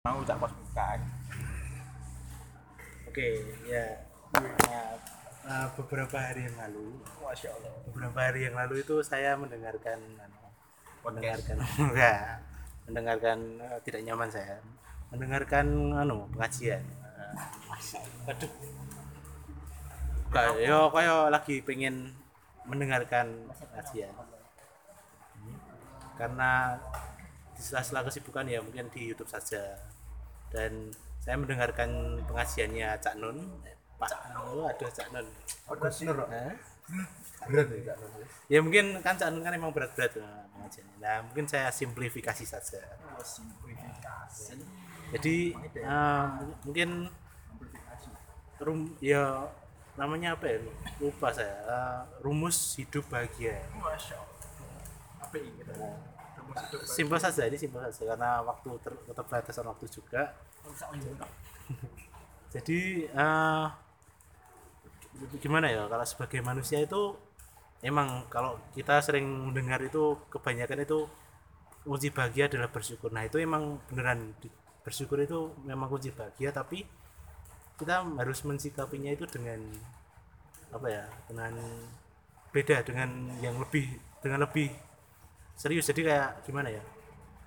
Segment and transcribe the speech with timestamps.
[0.00, 0.88] mau tak pas buka?
[3.04, 3.28] Oke,
[3.68, 4.00] ya.
[5.44, 7.74] Nah, beberapa hari yang lalu, masya allah.
[7.84, 10.40] beberapa hari yang lalu itu saya mendengarkan anu,
[11.04, 11.44] podcast.
[11.52, 12.20] mendengarkan enggak
[12.88, 14.56] mendengarkan eh, tidak nyaman saya
[15.12, 16.80] mendengarkan anu pengajian.
[18.24, 18.52] Aduh.
[20.32, 22.16] Kayak yo kayak lagi pengen
[22.64, 24.16] mendengarkan pengajian.
[26.16, 26.76] karena
[27.60, 29.76] di sela-sela kesibukan ya mungkin di YouTube saja.
[30.48, 30.88] Dan
[31.20, 33.36] saya mendengarkan pengajiannya Cak Nun.
[34.00, 34.08] Pak
[34.40, 35.28] oh, ada Cak Nun.
[35.68, 36.56] Hah?
[38.48, 40.96] ya mungkin kan Cak Nun kan emang berat-berat eh, pengajiannya.
[41.04, 42.80] Nah mungkin saya simplifikasi saja.
[43.20, 44.56] Simplifikasi.
[45.12, 45.52] Jadi
[45.84, 46.26] eh,
[46.64, 47.12] mungkin
[48.56, 49.52] rum ya
[50.00, 50.64] namanya apa ya?
[50.96, 51.60] Lupa saya.
[51.68, 53.60] Eh, rumus hidup bahagia.
[53.76, 54.48] Masya allah.
[55.20, 55.60] Apa ini
[56.84, 60.34] simpel saja ini simpel saja karena waktu ter- keterbatasan waktu juga.
[62.54, 63.66] Jadi eh,
[65.38, 67.14] gimana ya kalau sebagai manusia itu
[67.80, 71.08] emang kalau kita sering mendengar itu kebanyakan itu
[71.84, 73.08] kunci bahagia adalah bersyukur.
[73.14, 74.36] Nah itu emang beneran
[74.84, 76.84] bersyukur itu memang kunci bahagia tapi
[77.80, 79.60] kita harus mensikapinya itu dengan
[80.70, 81.56] apa ya dengan
[82.52, 83.08] beda dengan
[83.40, 83.88] yang lebih
[84.20, 84.68] dengan lebih
[85.60, 85.84] serius.
[85.84, 86.80] Jadi kayak gimana ya?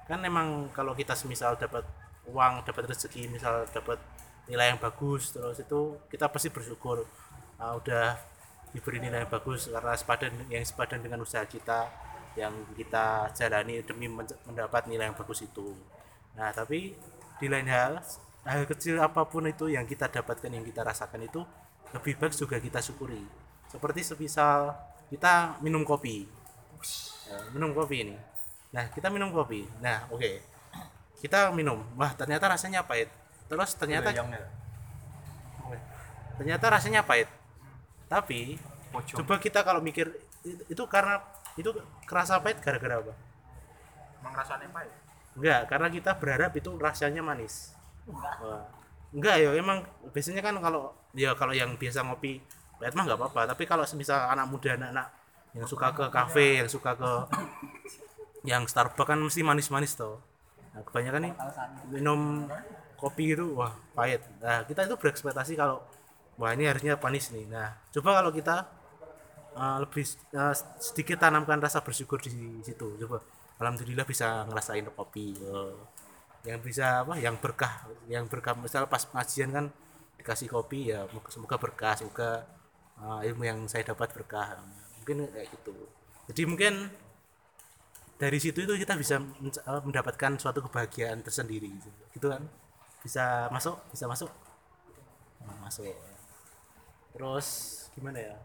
[0.05, 1.81] Kan emang kalau kita semisal dapat
[2.29, 3.99] uang dapat rezeki misal dapat
[4.47, 7.03] nilai yang bagus terus itu kita pasti bersyukur
[7.59, 8.15] ah, udah
[8.71, 11.87] diberi nilai yang bagus karena sepadan yang sepadan dengan usaha kita
[12.39, 15.75] yang kita jalani demi men- mendapat nilai yang bagus itu.
[16.33, 16.95] Nah tapi
[17.37, 18.01] di lain hal
[18.43, 21.43] hal kecil apa pun itu yang kita dapatkan yang kita rasakan itu
[21.93, 23.21] lebih baik juga kita syukuri.
[23.69, 24.73] Seperti semisal
[25.13, 26.25] kita minum kopi
[27.55, 28.15] minum kopi ini.
[28.73, 29.65] Nah kita minum kopi.
[29.79, 30.41] Nah oke.
[31.21, 31.79] Kita minum.
[31.95, 33.07] Wah ternyata rasanya pahit.
[33.47, 34.09] Terus ternyata
[36.35, 37.29] ternyata rasanya pahit.
[38.09, 38.57] Tapi
[38.93, 39.23] Pocong.
[39.23, 40.09] coba kita kalau mikir
[40.43, 41.23] itu, karena
[41.55, 41.71] itu
[42.05, 43.13] kerasa pahit gara-gara apa?
[44.19, 44.97] Emang rasanya ya
[45.33, 47.73] enggak karena kita berharap itu rasanya manis.
[48.05, 48.69] Wah.
[49.13, 52.41] enggak ya emang biasanya kan kalau ya kalau yang biasa ngopi
[52.77, 53.41] pahit mah nggak apa-apa.
[53.53, 55.22] Tapi kalau semisal anak muda anak-anak
[55.53, 57.11] yang suka ke kafe yang suka ke
[58.51, 60.19] yang Starbucks kan mesti manis-manis tuh
[60.73, 61.33] nah, kebanyakan nih
[61.93, 62.49] minum
[63.03, 64.23] kopi itu wah pahit.
[64.39, 65.83] Nah kita itu berekspektasi kalau
[66.39, 67.43] wah ini harusnya manis nih.
[67.51, 68.63] Nah coba kalau kita
[69.59, 70.07] uh, lebih
[70.39, 72.95] uh, sedikit tanamkan rasa bersyukur di situ.
[73.03, 73.19] Coba
[73.59, 75.75] alhamdulillah bisa ngerasain kopi uh,
[76.47, 78.55] yang bisa apa yang berkah yang berkah.
[78.55, 79.65] Misal pas pengajian kan
[80.15, 82.47] dikasih kopi ya semoga berkah semoga
[83.03, 84.55] uh, ilmu yang saya dapat berkah
[85.03, 85.75] mungkin kayak gitu
[86.31, 86.73] jadi mungkin
[88.17, 92.43] dari situ itu kita bisa eh, mendapatkan suatu kebahagiaan tersendiri gitu, gitu kan?
[93.03, 94.31] Bisa masuk bisa masuk.
[95.43, 95.91] Nah, masuk.
[97.13, 97.47] Terus
[97.93, 98.35] gimana ya?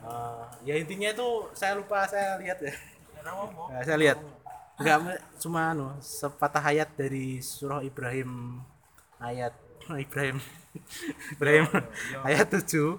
[0.00, 2.72] Eh, ya intinya itu saya lupa saya lihat ya.
[3.20, 4.18] Nah, saya lihat.
[4.80, 8.64] Nggak me- cuma anu sepatah ayat dari surah Ibrahim
[9.20, 9.52] ayat
[10.08, 10.40] Ibrahim
[11.36, 11.68] Ibrahim
[12.24, 12.96] ayat 7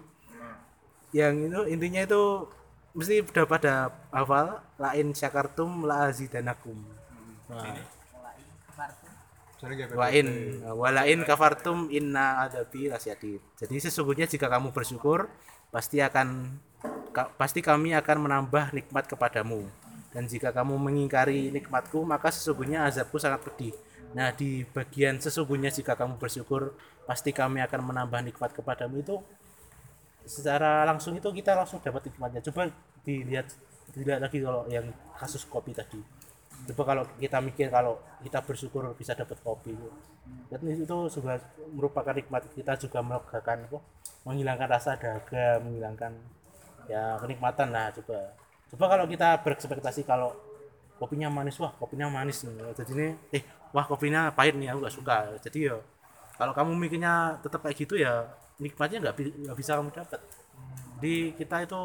[1.12, 2.48] yang itu intinya itu
[2.96, 3.74] mesti udah pada
[4.12, 6.76] hafal lain syakartum la azidanakum.
[7.52, 7.76] Nah,
[9.94, 10.28] wain
[10.74, 15.30] walain kafartum inna adabi lasyadid jadi sesungguhnya jika kamu bersyukur
[15.70, 16.58] pasti akan
[17.16, 19.64] ka- pasti kami akan menambah nikmat kepadamu.
[20.12, 23.72] Dan jika kamu mengingkari nikmatku maka sesungguhnya azabku sangat pedih.
[24.12, 26.76] Nah di bagian sesungguhnya jika kamu bersyukur
[27.08, 29.16] pasti kami akan menambah nikmat kepadamu itu
[30.26, 32.70] secara langsung itu kita langsung dapat nikmatnya coba
[33.02, 33.50] dilihat
[33.92, 34.88] dilihat lagi kalau yang
[35.18, 36.00] kasus kopi tadi.
[36.72, 39.74] Coba kalau kita mikir kalau kita bersyukur bisa dapat kopi
[40.48, 41.42] dan itu juga
[41.74, 43.80] merupakan nikmat kita juga melegakan apa?
[44.30, 46.14] Menghilangkan rasa dahaga menghilangkan
[46.86, 48.38] ya kenikmatan nah coba.
[48.72, 50.32] Coba kalau kita berekspektasi kalau
[51.02, 52.78] kopinya manis wah kopinya manis nih.
[52.78, 53.44] Jadi ini eh
[53.74, 55.18] wah kopinya pahit nih aku gak suka.
[55.42, 55.76] Jadi ya
[56.38, 58.30] kalau kamu mikirnya tetap kayak gitu ya
[58.64, 60.22] nikmatnya nggak bi- bisa kamu dapat.
[61.02, 61.82] Di kita itu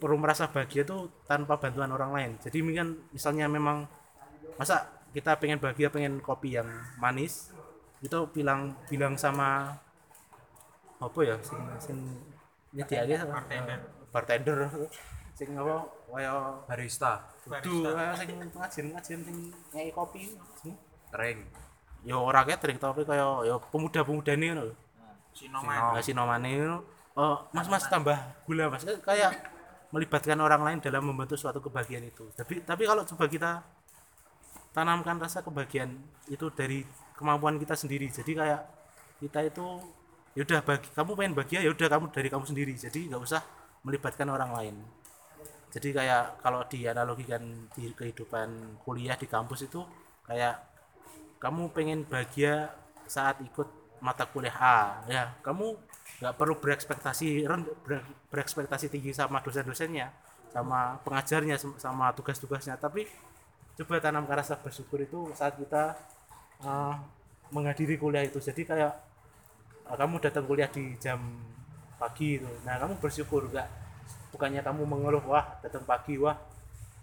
[0.00, 0.96] perlu merasa bahagia itu
[1.30, 2.30] tanpa bantuan orang lain.
[2.42, 3.86] Jadi mungkin misalnya memang
[4.58, 6.68] masa kita pengen bahagia pengen kopi yang
[6.98, 7.52] manis
[8.02, 9.78] itu bilang bilang sama
[11.02, 11.98] apa ya sing sing
[12.74, 13.78] nyediake Bartender.
[14.14, 14.58] bartender.
[15.38, 15.76] Sing apa
[16.12, 16.32] kaya
[16.68, 17.12] barista.
[17.42, 19.36] kudu kaya sing pengajian pengajian sing
[19.74, 20.22] nyai kopi
[20.60, 20.74] sing.
[21.12, 21.40] Kering
[22.02, 24.66] ya ora catering tapi kaya ya pemuda-pemuda ini lho.
[25.32, 25.96] Sinoman.
[25.96, 26.76] Nah, sinomane itu
[27.16, 28.84] oh, mas mas tambah gula mas.
[28.84, 29.52] Kayak
[29.92, 32.28] melibatkan orang lain dalam membentuk suatu kebahagiaan itu.
[32.32, 33.50] Tapi tapi kalau coba kita
[34.72, 35.92] tanamkan rasa kebahagiaan
[36.32, 36.84] itu dari
[37.16, 38.08] kemampuan kita sendiri.
[38.08, 38.60] Jadi kayak
[39.20, 39.66] kita itu
[40.32, 42.74] yaudah bagi kamu pengen bahagia yaudah kamu dari kamu sendiri.
[42.76, 43.42] Jadi nggak usah
[43.84, 44.76] melibatkan orang lain.
[45.72, 49.80] Jadi kayak kalau dianalogikan di kehidupan kuliah di kampus itu
[50.28, 50.60] kayak
[51.40, 52.72] kamu pengen bahagia
[53.08, 55.32] saat ikut mata kuliah A ya.
[55.40, 55.78] Kamu
[56.18, 57.46] nggak perlu berekspektasi
[58.30, 60.10] berekspektasi tinggi sama dosen-dosennya
[60.52, 62.76] sama pengajarnya sama tugas-tugasnya.
[62.76, 63.08] Tapi
[63.78, 65.96] coba tanamkan rasa bersyukur itu saat kita
[66.60, 66.94] eh,
[67.54, 68.42] menghadiri kuliah itu.
[68.42, 68.92] Jadi kayak
[69.88, 71.22] eh, kamu datang kuliah di jam
[71.96, 72.50] pagi itu.
[72.66, 73.68] Nah kamu bersyukur nggak?
[74.34, 76.36] Bukannya kamu mengeluh wah datang pagi wah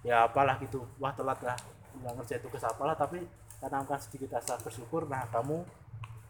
[0.06, 0.86] ya apalah gitu.
[1.02, 1.58] Wah telat lah
[2.00, 3.26] nggak ngerjain tugas apalah tapi
[3.58, 5.10] tanamkan sedikit rasa bersyukur.
[5.10, 5.66] Nah kamu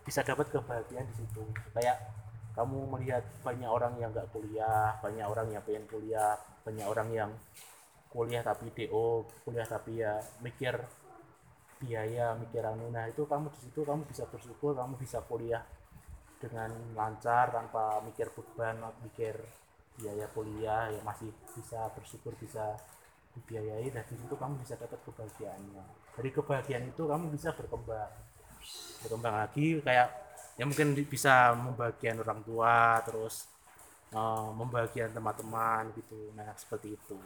[0.09, 1.45] bisa dapat kebahagiaan di situ.
[1.77, 2.01] Kayak
[2.57, 6.33] kamu melihat banyak orang yang nggak kuliah banyak orang yang pengen kuliah
[6.65, 7.31] banyak orang yang
[8.09, 10.81] kuliah tapi do kuliah tapi ya mikir
[11.77, 12.89] biaya mikir anu.
[12.89, 15.61] Nah itu kamu di situ kamu bisa bersyukur kamu bisa kuliah
[16.41, 19.37] dengan lancar tanpa mikir beban mikir
[20.01, 22.73] biaya kuliah ya masih bisa bersyukur bisa
[23.37, 23.93] dibiayai.
[23.93, 25.85] Dan di situ kamu bisa dapat kebahagiaannya.
[26.17, 28.28] Dari kebahagiaan itu kamu bisa berkembang
[28.99, 30.07] berkembang lagi kayak
[30.59, 33.47] ya mungkin bisa membahagiakan orang tua terus
[34.11, 36.33] eh, membahagiakan teman-teman gitu.
[36.35, 37.17] Nah seperti itu.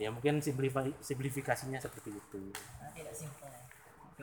[0.00, 2.40] Ya mungkin simplifi- simplifikasinya seperti itu.
[2.96, 3.52] Tidak simpel.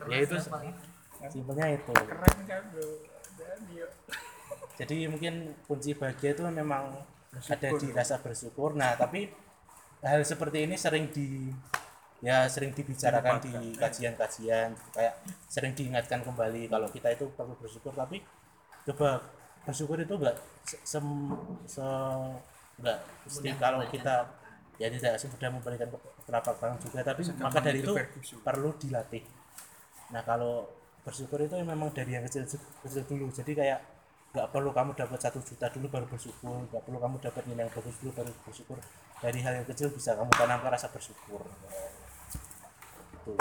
[0.10, 0.86] Ya, itu- Simpel itu.
[1.30, 1.94] simpelnya itu.
[1.94, 2.88] Keren kan bro?
[4.80, 6.94] Jadi mungkin kunci bahagia itu memang
[7.50, 8.74] ada di rasa bersyukur.
[8.78, 9.30] Nah tapi
[10.02, 11.50] hal seperti ini sering di
[12.18, 15.14] ya sering dibicarakan di kajian-kajian kayak
[15.46, 17.94] sering diingatkan kembali kalau kita itu perlu bersyukur.
[17.94, 18.22] Tapi
[18.90, 19.22] coba
[19.68, 21.38] bersyukur itu enggak se, sem-
[21.70, 22.38] se-
[22.82, 24.26] enggak mesti kalau kita
[24.82, 25.90] ya tidak semudah memberikan
[26.26, 27.00] telapak tangan juga.
[27.06, 27.94] Tapi maka dari itu
[28.42, 29.24] perlu dilatih.
[30.14, 30.66] Nah kalau
[31.06, 32.50] bersyukur itu memang dari yang kecil
[32.82, 33.30] kecil dulu.
[33.30, 33.80] Jadi kayak
[34.28, 36.66] nggak perlu kamu dapat satu juta dulu baru bersyukur.
[36.74, 38.78] Nggak perlu kamu dapat nilai yang bagus dulu baru bersyukur.
[39.18, 41.42] Dari hal yang kecil bisa kamu tanamkan rasa bersyukur
[43.28, 43.36] itu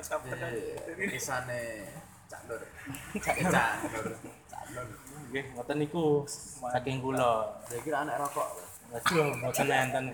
[0.00, 0.30] sampai
[0.86, 1.62] Jadi kisane
[2.26, 2.62] Cak Nur.
[3.18, 4.06] Cak Nur.
[4.46, 4.86] Cak Nur.
[5.30, 6.22] nggih ngoten niku
[6.70, 8.48] saking kula Saya kira anak rokok.
[8.92, 10.04] Waduh, mboten enten.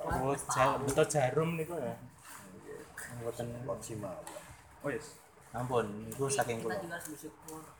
[0.00, 1.94] Oh, ja- betul jarum niku ya.
[3.18, 4.16] Mboten Maksimal.
[4.80, 5.20] oh yes
[5.50, 6.78] ampun, niku saking kula.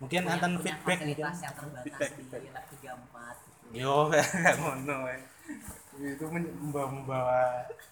[0.02, 1.06] Mungkin punya feedback mungkin.
[1.06, 2.42] fasilitas yang terbatas Feedback, di feedback.
[2.50, 3.78] lab 34.
[3.78, 4.26] Yo, kayak
[4.58, 4.96] ngono.
[6.00, 7.40] Itu membawa, membawa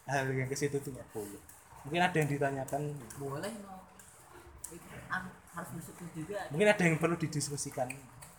[0.08, 1.40] hal yang ke situ tuh nggak boleh.
[1.84, 2.82] Mungkin ada yang ditanyakan,
[3.16, 3.74] boleh no
[4.68, 7.88] itu an- harus bersyukur juga mungkin ada yang perlu didiskusikan.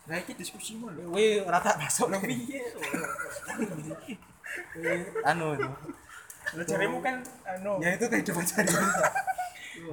[0.06, 2.62] nah ini diskusi mau lho Wih, rata masuk piye
[4.78, 5.70] Wih, anu itu.
[6.58, 8.90] Lah carimu kan anu Ya itu kehidupan sehari-hari.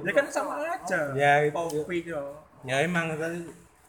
[0.05, 1.53] ya kan sama aja Ya, itu.
[1.53, 2.05] kopi
[2.65, 3.45] Ya emang tadi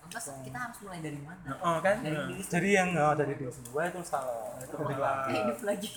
[0.08, 3.52] lantas kita harus mulai dari mana oh kan dari diri jadi yang oh, dari diri
[3.52, 4.56] sendiri itu salah.
[4.56, 5.90] Itu sendiri hidup lagi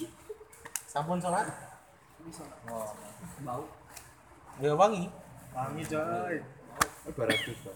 [0.83, 1.47] Sampun sholat?
[2.67, 2.91] Oh.
[3.41, 3.63] bau
[4.59, 5.07] Ya wangi.
[5.49, 6.35] wangi coy
[7.01, 7.71] Ibarat juga.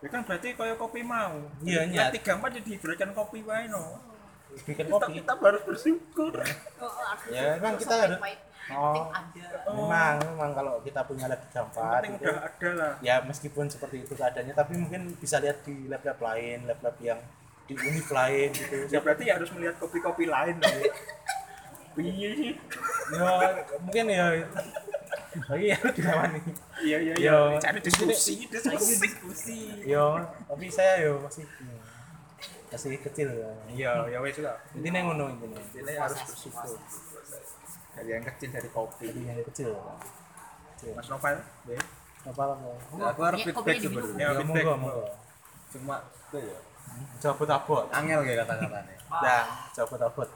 [0.00, 2.10] ya kan berarti kaya kopi mau Iya, iya.
[2.10, 3.96] tiga empat jadi diberikan kopi wae no
[4.50, 5.22] Bikin kita, kopi.
[5.22, 8.20] kita harus bersyukur oh, harus Ya, bersyukur kita harus-.
[8.70, 9.08] Oh.
[9.08, 14.02] Ada Memang, memang kalau kita punya lab penting itu, udah ada lah ya meskipun seperti
[14.02, 17.18] itu keadaannya, tapi mungkin bisa lihat di lab-lab lain, lab-lab yang
[17.64, 18.76] di univ lain gitu.
[18.88, 20.90] ya berarti ya harus melihat kopi-kopi lain loh ya.
[21.92, 22.52] piye sih
[23.10, 23.30] Ya,
[23.76, 24.26] mungkin ya.
[25.46, 26.40] Lagi ya dilawani.
[26.82, 31.46] iya iya Yo, iya cari diskusi diskusi diskusi Yo, tapi saya yo masih
[32.66, 33.50] masih kecil ya.
[33.68, 35.46] iya ya wes lah Ini nih ngono ini.
[35.74, 36.74] ini harus bersyukur
[37.92, 39.70] dari yang kecil dari kopi Jadi yang kecil.
[40.94, 41.82] mas Novel deh
[42.22, 42.56] Apa lah?
[43.10, 44.16] Aku harus Ya, feedback sebenarnya.
[44.16, 44.64] Ya, Ya, feedback.
[45.70, 46.58] Cuma itu ya.
[47.18, 47.84] Coba tabot.
[47.90, 48.96] Angel kayak kata-katanya.
[49.08, 50.28] Nah, coba tabot.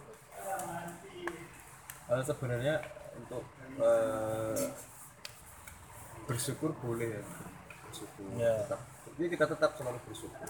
[2.04, 2.75] Eh, sebenarnya
[3.14, 3.44] untuk
[3.76, 4.64] eh,
[6.25, 7.23] bersyukur boleh ya
[7.84, 8.52] bersyukur Ya.
[8.61, 8.80] tetap
[9.14, 10.49] jadi kita tetap selalu bersyukur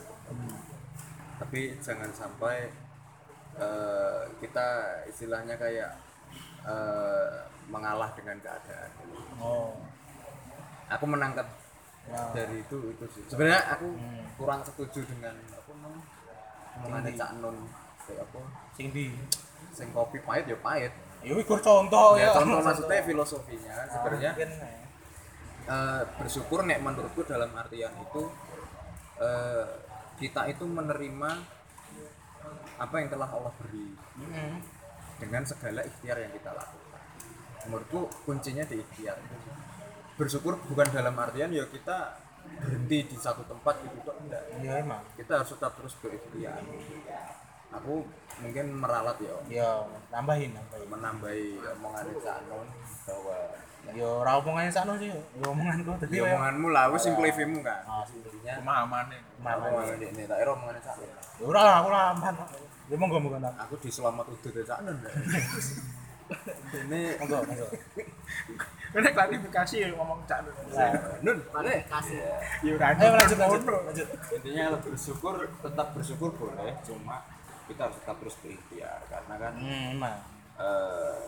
[1.34, 2.70] tapi jangan sampai
[3.54, 4.66] eh, kita
[5.06, 5.94] istilahnya kayak
[6.64, 7.34] eh,
[7.68, 8.90] mengalah dengan keadaan.
[9.40, 9.72] Oh.
[10.84, 11.48] aku menangkap
[12.04, 12.20] Ya.
[12.36, 13.24] dari itu itu sih.
[13.32, 13.88] Sebenarnya aku
[14.36, 16.04] kurang setuju dengan apa namanya?
[16.76, 17.56] Omongannya Cak Non
[18.04, 18.40] kayak apa?
[18.76, 19.08] Sing di.
[19.72, 20.92] Sing kopi pahit ya pahit.
[21.24, 22.36] Ya iku contoh ya ya.
[22.36, 24.30] contoh maksudnya filosofinya sebenarnya.
[24.36, 24.50] Mungkin,
[25.64, 28.22] eh, bersyukur nek menurutku dalam artian itu
[29.16, 29.64] eh,
[30.20, 31.30] kita itu menerima
[32.76, 33.96] apa yang telah Allah beri.
[34.20, 34.60] Mm,
[35.24, 37.02] dengan segala ikhtiar yang kita lakukan.
[37.64, 39.16] Menurutku kuncinya di ikhtiar.
[40.20, 44.44] Bersyukur bukan dalam artian ya kita berhenti di satu tempat gitu toh enggak.
[44.60, 45.00] Iya emang.
[45.16, 46.60] Kita harus tetap terus berikhtiar.
[47.72, 48.04] Aku
[48.44, 49.68] mungkin meralat ya ya
[50.12, 50.86] nambahin nambahin.
[50.92, 51.46] Menambahi
[51.80, 52.68] omongan Cak Non
[53.08, 53.38] bahwa
[53.92, 57.84] yo ora omongannya sakno sih yo omonganku dadi ya omonganmu lah wis sing mu kan
[57.84, 61.88] Ah, intinya pemahamannya mana omongan ini tak kira omongan Cak Non ya ora lah aku
[61.92, 62.34] lah aman
[62.90, 63.54] ya monggo monggo nak.
[63.68, 64.96] Aku di selamat udah Cak Non
[66.74, 67.66] ini monggo monggo.
[68.94, 70.54] Ini klarifikasi ya ngomong cak Nun.
[71.26, 72.36] Nun boleh kasih ya
[72.70, 73.62] ayo lanjut lanjut.
[73.66, 74.08] Lanjut.
[74.38, 77.26] Intinya bersyukur tetap bersyukur boleh cuma
[77.66, 80.18] kita harus tetap terus berikhtiar karena kan hmm emang.
[80.60, 81.26] eh,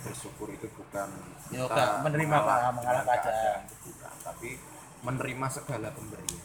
[0.00, 1.08] bersyukur itu bukan
[1.52, 3.60] Ya, kita menerima mengalah Pak, mengalah keadaan.
[3.84, 4.50] bukan tapi
[5.00, 6.44] menerima segala pemberian.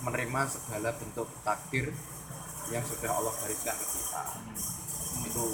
[0.00, 1.92] Menerima segala bentuk takdir
[2.72, 4.22] yang sudah Allah gariskan ke kita.
[5.28, 5.44] Itu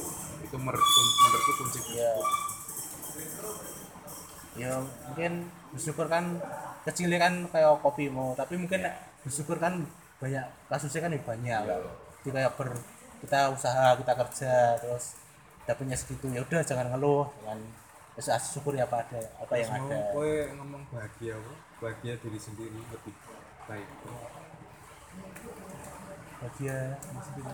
[0.51, 2.11] itu menurutku menurutku kunci ya
[4.59, 4.71] ya
[5.07, 6.43] mungkin bersyukur kan
[6.83, 9.87] kecilnya kan kayak kopi mau tapi mungkin nek bersyukur kan
[10.19, 11.63] banyak kasusnya kan ya banyak
[12.27, 12.71] jadi kayak ber
[13.23, 14.53] kita usaha kita kerja
[14.83, 15.17] terus
[15.69, 19.97] dapatnya segitu ya udah jangan ngeluh jangan syukur ya apa ada apa yang Terus ada.
[19.97, 21.53] mau kowe ngomong bahagia apa?
[21.81, 23.15] Bahagia diri sendiri lebih
[23.65, 23.89] baik
[26.41, 27.53] bahagia sendiri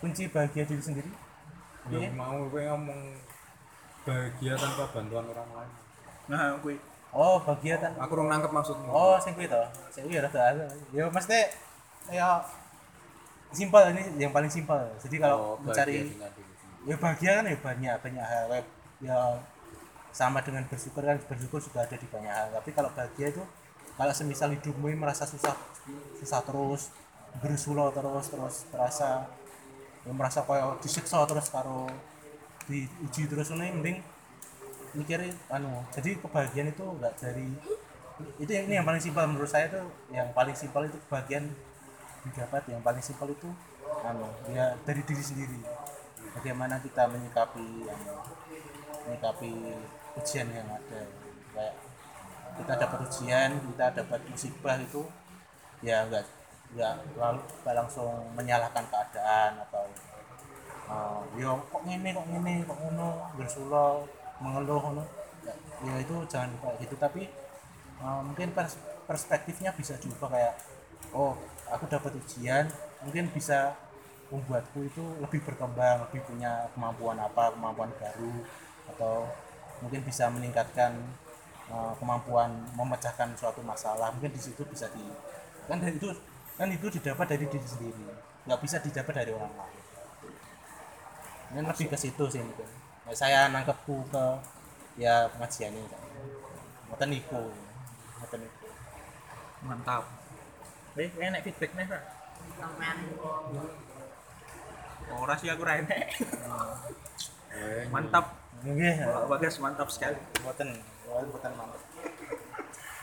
[0.00, 1.10] kunci bahagia diri sendiri?
[1.88, 3.00] Yang mau kowe ngomong
[4.04, 5.72] bahagia tanpa bantuan orang lain.
[6.28, 6.76] Nah gue
[7.10, 8.88] oh bahagia kan aku kurang nangkep maksudmu.
[8.92, 9.60] Oh sing kuwi to?
[9.92, 11.40] Sing kuwi rada ada ya mesti
[12.12, 12.40] ya
[13.52, 14.78] simpel ini yang paling simpel.
[15.00, 16.12] Jadi kalau Oh, mencari
[16.88, 18.44] ya bahagia kan ya banyak banyak hal.
[18.48, 18.66] Kayak
[19.00, 19.16] ya
[20.10, 22.48] sama dengan bersyukur kan bersyukur juga ada di banyak hal.
[22.56, 23.42] Tapi kalau bahagia itu
[24.00, 25.52] kalau semisal hidupmu ini merasa susah
[26.20, 26.88] susah terus
[27.38, 29.30] berusulo terus terus merasa
[30.02, 31.86] ya merasa kayak disiksa terus karo
[32.66, 33.98] diuji terus ini mending
[34.96, 37.46] mikirin anu jadi kebahagiaan itu enggak dari
[38.36, 41.48] itu yang ini yang paling simpel menurut saya tuh yang paling simpel itu kebahagiaan
[42.26, 43.48] didapat yang paling simpel itu
[44.04, 45.58] anu ya dari diri sendiri.
[46.36, 48.00] Bagaimana kita menyikapi yang
[49.08, 49.50] menyikapi
[50.20, 51.00] ujian yang ada.
[51.50, 51.74] Kayak
[52.60, 55.02] kita dapat ujian kita dapat musibah itu
[55.80, 56.28] ya enggak
[56.70, 59.84] enggak lalu langsung menyalahkan keadaan atau
[60.86, 64.06] uh, yo kok ngene kok ngene kok ngono bersulau
[64.38, 65.04] mengeluh ngono.
[65.40, 66.94] Ya, ya itu jangan kayak gitu.
[66.94, 67.26] Tapi
[67.98, 70.54] uh, mungkin pers- perspektifnya bisa juga kayak
[71.10, 71.34] oh
[71.66, 72.70] aku dapat ujian
[73.02, 73.74] mungkin bisa
[74.30, 78.46] membuatku itu lebih berkembang lebih punya kemampuan apa kemampuan baru
[78.94, 79.26] atau
[79.82, 80.94] mungkin bisa meningkatkan
[81.66, 84.14] uh, kemampuan memecahkan suatu masalah.
[84.14, 85.02] Mungkin di situ bisa di
[85.66, 86.10] kan dari itu
[86.60, 88.04] kan itu didapat dari diri sendiri.
[88.44, 89.80] Nggak bisa didapat dari orang lain.
[91.56, 92.68] Ini lebih ke situ sih mungkin
[93.10, 94.24] Nah, saya nangkepku ke
[94.94, 95.82] ya pengajian ini
[96.86, 97.50] ngoten niku
[98.20, 98.68] ngoten niku
[99.66, 100.04] mantap.
[100.94, 102.02] Eh enak feedback nih pak.
[102.54, 102.96] Sampean
[105.10, 106.06] ora sih aku ra enak.
[107.50, 108.30] Eh, mantap.
[108.62, 109.10] Nggih.
[109.10, 110.20] Pak Bagas mantap sekali.
[110.46, 110.70] Ngoten
[111.10, 111.82] ngoten mantep.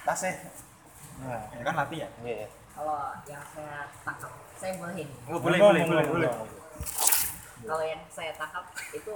[0.07, 0.35] Tasih.
[1.19, 2.11] Nah ya kan latihan.
[2.23, 2.47] Nggih
[2.77, 6.31] kalau yang saya tangkap saya boleh ini oh, boleh boleh boleh boleh
[7.65, 9.15] kalau yang saya tangkap itu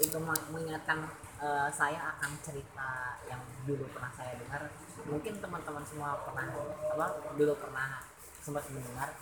[0.00, 1.08] itu meng- mengingatkan
[1.40, 4.72] eh, saya akan cerita yang dulu pernah saya dengar.
[5.06, 6.48] Mungkin teman-teman semua pernah
[6.96, 7.06] apa
[7.36, 8.00] dulu pernah
[8.40, 9.12] sempat mendengar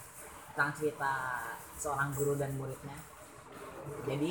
[0.55, 1.13] tentang cerita
[1.75, 2.99] seorang guru dan muridnya.
[4.07, 4.31] Jadi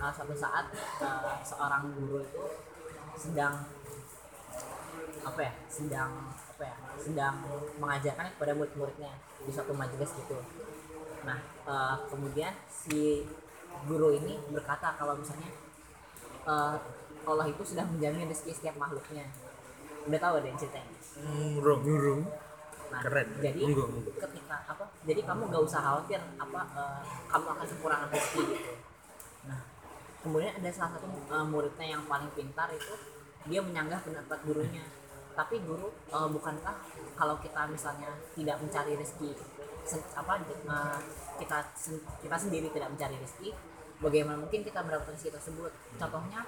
[0.00, 0.72] eh, suatu saat
[1.04, 2.44] eh, seorang guru itu
[3.18, 3.64] sedang
[5.26, 7.38] apa ya sedang apa ya sedang
[7.78, 9.14] mengajarkan kepada murid-muridnya
[9.46, 10.34] di suatu majelis gitu.
[11.22, 11.38] Nah
[11.70, 13.22] eh, kemudian si
[13.86, 15.54] guru ini berkata kalau misalnya
[16.50, 16.74] eh,
[17.22, 19.30] Allah itu sudah menjamin rezeki setiap makhluknya.
[20.10, 20.98] Udah tahu deh ceritanya?
[21.62, 22.22] Burung burung
[22.88, 23.28] nah Keren.
[23.36, 23.68] jadi
[24.16, 27.00] ketika apa jadi kamu gak usah khawatir apa eh,
[27.30, 28.72] kamu akan kekurangan rezeki gitu.
[29.46, 29.62] Nah
[30.26, 32.98] kemudian ada salah satu eh, muridnya yang paling pintar itu
[33.46, 34.82] dia menyanggah pendapat gurunya
[35.38, 36.74] tapi guru eh, bukankah
[37.14, 39.30] kalau kita misalnya tidak mencari rezeki
[40.18, 40.98] apa eh,
[41.38, 43.54] kita sen- kita sendiri tidak mencari rezeki
[44.02, 45.70] bagaimana mungkin kita mendapatkan rezeki tersebut?
[45.94, 46.42] Contohnya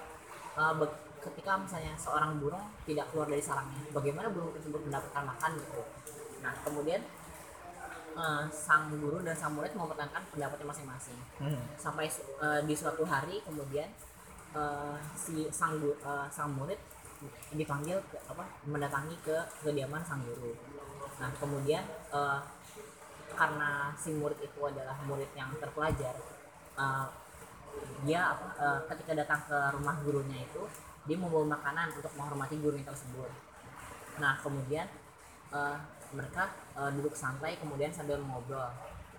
[0.75, 5.81] be- ketika misalnya seorang burung tidak keluar dari sarangnya bagaimana burung tersebut mendapatkan makan gitu?
[6.43, 7.01] Nah kemudian
[8.11, 11.19] eh, sang guru dan sang murid mempertahankan pendapatnya masing-masing.
[11.39, 11.63] Hmm.
[11.79, 12.11] sampai
[12.43, 13.87] eh, di suatu hari kemudian
[14.53, 16.77] eh, si sang eh, sang murid
[17.53, 20.53] dipanggil ke, apa mendatangi ke kediaman sang guru.
[21.21, 22.39] Nah kemudian eh,
[23.31, 26.15] karena si murid itu adalah murid yang terpelajar
[26.77, 27.07] eh,
[28.03, 30.63] dia apa eh, ketika datang ke rumah gurunya itu
[31.05, 33.29] dia membawa makanan untuk menghormati gurunya tersebut.
[34.17, 34.87] Nah kemudian
[35.53, 35.77] eh,
[36.11, 36.43] mereka
[36.75, 38.69] eh, duduk santai kemudian sambil ngobrol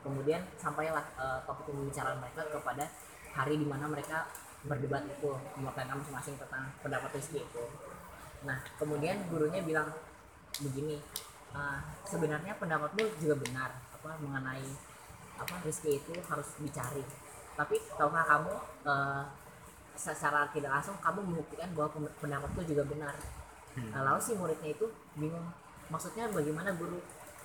[0.02, 2.84] kemudian sampailah eh, topik pembicaraan mereka kepada
[3.32, 4.28] hari di mana mereka
[4.62, 7.64] berdebat itu mengatakan masing-masing tentang pendapat Rizky itu
[8.42, 9.88] nah kemudian gurunya bilang
[10.58, 10.98] begini
[11.52, 14.66] "Ah, sebenarnya pendapatmu juga benar apa mengenai
[15.36, 17.02] apa Rizky itu harus dicari.
[17.52, 18.52] Tapi tahukah kamu
[18.88, 19.22] eh,
[19.92, 21.88] secara tidak langsung kamu membuktikan bahwa
[22.20, 23.14] pendapatku juga benar.
[23.92, 25.44] Nah, lalu si muridnya itu bingung
[25.88, 27.00] maksudnya bagaimana guru?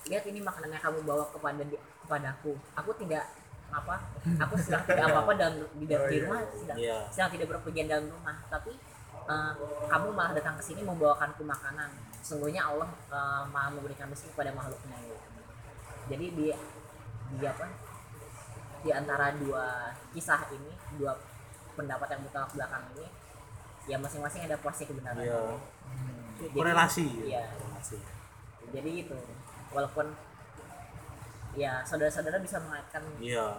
[0.08, 1.64] Lihat ini makanan yang kamu bawa kepada
[2.04, 2.92] kepadaku aku.
[3.04, 3.24] Tidak
[3.68, 3.96] apa
[4.40, 6.98] aku sedang tidak apa apa dalam di, di rumah sedang, Iya.
[7.12, 8.36] sedang tidak berpergian dalam rumah.
[8.48, 8.72] Tapi
[9.28, 9.54] eh,
[9.88, 14.98] kamu malah datang ke sini membawakanku makanan sungguhnya Allah eh, maha memberikan rezeki kepada makhluknya
[15.02, 15.18] gitu.
[16.08, 16.46] jadi di
[17.38, 17.66] di apa
[18.78, 21.12] di antara dua kisah ini dua
[21.76, 23.06] pendapat yang bertolak belakang ini
[23.88, 25.42] ya masing-masing ada porsi kebenaran Iya.
[26.38, 27.06] Jadi- Korelasi.
[27.26, 27.98] iya Korelasi.
[28.70, 29.16] jadi gitu
[29.74, 30.12] walaupun
[31.58, 33.58] ya saudara-saudara bisa mengaitkan Iya.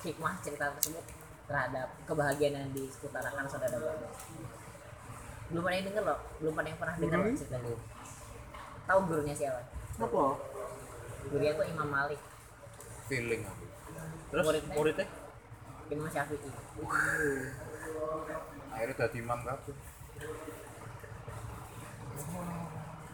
[0.00, 1.02] hikmah cerita tersebut
[1.46, 4.10] terhadap kebahagiaan yang disekutarakan saudara berdua
[5.46, 7.74] belum ada yang denger loh belum ada yang pernah dengar loh cerita itu
[8.86, 9.60] tahu gurunya siapa
[9.96, 10.24] Apa?
[11.26, 12.20] gurunya itu Imam Malik
[13.06, 13.64] feeling aku
[14.26, 14.74] Terus Muridnya?
[14.74, 15.06] muridnya?
[15.86, 16.50] Imam Syafi'i
[18.74, 19.74] akhirnya jadi imam kabeh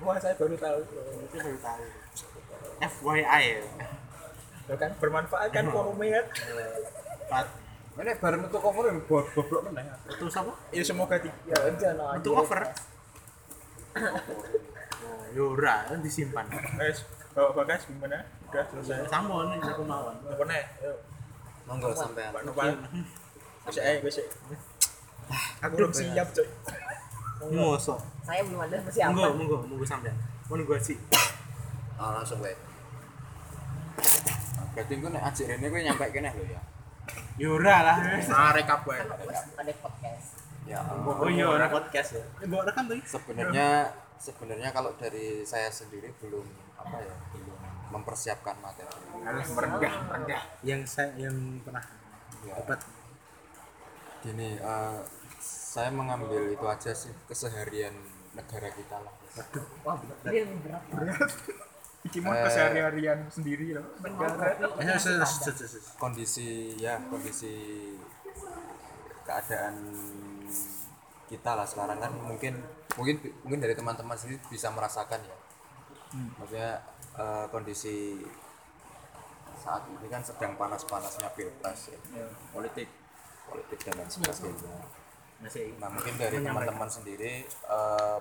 [0.02, 0.80] Wah saya baru tahu.
[1.22, 1.84] Itu baru tahu.
[2.82, 3.62] FYI ya.
[4.66, 6.26] Loh kan bermanfaat kan forumnya kan.
[7.30, 7.46] Pat.
[7.92, 10.52] Ini bareng metu cover yang buat goblok meneh Itu siapa?
[10.72, 12.60] Ya semoga di ya udah no Untuk cover.
[15.02, 16.48] Oh, Yura kan disimpan.
[16.80, 17.04] guys
[17.36, 18.24] bawa bagas gimana?
[18.48, 19.08] Udah selesai.
[19.08, 20.16] Sampun ini aku mawon.
[20.24, 20.92] Ayo.
[21.68, 22.74] monggo sampean Pak Nopal.
[23.68, 24.24] Bisa eh bisa.
[25.60, 26.48] Aku belum siap coy.
[27.52, 28.00] Mosok.
[28.22, 30.14] saya belum ada persiapan Monggo, monggo, monggo sampean.
[30.46, 30.94] Mau nunggu aji.
[32.02, 32.54] ah langsung wae
[34.74, 36.60] berarti gue nek ajik rene gue nyampe kene lho ya
[37.42, 37.96] Yura lah.
[38.54, 38.96] Arek kabeh.
[39.02, 40.26] ada podcast
[40.62, 42.24] ya Oh iya, ada podcast ya.
[42.38, 43.02] Eh, bawa rekam tuh.
[43.02, 43.90] sebenarnya
[44.22, 46.46] sebenarnya kalau dari saya sendiri belum
[46.78, 47.58] apa ya belum
[47.90, 48.86] mempersiapkan materi
[49.26, 50.42] Harus merendah, merendah.
[50.62, 51.34] Yang saya yang
[51.66, 51.82] pernah
[52.46, 52.78] ya, dapat
[54.22, 54.98] gini eh,
[55.42, 57.92] saya mengambil itu aja sih keseharian
[58.32, 59.14] negara kita lah
[59.82, 60.82] wah berat berat
[62.02, 62.44] Iki mah Eh.
[62.50, 63.86] keseharian sendiri loh.
[64.98, 65.94] Sus.
[65.96, 67.54] kondisi ya kondisi
[69.22, 69.74] keadaan
[71.30, 72.02] kita lah sekarang.
[72.02, 72.58] Kan mungkin
[72.98, 75.36] mungkin mungkin dari teman-teman sendiri bisa merasakan ya.
[76.36, 76.70] Maksudnya
[77.16, 78.20] eh, kondisi
[79.62, 81.98] saat ini kan sedang panas-panasnya pilpres ya.
[82.50, 82.90] Politik.
[83.46, 84.74] Politik dan lain sebagainya.
[85.38, 88.18] Masih nah mungkin dari teman-teman sendiri eh,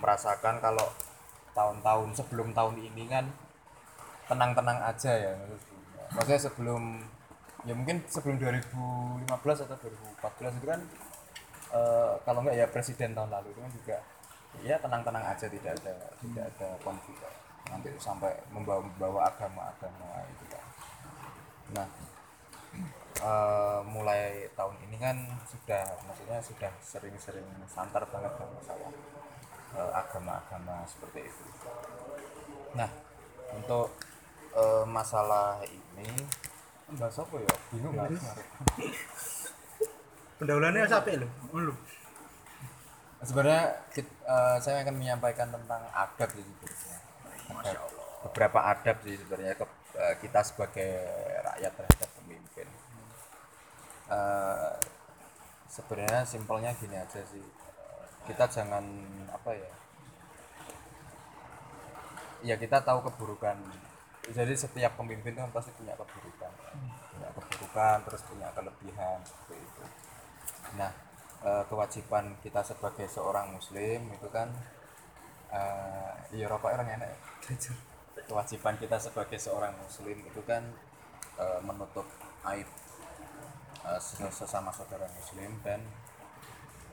[0.00, 0.88] merasakan kalau
[1.56, 3.24] tahun-tahun sebelum tahun ini kan
[4.28, 5.32] tenang-tenang aja ya.
[6.12, 6.82] Maksudnya sebelum
[7.66, 10.80] ya mungkin sebelum 2015 atau 2014 itu kan
[11.74, 13.96] eh, kalau enggak ya presiden tahun lalu itu kan juga
[14.64, 17.18] ya tenang-tenang aja tidak ada tidak ada konflik.
[17.68, 20.64] Nanti sampai membawa membawa agama-agama itu kan.
[21.76, 21.88] Nah
[23.24, 25.16] eh, mulai tahun ini kan
[25.48, 28.92] sudah maksudnya sudah sering-sering santar banget kan masalah
[29.74, 31.44] agama-agama seperti itu.
[32.76, 32.88] Nah
[33.52, 33.92] untuk
[34.56, 36.08] eh, masalah ini
[36.96, 37.54] bahas apa ya?
[37.74, 38.08] Bingung nggak?
[40.38, 41.30] Pendahuluannya sampai loh.
[41.52, 41.74] Lu.
[43.18, 46.98] sebenarnya kit- eh, saya akan menyampaikan tentang adab sih sebenarnya.
[47.48, 47.90] Adab.
[48.18, 49.66] beberapa adab sih sebenarnya ke,
[49.98, 50.90] eh, kita sebagai
[51.42, 52.68] rakyat terhadap pemimpin.
[54.08, 54.74] Eh,
[55.66, 57.42] sebenarnya simpelnya gini aja sih.
[57.42, 57.57] Eh,
[58.28, 58.84] kita jangan
[59.32, 59.72] apa ya
[62.44, 63.56] ya kita tahu keburukan.
[64.28, 66.52] Jadi setiap pemimpin itu kan pasti punya keburukan.
[67.16, 69.84] Punya keburukan terus punya kelebihan seperti itu.
[70.76, 70.92] Nah
[71.42, 74.52] eh, kewajiban kita sebagai seorang muslim itu kan
[75.48, 77.18] eh iya rokok orang enak ya?
[78.28, 80.60] kewajiban kita sebagai seorang muslim itu kan
[81.40, 82.04] eh, menutup
[82.52, 82.68] aib
[83.96, 85.80] ses- sesama saudara muslim dan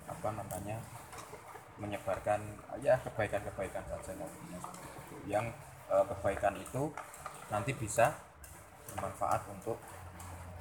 [0.08, 0.80] apa namanya
[1.82, 2.40] menyebarkan
[2.80, 4.60] ya kebaikan-kebaikan saja nantinya
[5.28, 5.46] yang
[5.92, 6.84] eh, kebaikan itu
[7.54, 8.16] nanti bisa
[8.94, 9.78] bermanfaat untuk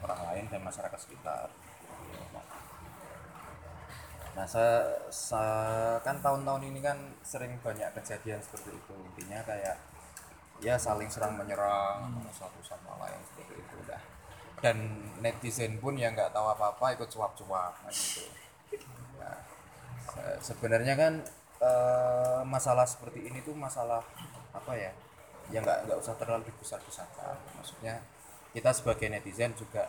[0.04, 1.48] orang lain dan masyarakat sekitar.
[4.34, 8.94] Nah saya, saya kan tahun-tahun ini kan sering banyak kejadian seperti itu.
[9.14, 9.76] Intinya kayak
[10.66, 11.98] ya saling serang menyerang
[12.34, 14.02] satu sama lain seperti itu dah.
[14.64, 14.76] Dan
[15.24, 18.26] netizen pun yang nggak tahu apa-apa ikut cuap-cuap kan gitu.
[19.20, 19.53] Nah, se-
[20.42, 21.14] sebenarnya kan
[21.62, 24.02] eh, masalah seperti ini tuh masalah
[24.54, 24.92] apa ya
[25.52, 27.36] ya nggak nggak usah terlalu dibesar-besarkan.
[27.60, 28.00] Maksudnya
[28.54, 29.88] kita sebagai netizen juga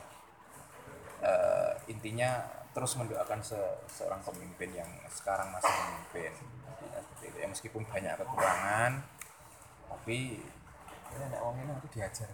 [1.23, 2.43] eh, intinya
[2.75, 6.31] terus mendoakan se- seorang pemimpin yang sekarang masih memimpin.
[6.35, 7.37] Seperti itu.
[7.39, 8.91] ya meskipun banyak kekurangan
[9.89, 10.39] tapi
[11.13, 12.29] ini anak wong ini aku diajar.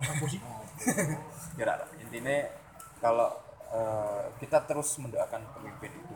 [1.58, 2.36] Ya Ra, intinya
[3.02, 3.28] kalau
[3.72, 6.14] eh, kita terus mendoakan pemimpin itu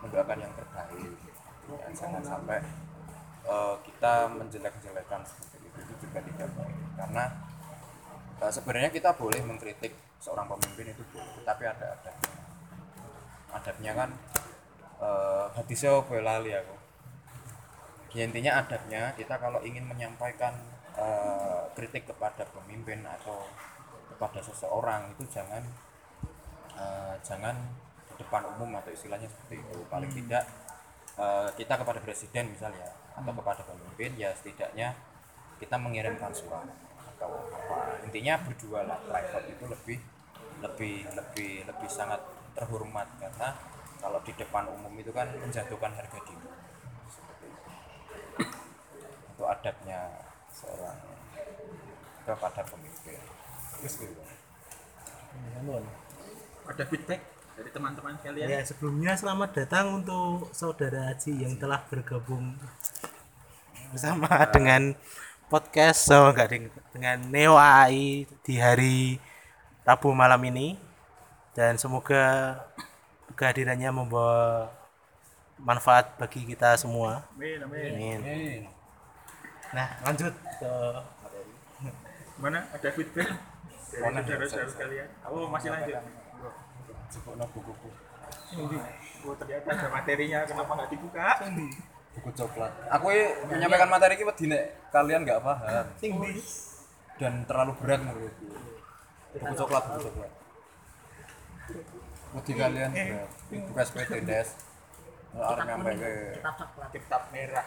[0.00, 1.12] mendoakan yang terbaik.
[1.70, 2.58] Ya, jangan sampai
[3.46, 5.78] eh, kita menjelek-jelekan seperti itu.
[5.84, 6.78] Itu juga tidak baik.
[6.98, 7.24] Karena
[8.42, 12.34] eh, sebenarnya kita boleh mengkritik seorang pemimpin itu boleh tapi ada adabnya.
[13.50, 14.10] Adabnya kan
[15.00, 16.76] eh, hadisnya boleh lali aku
[18.10, 20.54] ya intinya adabnya kita kalau ingin menyampaikan
[20.98, 23.46] eh, kritik kepada pemimpin atau
[24.10, 25.62] kepada seseorang itu jangan
[26.74, 27.54] eh, jangan
[28.20, 29.78] depan umum atau istilahnya seperti itu.
[29.88, 30.44] Paling tidak
[31.16, 34.94] eh, kita kepada presiden misalnya atau kepada pemimpin ya setidaknya
[35.60, 36.64] kita mengirimkan surat
[37.16, 38.00] atau apa.
[38.08, 39.98] Intinya berdua lah private itu lebih
[40.60, 42.20] lebih lebih lebih sangat
[42.56, 43.08] terhormat.
[43.20, 43.56] Karena
[44.00, 46.48] kalau di depan umum itu kan menjatuhkan harga diri.
[47.12, 47.68] Seperti itu.
[49.36, 50.00] Itu adabnya
[50.48, 50.96] seorang
[52.24, 53.20] kepada pemimpin.
[53.80, 54.22] Terus gitu.
[56.70, 57.20] Ada feedback
[57.60, 58.48] dari teman-teman kalian?
[58.48, 62.56] Ya sebelumnya selamat datang untuk saudara Haji yang telah bergabung
[63.92, 64.96] bersama dengan
[65.52, 66.64] podcast so enggak ding,
[66.96, 69.20] dengan Neo AI di hari
[69.84, 70.80] Rabu malam ini
[71.52, 72.56] dan semoga
[73.36, 74.72] kehadirannya membawa
[75.60, 77.28] manfaat bagi kita semua.
[77.36, 77.90] Amin, amin.
[77.92, 78.20] Amin.
[78.24, 78.40] Ini
[79.70, 80.72] Nah, lanjut ke
[82.40, 83.36] Mana ada feedback
[83.92, 85.08] dari saudara-saudara sekalian?
[85.28, 86.19] Oh, masih lanjut.
[87.10, 87.90] Cukup no buku-buku
[89.20, 91.28] Oh, ternyata ada materinya, kenapa nggak dibuka?
[92.10, 92.72] buku coklat.
[92.90, 93.06] Aku
[93.46, 95.86] menyampaikan materi ini wedi nek kalian nggak paham.
[97.20, 98.50] Dan terlalu berat menurutku.
[99.36, 100.32] Buku coklat buku coklat.
[102.34, 103.30] Wedi kalian berat.
[103.70, 104.48] buka SPT des.
[105.30, 106.88] Orang nyampe ke kitab coklat.
[106.90, 107.66] Kitab merah.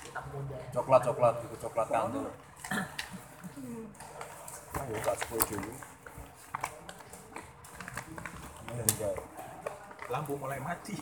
[0.00, 0.56] kitab muda.
[0.72, 1.34] Coklat coklat.
[1.44, 2.32] Buku coklat kantor.
[4.72, 5.91] Ayo tak sepuluh dulu
[10.10, 10.96] Lampu mulai mati.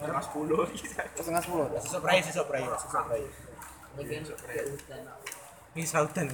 [0.00, 0.64] Setengah sepuluh.
[1.14, 2.22] setengah sepuluh soprai.
[3.98, 5.02] ini kan ke hutan
[5.74, 6.26] Ini saudan.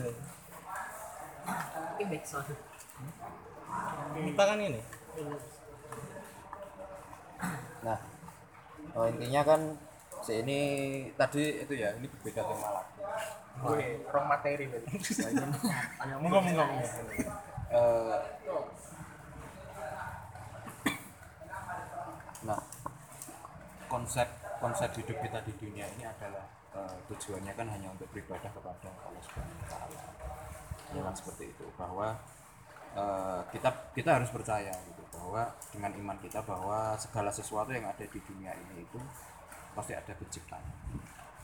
[1.96, 2.52] ini backsound
[4.16, 4.80] Ini kan ini.
[7.80, 7.98] Nah,
[8.92, 9.60] oh, intinya kan
[10.24, 10.58] si ini
[11.16, 12.92] tadi itu ya ini berbeda tema lagi.
[13.56, 14.90] Gue rong materi berarti.
[16.20, 16.88] Monggo, monggo, monggo.
[22.46, 22.62] Nah,
[23.90, 24.28] konsep
[24.62, 29.22] konsep hidup kita di dunia ini adalah eh, tujuannya kan hanya untuk beribadah kepada Allah
[29.22, 30.00] Subhanahu wa taala.
[30.94, 32.16] Ya kan seperti itu bahwa
[32.94, 38.04] eh, kita kita harus percaya gitu bahwa dengan iman kita bahwa segala sesuatu yang ada
[38.06, 39.00] di dunia ini itu
[39.76, 40.72] pasti ada penciptanya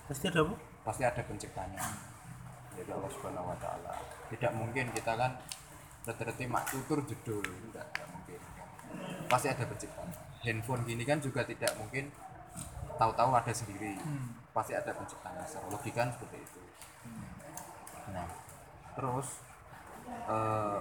[0.09, 0.57] Pasti ada bu?
[0.83, 1.79] pasti ada penciptanya
[2.77, 3.93] yaitu Allah Subhanahu wa taala.
[4.33, 5.37] Tidak mungkin kita kan
[6.09, 8.41] reti-reti mak tutur jedul, tidak, tidak mungkin.
[9.29, 10.22] Pasti ada penciptanya.
[10.43, 12.11] Handphone gini kan juga tidak mungkin
[12.99, 13.99] tahu-tahu ada sendiri.
[14.51, 15.47] Pasti ada penciptanya.
[15.47, 16.61] Secara logika kan seperti itu.
[18.13, 18.29] Nah,
[18.99, 19.29] terus
[20.27, 20.81] eh,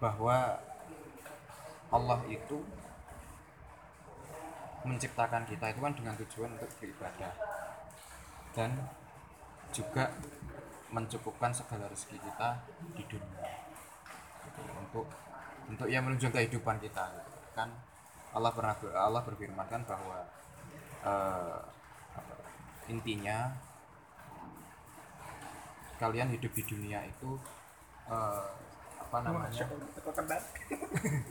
[0.00, 0.36] bahwa
[1.88, 2.58] Allah itu
[4.86, 7.32] menciptakan kita itu kan dengan tujuan untuk beribadah
[8.54, 8.70] dan
[9.74, 10.08] juga
[10.88, 12.48] mencukupkan segala rezeki kita
[12.96, 13.52] di dunia
[14.80, 15.06] untuk
[15.68, 17.32] untuk yang menunjang kehidupan kita gitu.
[17.52, 17.68] kan
[18.36, 20.18] Allah pernah Allah berfirman kan bahwa
[21.04, 22.36] apa,
[22.88, 23.52] intinya
[25.98, 27.38] kalian hidup di dunia itu
[28.08, 28.48] eh,
[28.98, 30.42] apa namanya Teko kendat.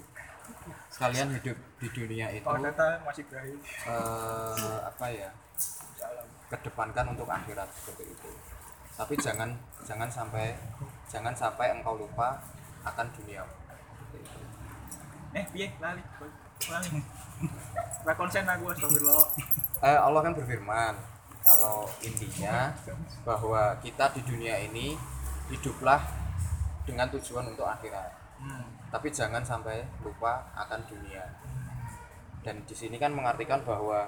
[1.02, 2.98] kalian hidup di dunia itu eh,
[4.82, 5.30] apa ya
[6.48, 8.32] kedepankan untuk akhirat seperti itu
[8.98, 9.54] tapi jangan
[9.86, 10.58] jangan sampai
[11.06, 12.42] jangan sampai engkau lupa
[12.82, 13.46] akan dunia.
[15.38, 16.02] Eh, piye lali.
[18.04, 19.26] Ora konsen aku astagfirullah.
[19.86, 20.94] Eh, Allah kan berfirman
[21.46, 22.74] kalau intinya
[23.24, 24.98] bahwa kita di dunia ini
[25.48, 26.02] hiduplah
[26.84, 28.28] dengan tujuan untuk akhirat
[28.88, 31.24] tapi jangan sampai lupa akan dunia
[32.46, 34.08] dan di sini kan mengartikan bahwa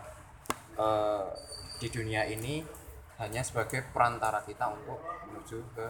[0.79, 1.27] eh,
[1.79, 2.63] di dunia ini
[3.19, 5.87] hanya sebagai perantara kita untuk menuju ke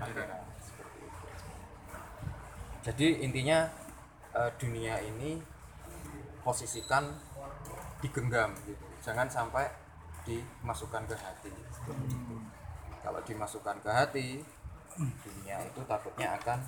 [0.00, 1.26] akhirat seperti itu.
[2.80, 3.58] jadi intinya
[4.32, 5.36] eh, dunia ini
[6.46, 7.10] posisikan
[7.98, 8.86] digenggam gitu.
[9.02, 9.66] Jangan sampai
[10.22, 11.50] dimasukkan ke hati.
[13.02, 14.28] Kalau dimasukkan ke hati
[14.96, 16.58] dunia itu takutnya akan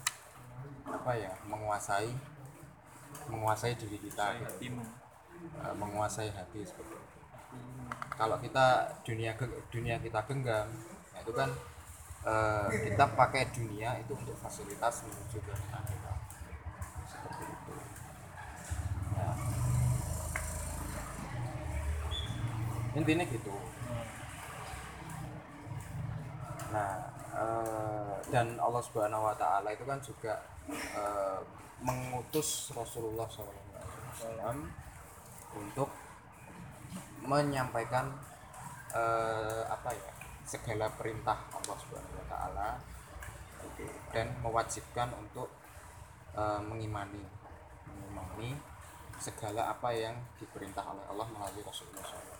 [0.90, 2.10] apa ya menguasai
[3.30, 4.74] menguasai diri kita gitu.
[5.38, 7.18] Eh, menguasai hati seperti itu.
[8.18, 9.38] Kalau kita dunia
[9.70, 10.66] dunia kita genggam
[11.14, 11.50] nah itu kan
[12.26, 16.18] eh, kita pakai dunia itu untuk fasilitas menuju ke akhirat
[17.10, 17.74] seperti itu
[19.18, 19.34] Ya.
[22.98, 23.54] Intinya gitu
[26.68, 26.90] nah
[27.32, 30.34] eh, dan Allah Subhanahu Wa Taala itu kan juga
[30.68, 31.40] eh,
[31.80, 34.58] mengutus Rasulullah SAW
[35.56, 35.88] untuk
[37.24, 38.10] menyampaikan
[38.92, 40.12] eh, apa ya
[40.44, 42.68] segala perintah Allah Subhanahu Wa Taala
[44.10, 45.46] dan mewajibkan untuk
[46.66, 47.22] mengimani
[47.86, 48.58] mengimani
[49.18, 52.37] segala apa yang diperintah oleh Allah melalui Rasulullah SAW.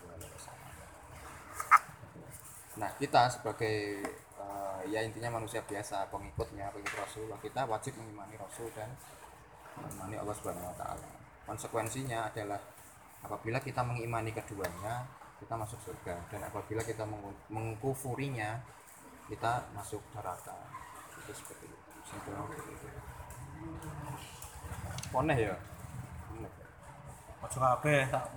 [2.79, 3.99] Nah kita sebagai
[4.39, 8.87] eh, ya intinya manusia biasa pengikutnya pengikut Rasulullah kita wajib mengimani Rasul dan
[9.75, 11.09] mengimani Allah Subhanahu Wa Taala.
[11.43, 12.59] Konsekuensinya adalah
[13.19, 15.03] apabila kita mengimani keduanya
[15.43, 16.15] kita masuk surga.
[16.31, 17.03] Dan apabila kita
[17.51, 18.63] mengkufurinya
[19.27, 20.55] kita masuk neraka.
[21.19, 21.77] Itu seperti itu.
[22.07, 22.87] Simpelnya seperti itu.
[25.11, 25.55] Poneh ya.
[27.39, 28.35] Ojo kabeh tak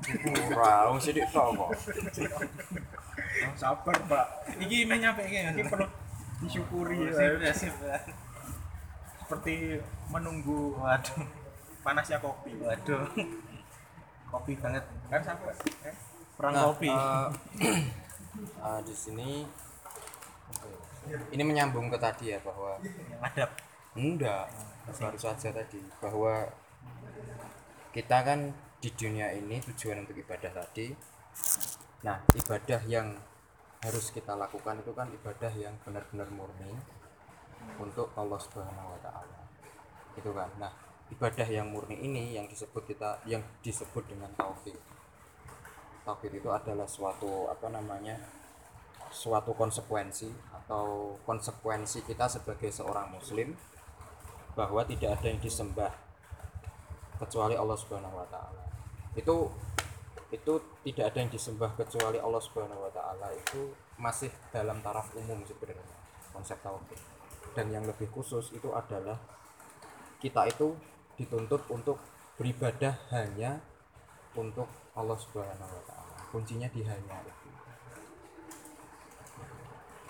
[0.54, 1.74] ora wong sithik tok kok
[3.54, 4.26] sabar pak
[4.58, 5.86] iki meh nyampe ini perlu
[6.40, 7.52] disyukuri Sip, ya.
[7.52, 7.74] sip.
[9.18, 11.24] seperti menunggu Waduh,
[11.80, 13.06] panasnya kopi waduh.
[14.28, 14.84] Kopi banget.
[15.06, 15.52] kan sampai
[15.84, 15.94] eh?
[16.34, 16.88] Perang Nah, kopi.
[16.88, 17.28] eh,
[18.40, 19.44] eh, di sini
[21.30, 22.76] ini menyambung ke tadi ya bahwa
[23.20, 23.50] Ngadap.
[23.92, 24.46] enggak
[24.88, 26.48] baru saja tadi bahwa
[27.92, 30.90] kita kan di dunia ini tujuan untuk ibadah tadi
[32.02, 33.14] nah ibadah yang
[33.82, 36.70] harus kita lakukan itu kan ibadah yang benar-benar murni
[37.78, 39.38] untuk Allah Subhanahu wa taala.
[40.14, 40.50] Itu kan?
[40.58, 40.70] Nah
[41.10, 44.78] ibadah yang murni ini yang disebut kita yang disebut dengan tauhid.
[46.06, 48.18] Tauhid itu adalah suatu apa namanya
[49.12, 53.52] suatu konsekuensi atau konsekuensi kita sebagai seorang muslim
[54.56, 55.92] bahwa tidak ada yang disembah
[57.18, 58.62] kecuali Allah Subhanahu wa taala.
[59.18, 59.52] Itu
[60.32, 60.52] itu
[60.88, 65.84] tidak ada yang disembah kecuali Allah Subhanahu wa taala itu masih dalam taraf umum sebenarnya
[66.32, 66.96] konsep tauhid.
[67.52, 69.20] Dan yang lebih khusus itu adalah
[70.16, 70.72] kita itu
[71.20, 72.00] dituntut untuk
[72.40, 73.60] beribadah hanya
[74.32, 74.66] untuk
[74.96, 76.16] Allah Subhanahu wa taala.
[76.32, 77.48] Kuncinya di hanya itu.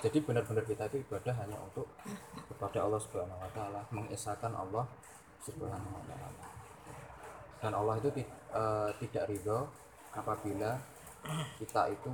[0.02, 1.90] Jadi benar-benar kita itu ibadah hanya untuk
[2.46, 4.86] kepada Allah Subhanahu wa taala, mengesahkan Allah
[5.42, 6.46] Subhanahu wa taala.
[7.58, 9.66] Dan Allah itu eh, tidak ridho
[10.12, 10.76] apabila
[11.58, 12.12] kita itu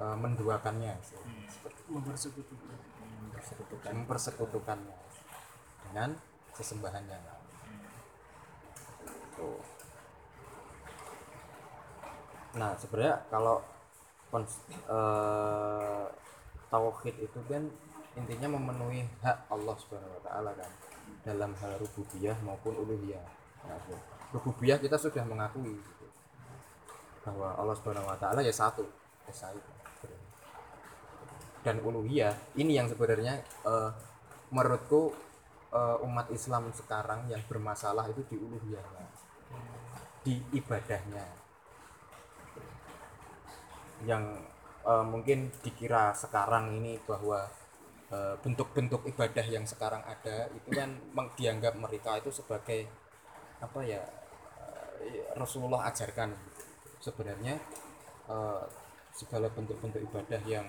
[0.00, 4.96] eh, menduakannya seperti mempersekutukan mempersekutukannya
[5.88, 6.10] dengan
[6.56, 7.46] sesembahan yang lain.
[9.36, 9.60] Tuh.
[12.52, 13.64] Nah, sebenarnya kalau
[14.32, 16.04] kons- eh,
[16.72, 17.64] tauhid itu kan
[18.16, 20.70] intinya memenuhi hak Allah Subhanahu wa taala kan
[21.24, 23.24] dalam hal rububiyah maupun uluhiyah.
[23.68, 23.96] Nah, itu.
[24.32, 26.01] rububiyah kita sudah mengakui gitu,
[27.22, 28.82] bahwa Allah Subhanahu wa taala ya satu,
[29.30, 29.70] esa itu.
[31.62, 33.90] Dan uluhiyah ini yang sebenarnya eh,
[34.50, 35.14] menurutku
[35.70, 39.06] eh, umat Islam sekarang yang bermasalah itu di uluhiyahnya.
[40.26, 41.22] Di ibadahnya
[44.02, 44.42] yang
[44.82, 47.46] eh, mungkin dikira sekarang ini bahwa
[48.12, 50.92] bentuk-bentuk ibadah yang sekarang ada itu kan
[51.32, 52.84] dianggap mereka itu sebagai
[53.56, 54.04] apa ya
[55.32, 56.36] Rasulullah ajarkan
[57.02, 57.58] sebenarnya
[58.30, 58.64] eh,
[59.10, 60.64] segala bentuk-bentuk ibadah yang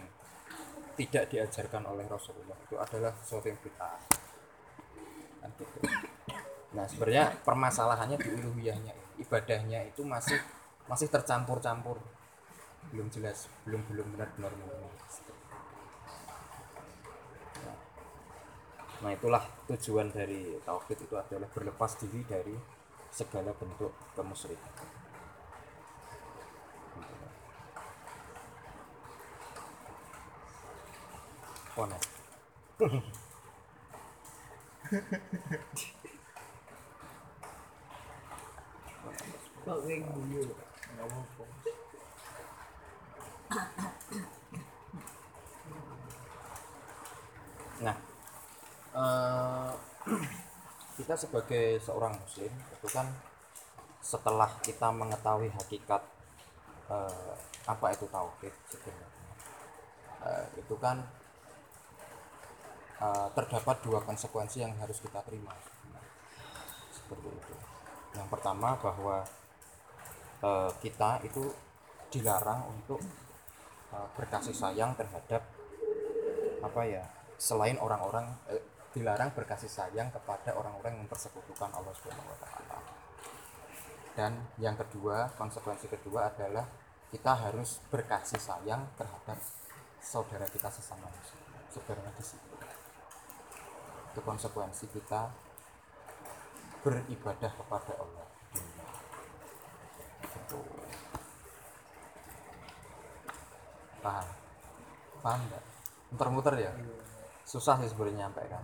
[0.98, 3.98] tidak diajarkan oleh Rasulullah itu adalah sesuatu yang bid'ah.
[5.42, 5.78] Kan gitu.
[6.74, 10.42] nah sebenarnya permasalahannya di uluhiyahnya ibadahnya itu masih
[10.90, 12.02] masih tercampur-campur.
[12.90, 14.52] Belum jelas belum belum benar-benar
[17.64, 17.78] Nah,
[19.00, 22.56] nah itulah tujuan dari tauhid itu adalah berlepas diri dari
[23.14, 25.03] segala bentuk kemusyrikan
[31.74, 31.98] Oh, nah.
[47.82, 47.98] Nah,
[50.94, 53.10] kita sebagai seorang muslim itu kan
[54.06, 56.06] setelah kita mengetahui hakikat
[56.94, 57.34] eh,
[57.66, 59.10] apa itu tauhid sebenarnya
[60.22, 61.02] eh, itu kan
[63.04, 65.52] eh, terdapat dua konsekuensi yang harus kita terima
[66.96, 67.56] seperti itu
[68.16, 69.28] yang pertama bahwa
[70.40, 71.52] eh, kita itu
[72.08, 73.04] dilarang untuk
[73.92, 75.44] eh, berkasih sayang terhadap
[76.64, 77.04] apa ya
[77.36, 78.64] selain orang-orang eh,
[78.94, 82.78] dilarang berkasih sayang kepada orang-orang yang mempersekutukan Allah Subhanahu wa taala.
[84.14, 86.70] Dan yang kedua, konsekuensi kedua adalah
[87.10, 89.42] kita harus berkasih sayang terhadap
[89.98, 91.42] saudara kita sesama muslim.
[91.74, 92.53] Sebenarnya di situ.
[94.14, 95.34] Itu konsekuensi kita
[96.86, 98.28] beribadah kepada Allah.
[100.22, 100.60] Itu.
[104.06, 104.28] Paham?
[105.26, 105.64] Paham nggak?
[106.14, 106.72] Muter-muter ya?
[107.44, 108.64] susah sih sebenarnya nyampe kan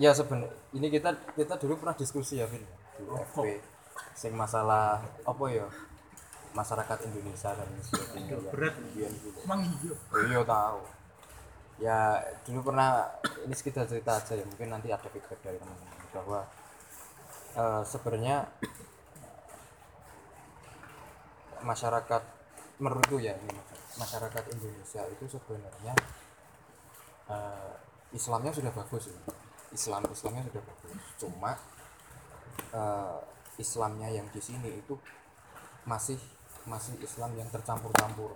[0.00, 2.64] ya sebenarnya ini kita kita dulu pernah diskusi ya Vin
[2.96, 3.60] di FP
[4.16, 5.68] sing masalah apa ya
[6.56, 8.48] masyarakat Indonesia dan sebagainya ya.
[8.48, 8.74] berat.
[8.96, 9.04] Gitu.
[9.04, 9.08] Iya.
[10.08, 10.80] Oh, iya tahu
[11.76, 13.04] ya dulu pernah
[13.44, 16.40] ini sekitar cerita aja ya mungkin nanti ada feedback dari teman-teman bahwa
[17.52, 18.48] eh, sebenarnya
[21.60, 22.22] masyarakat
[22.80, 23.56] menurutku ya ini
[24.00, 25.94] masyarakat Indonesia itu sebenarnya
[27.28, 27.72] eh,
[28.16, 29.20] Islamnya sudah bagus ya.
[29.76, 31.52] Islam Islamnya sudah bagus cuma
[32.72, 33.18] eh,
[33.60, 34.96] Islamnya yang di sini itu
[35.84, 36.16] masih
[36.64, 38.32] masih Islam yang tercampur-campur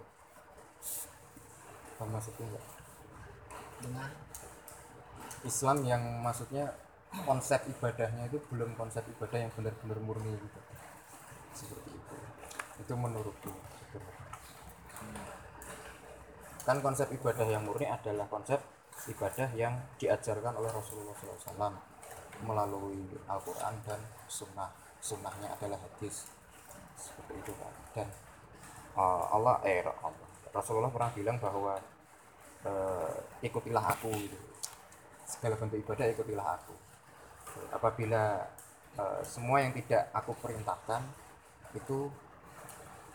[2.00, 2.79] maksudnya enggak?
[5.44, 6.68] Islam yang maksudnya
[7.24, 10.60] konsep ibadahnya itu belum konsep ibadah yang benar-benar murni gitu.
[11.56, 12.16] Seperti itu.
[12.84, 13.50] Itu menurutku.
[16.62, 18.60] Kan konsep ibadah yang murni adalah konsep
[19.08, 21.72] ibadah yang diajarkan oleh Rasulullah SAW
[22.44, 24.70] melalui Al-Quran dan Sunnah.
[25.00, 26.28] Sunnahnya adalah hadis.
[27.00, 28.08] Seperti itu kan dan
[28.94, 31.78] uh, Allah eh Allah Rasulullah pernah bilang bahwa
[32.64, 34.38] eh, ikutilah aku gitu.
[35.24, 36.74] segala bentuk ibadah ikutilah aku.
[37.72, 38.44] Apabila
[38.98, 41.02] eh, semua yang tidak aku perintahkan
[41.72, 42.10] itu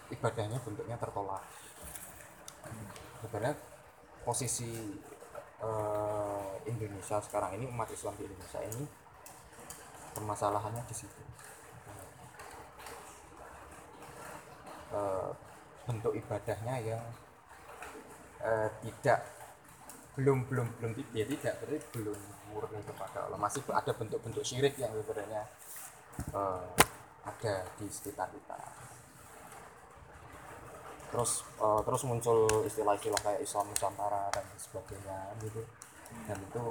[0.10, 1.44] ibadahnya bentuknya tertolak.
[3.22, 3.56] Sebenarnya
[4.24, 4.96] posisi
[5.62, 8.86] eh, Indonesia sekarang ini umat Islam di Indonesia ini
[10.16, 11.22] permasalahannya di situ.
[15.86, 17.04] Bentuk ibadahnya yang
[18.40, 19.35] eh, tidak
[20.16, 20.92] belum belum belum.
[21.12, 22.20] Ya tidak berarti belum
[22.52, 23.40] murni kepada Allah.
[23.40, 25.44] Masih ada bentuk-bentuk syirik yang sebenarnya
[26.32, 26.68] eh,
[27.28, 28.60] ada di sekitar kita.
[31.12, 35.62] Terus eh, terus muncul istilah-istilah kayak Islam Nusantara dan sebagainya gitu.
[36.32, 36.64] Dan itu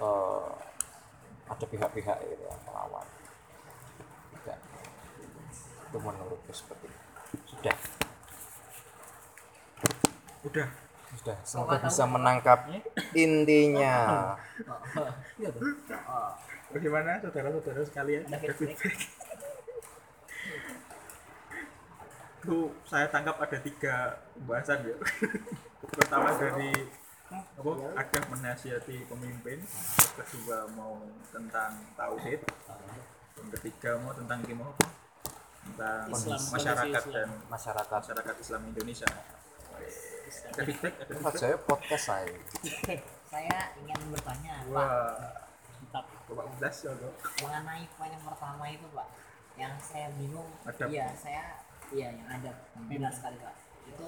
[0.00, 0.50] eh,
[1.52, 3.04] ada pihak-pihak gitu yang melawan.
[4.40, 4.58] Tidak.
[5.92, 7.00] Itu menurutku seperti itu.
[7.52, 7.76] Sudah.
[10.42, 10.91] Udah.
[11.12, 12.58] Sudah semoga bisa menangkap
[13.12, 14.32] intinya.
[16.72, 18.24] Bagaimana saudara-saudara sekalian?
[18.32, 18.96] Ada feedback.
[22.42, 24.96] Tuh saya tangkap ada tiga pembahasan ya.
[25.92, 26.72] Pertama dari
[27.32, 29.64] apa ada menasihati pemimpin,
[30.20, 31.00] kedua mau
[31.32, 32.44] tentang tauhid,
[33.40, 34.76] yang ketiga mau tentang gimana?
[35.64, 38.00] Tentang Islam, masyarakat kondisi dan masyarakat.
[38.04, 39.08] masyarakat Islam Indonesia.
[40.32, 42.32] Saya podcast saya.
[43.28, 44.72] Saya ingin bertanya Pak.
[44.72, 45.12] Wah,
[45.92, 47.14] Bapak ya, Dok.
[47.44, 49.08] mengenai poin yang pertama itu Pak
[49.60, 50.48] yang saya bingung.
[50.64, 50.88] Adab.
[50.88, 51.60] iya saya
[51.92, 52.48] iya yang ada.
[52.88, 53.56] Benar sekali Pak.
[53.92, 54.04] Itu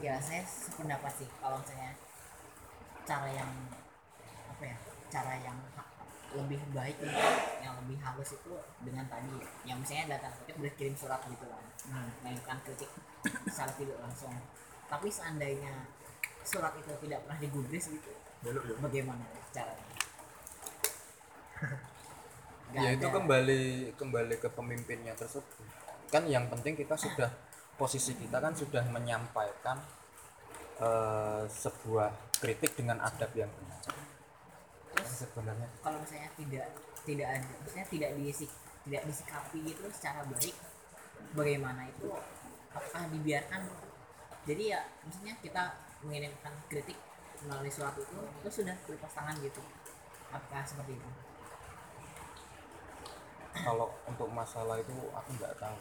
[0.00, 1.92] ya saya sependapat sih kalau misalnya
[3.04, 3.50] cara yang
[4.48, 4.76] apa ya
[5.12, 5.58] cara yang
[6.30, 9.36] lebih baik mungkin, yang lebih halus itu dengan tadi.
[9.68, 11.64] Yang misalnya datang kutip berkirim surat gitu kan
[12.24, 12.90] melakukan kritik
[13.52, 14.32] secara tidak langsung
[14.90, 15.86] tapi seandainya
[16.42, 18.10] surat itu tidak pernah digubris gitu
[18.42, 18.76] Belok ya.
[18.82, 19.24] bagaimana
[19.54, 19.86] caranya?
[22.72, 23.14] Nggak ya itu ada.
[23.20, 23.62] kembali
[23.94, 25.62] kembali ke pemimpinnya tersebut.
[26.10, 27.30] Kan yang penting kita sudah
[27.78, 29.78] posisi kita kan sudah menyampaikan
[30.80, 33.78] eh, sebuah kritik dengan adab yang benar.
[33.84, 33.98] Kan
[34.90, 35.68] terus sebenarnya.
[35.84, 36.66] kalau misalnya tidak
[37.06, 38.50] tidak ada misalnya tidak disik
[38.88, 40.56] tidak disikapi itu secara baik
[41.36, 42.08] bagaimana itu?
[42.70, 43.66] Apakah dibiarkan
[44.48, 45.62] jadi ya maksudnya kita
[46.00, 46.96] mengirimkan kritik
[47.44, 49.60] melalui surat itu itu sudah lepas tangan gitu.
[50.30, 51.08] Apakah seperti itu?
[53.50, 55.78] Kalau untuk masalah itu aku nggak tahu.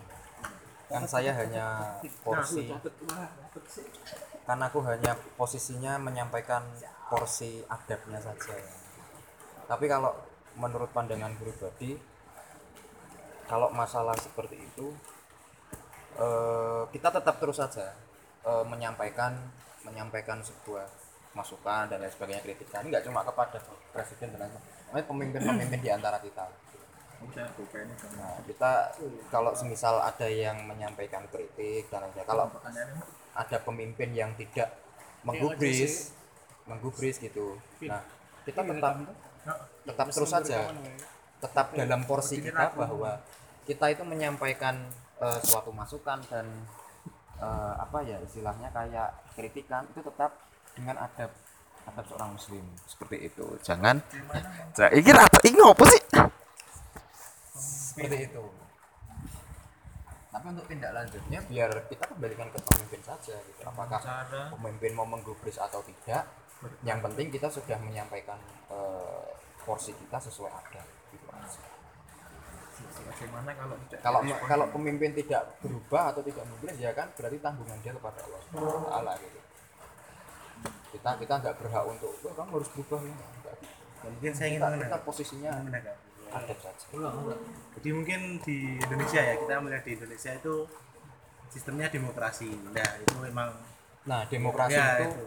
[0.90, 2.74] Kan saya hanya porsi.
[4.44, 6.66] Kan aku hanya posisinya menyampaikan
[7.08, 8.58] porsi adabnya saja.
[9.70, 10.12] Tapi kalau
[10.58, 11.96] menurut pandangan pribadi
[13.46, 14.92] kalau masalah seperti itu
[16.18, 17.94] eh, kita tetap terus saja
[18.46, 19.36] eh, menyampaikan
[19.84, 20.86] menyampaikan sebuah
[21.34, 23.58] masukan dan lain sebagainya kritikan ini nggak cuma kepada
[23.94, 26.46] presiden dan lain sebagainya pemimpin-pemimpin di antara kita.
[28.16, 28.72] Nah kita
[29.28, 32.46] kalau semisal ada yang menyampaikan kritik dan lain sebagainya kalau
[33.36, 34.74] ada pemimpin yang tidak
[35.24, 36.16] menggubris
[36.66, 37.60] menggubris gitu.
[37.86, 38.02] Nah
[38.44, 38.94] kita tetap
[39.86, 40.60] tetap terus saja
[41.40, 43.22] tetap dalam porsi kita bahwa
[43.64, 44.76] kita itu menyampaikan
[45.22, 46.46] eh, suatu masukan dan
[47.40, 50.36] eh, apa ya istilahnya kayak kritikan itu tetap
[50.76, 51.32] dengan adab
[51.90, 52.64] adab seorang muslim.
[52.86, 53.46] Seperti itu.
[53.66, 54.04] Jangan.
[54.76, 56.02] Saya ini apa ini apa sih?
[57.56, 58.44] Seperti itu.
[60.30, 63.62] Tapi untuk tindak lanjutnya biar kita kembalikan ke pemimpin saja gitu.
[63.66, 64.54] Apakah cara.
[64.54, 66.30] pemimpin mau menggubris atau tidak
[66.84, 68.38] yang penting kita sudah menyampaikan
[68.70, 69.32] eh,
[69.64, 71.79] porsi kita sesuai adab gitu aja.
[73.10, 77.78] Bagaimana kalau tidak kalau kalau pemimpin tidak berubah atau tidak menggubris ya kan berarti tanggungan
[77.84, 78.42] dia kepada Allah
[78.88, 79.40] taala gitu.
[80.90, 83.16] Kita kita nggak berhak untuk "Wah, kamu harus berubah ya.
[84.10, 86.08] Mungkin saya ingin kita, kita posisinya menanggapi.
[86.30, 86.86] adab saja.
[87.74, 90.56] Jadi mungkin di Indonesia ya kita melihat di Indonesia itu
[91.50, 92.54] sistemnya demokrasi.
[92.70, 93.50] Nah itu memang
[94.06, 95.26] nah demokrasi ya, itu.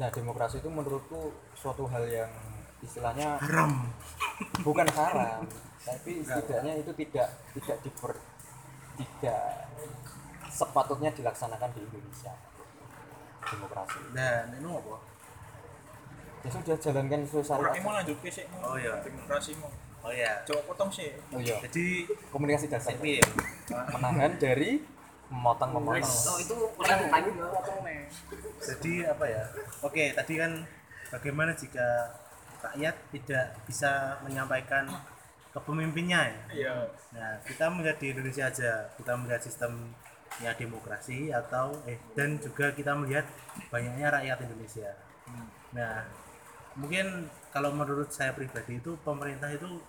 [0.00, 2.30] nah demokrasi itu menurutku suatu hal yang
[2.80, 3.90] istilahnya haram.
[4.66, 5.44] bukan haram
[5.86, 8.12] tapi setidaknya itu tidak tidak diper
[8.98, 9.42] tidak
[10.50, 12.32] sepatutnya dilaksanakan di Indonesia.
[13.46, 14.00] Demokrasi.
[14.10, 14.96] Dan itu apa?
[16.46, 18.94] ya sudah jalankan sesuai orang mau lanjut ke sih Oh, iya.
[19.02, 19.70] demokrasi mau
[20.06, 20.38] Oh ya.
[20.46, 21.58] coba potong sih oh iya.
[21.66, 22.94] Jadi komunikasi dasar.
[22.94, 23.18] Tapi
[23.66, 24.78] menahan dari
[25.26, 27.82] memotong memotong Oh itu lanjutan
[28.62, 29.42] jadi apa ya?
[29.82, 30.62] Oke tadi kan
[31.10, 32.14] bagaimana jika
[32.62, 34.86] rakyat tidak bisa menyampaikan
[35.56, 36.40] ke pemimpinnya ya?
[36.52, 36.74] iya
[37.16, 42.92] Nah, kita melihat di Indonesia aja, kita melihat sistemnya demokrasi atau eh dan juga kita
[42.92, 43.24] melihat
[43.72, 44.92] banyaknya rakyat Indonesia.
[45.72, 46.04] Nah,
[46.76, 49.80] mungkin kalau menurut saya pribadi itu pemerintah itu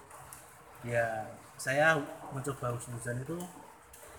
[0.87, 1.27] ya
[1.59, 1.99] saya
[2.31, 3.35] mencoba husnuzon itu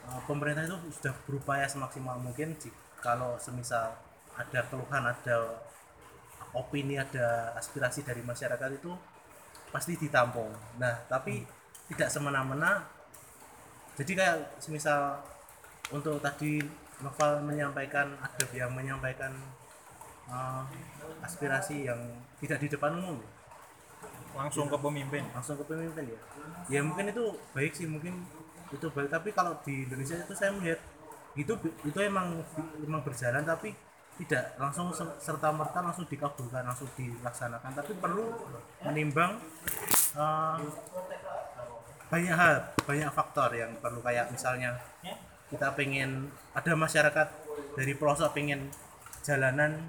[0.05, 3.97] eh, pemerintah itu sudah berupaya semaksimal mungkin jika kalau semisal
[4.37, 5.65] ada keluhan, ada
[6.53, 8.93] opini, ada aspirasi dari masyarakat itu
[9.69, 10.51] pasti ditampung.
[10.81, 11.45] Nah, tapi
[11.89, 12.85] tidak semena-mena.
[13.99, 15.19] Jadi kayak semisal
[15.91, 16.63] untuk tadi
[16.99, 19.31] Novel menyampaikan ada yang menyampaikan
[20.27, 20.63] eh,
[21.23, 21.99] aspirasi yang
[22.43, 23.19] tidak di depan umum.
[24.35, 25.23] Langsung ke pemimpin.
[25.31, 26.21] Langsung ke pemimpin ya.
[26.69, 28.27] Ya mungkin itu baik sih mungkin
[28.75, 29.11] itu baik.
[29.15, 30.83] Tapi kalau di Indonesia itu saya melihat
[31.39, 31.55] itu
[31.87, 32.43] itu emang
[32.83, 33.71] emang berjalan tapi
[34.19, 34.91] tidak langsung
[35.23, 37.71] serta merta langsung dikabulkan langsung dilaksanakan.
[37.71, 38.35] Tapi perlu
[38.83, 39.39] menimbang
[40.19, 40.57] eh,
[42.09, 44.75] banyak hal banyak faktor yang perlu kayak misalnya
[45.49, 47.29] kita pengen ada masyarakat
[47.79, 48.69] dari pelosok pengen
[49.23, 49.87] jalanan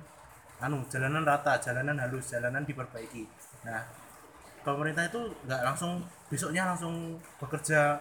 [0.59, 3.25] anu jalanan rata jalanan halus jalanan diperbaiki.
[3.65, 3.81] Nah
[4.61, 7.97] pemerintah itu nggak langsung besoknya langsung bekerja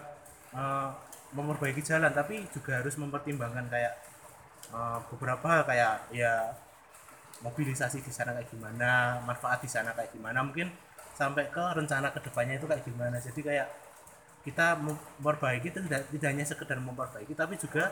[0.52, 0.90] eh,
[1.32, 4.07] memperbaiki jalan tapi juga harus mempertimbangkan kayak
[4.74, 6.52] eh, beberapa kayak ya
[7.42, 10.74] mobilisasi di sana kayak gimana manfaat di sana kayak gimana mungkin
[11.14, 13.16] sampai ke rencana ke depannya itu kayak gimana.
[13.18, 13.68] Jadi kayak
[14.46, 17.90] kita memperbaiki tidak, tidak hanya sekedar memperbaiki tapi juga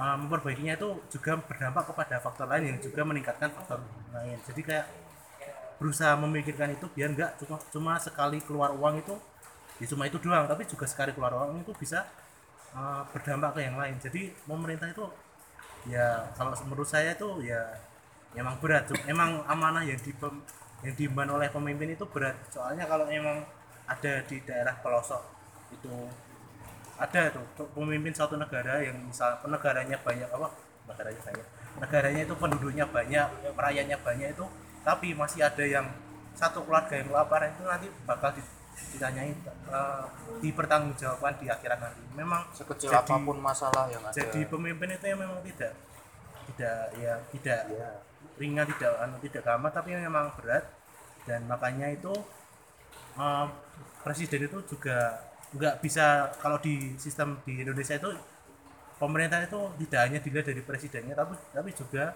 [0.00, 4.40] uh, memperbaikinya itu juga berdampak kepada faktor lain yang juga meningkatkan faktor lain.
[4.48, 4.86] Jadi kayak
[5.76, 9.16] berusaha memikirkan itu biar enggak cuma cuma sekali keluar uang itu
[9.80, 12.04] ya cuma itu doang tapi juga sekali keluar uang itu bisa
[12.72, 13.96] uh, berdampak ke yang lain.
[14.00, 15.04] Jadi pemerintah itu
[15.88, 17.60] ya kalau menurut saya itu ya
[18.36, 18.88] emang berat.
[18.90, 20.12] Cuma emang amanah yang di
[20.80, 22.36] yang diemban oleh pemimpin itu berat.
[22.52, 23.44] Soalnya kalau emang
[23.88, 25.22] ada di daerah pelosok
[25.70, 25.94] itu
[27.00, 30.48] ada tuh tuh pemimpin suatu negara yang misal negaranya banyak apa?
[30.90, 31.46] Negaranya banyak.
[31.80, 33.26] Negaranya itu penduduknya banyak
[33.56, 34.46] rakyatnya banyak itu
[34.80, 35.86] tapi masih ada yang
[36.32, 38.32] satu keluarga yang kelaparan itu nanti bakal
[38.96, 39.32] ditanyai
[39.70, 40.04] eh,
[40.42, 42.02] dipertanggungjawabkan di akhirat nanti.
[42.16, 44.14] Memang sekecil jadi- apa pun masalah yang ada.
[44.14, 45.72] jadi pemimpin itu yang memang tidak
[46.50, 47.60] tidak ya tidak
[48.40, 50.64] ringan tidak anu tidak gampang tapi memang berat.
[51.28, 52.12] Dan makanya itu
[53.16, 53.46] eh,
[54.02, 58.10] presiden itu juga nggak bisa kalau di sistem di Indonesia itu
[59.02, 62.14] pemerintah itu tidak hanya dilihat dari presidennya tapi tapi juga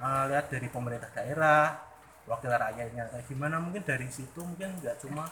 [0.00, 1.88] eh, lihat dari pemerintah daerah
[2.28, 3.08] wakil rakyatnya.
[3.08, 5.24] Kayak gimana mungkin dari situ mungkin nggak cuma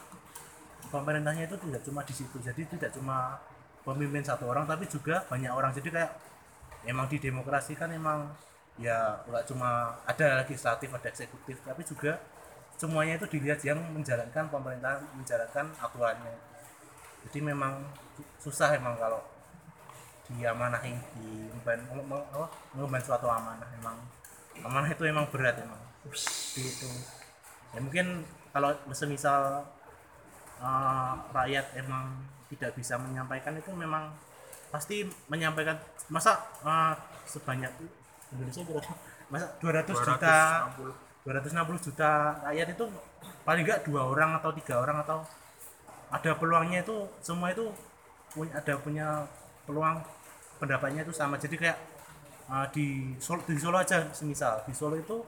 [0.90, 2.36] pemerintahnya itu tidak cuma di situ.
[2.40, 3.38] Jadi tidak cuma
[3.86, 5.70] pemimpin satu orang tapi juga banyak orang.
[5.74, 6.12] Jadi kayak
[6.86, 8.30] emang di demokrasi kan emang
[8.76, 12.20] ya nggak cuma ada legislatif ada eksekutif tapi juga
[12.76, 16.34] semuanya itu dilihat yang menjalankan pemerintah menjalankan aturannya.
[17.26, 17.82] Jadi memang
[18.38, 19.18] susah emang kalau
[20.26, 23.96] diamanahi di mengemban suatu amanah emang.
[24.62, 25.80] Amanah itu emang berat emang.
[26.54, 26.88] Itu
[27.74, 28.22] ya mungkin
[28.54, 29.66] kalau semisal
[30.60, 32.14] eh, rakyat emang
[32.46, 34.12] tidak bisa menyampaikan itu memang
[34.70, 35.76] pasti menyampaikan.
[36.08, 36.94] Masa eh,
[37.26, 37.72] sebanyak
[38.32, 38.92] Indonesia berapa?
[39.26, 40.36] Masa 200 juta?
[41.26, 42.84] 260 juta rakyat itu
[43.42, 45.26] paling enggak dua orang atau tiga orang atau
[46.06, 47.66] ada peluangnya itu semua itu
[48.30, 49.26] punya ada punya
[49.66, 50.06] peluang
[50.62, 51.34] pendapatnya itu sama.
[51.34, 51.78] Jadi kayak
[52.46, 54.62] uh, di Solo, di Solo aja semisal.
[54.64, 55.18] Di Solo itu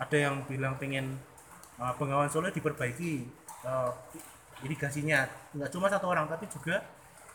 [0.00, 1.14] ada yang bilang pengen
[1.78, 3.28] uh, Bengawan Solo diperbaiki.
[3.62, 3.92] Uh,
[4.64, 5.28] irigasinya.
[5.56, 6.82] Nggak cuma satu orang tapi juga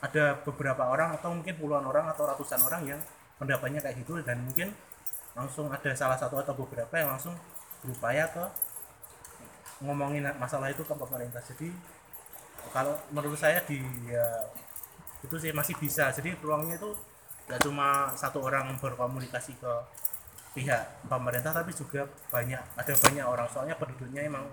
[0.03, 2.99] ada beberapa orang atau mungkin puluhan orang atau ratusan orang yang
[3.41, 4.19] pendapatnya kayak gitu.
[4.21, 4.73] Dan mungkin
[5.35, 7.35] langsung ada salah satu atau beberapa yang langsung
[7.83, 8.43] berupaya ke
[9.83, 11.43] ngomongin masalah itu ke pemerintah.
[11.43, 11.69] Jadi
[12.71, 13.77] kalau menurut saya di
[14.09, 14.25] ya,
[15.21, 16.09] itu sih masih bisa.
[16.09, 16.89] Jadi peluangnya itu
[17.45, 19.73] nggak cuma satu orang berkomunikasi ke
[20.55, 23.47] pihak pemerintah tapi juga banyak ada banyak orang.
[23.51, 24.47] Soalnya penduduknya emang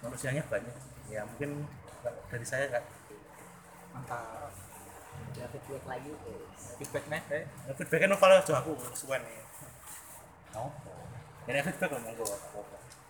[0.00, 0.74] manusianya banyak.
[1.12, 1.68] Ya mungkin
[2.30, 2.86] dari saya kayak
[3.94, 4.52] mantap.
[5.36, 6.12] Ya feedback lagi?
[6.12, 6.62] Guys.
[6.80, 7.18] feedbacknya?
[7.32, 9.40] Eh ya, feedbacknya novel aja aku suwen nih.
[11.46, 12.36] Ini feedback ngomong gue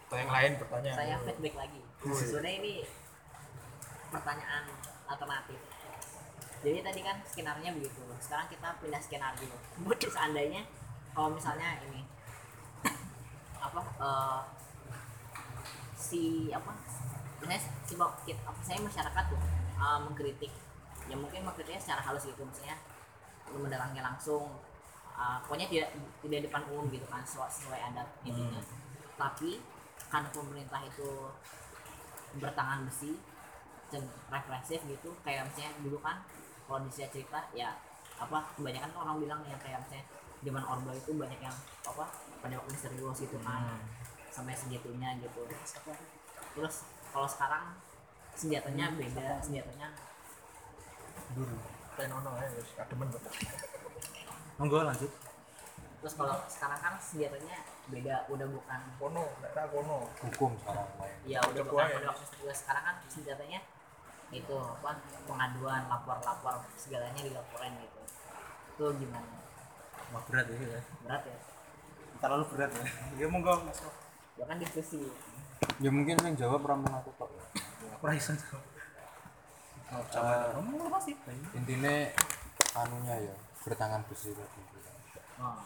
[0.06, 0.92] atau yang lain bertanya.
[0.94, 1.80] Saya feedback lagi.
[2.02, 2.74] Sebenarnya ini
[4.12, 4.64] pertanyaan
[5.08, 5.58] alternatif.
[6.66, 8.00] Jadi tadi kan skenario begitu.
[8.18, 9.54] Sekarang kita pindah skenario
[10.10, 10.62] seandainya
[11.16, 12.02] kalau misalnya ini
[13.66, 14.40] apa eh,
[15.96, 16.70] si apa
[17.40, 19.40] misalnya si bak- kita- apa saya masyarakat tuh
[19.76, 20.52] eh, mengkritik.
[21.06, 22.76] Ya mungkin mengkritiknya secara halus gitu misalnya
[23.52, 24.60] mendatangi langsung.
[25.16, 25.88] Eh, pokoknya tidak
[26.24, 28.60] tidak depan umum gitu kan sesuai, sesuai adat intinya.
[29.16, 29.60] Tapi
[30.06, 31.08] karena pemerintah itu
[32.36, 33.16] bertangan besi
[33.88, 36.20] dan represif gitu kayak misalnya dulu kan
[36.66, 37.70] kalau di saya cerita ya
[38.18, 40.04] apa kebanyakan kan orang bilang yang kayak misalnya
[40.44, 41.56] zaman orba itu banyak yang
[41.86, 42.04] apa
[42.44, 43.80] pada waktu misterius gitu kan
[44.28, 45.48] sampai segitunya gitu.
[46.52, 46.74] Terus
[47.16, 47.64] kalau sekarang
[48.36, 49.88] senjatanya beda senjatanya
[51.96, 53.24] Tenono ya wis kademen kok.
[54.60, 55.08] monggo lanjut.
[56.04, 57.56] Terus kalau sekarang kan senjatanya
[57.88, 60.12] beda udah bukan kono ra kono.
[60.28, 60.88] Hukum sekarang
[61.24, 61.96] ya udah bukan buaya.
[61.96, 63.60] pada waktu misterius sekarang kan senjatanya
[64.28, 68.00] itu apa pengaduan lapor-lapor segalanya dilaporin gitu.
[68.76, 69.40] Itu gimana?
[70.12, 70.80] Wah berat ya ya.
[71.00, 71.38] berat ya?
[72.20, 72.84] Terlalu berat ya.
[73.24, 73.80] Ya monggo mas
[74.36, 75.08] ya kan diskusi
[75.76, 77.44] ya mungkin yang jawab ramen aku kok ya.
[77.96, 78.62] aku raisan oh,
[79.86, 81.14] Eh, kamu apa sih.
[81.54, 81.94] intinya
[82.74, 84.60] anunya ya bertangan besi tadi
[85.38, 85.62] oh.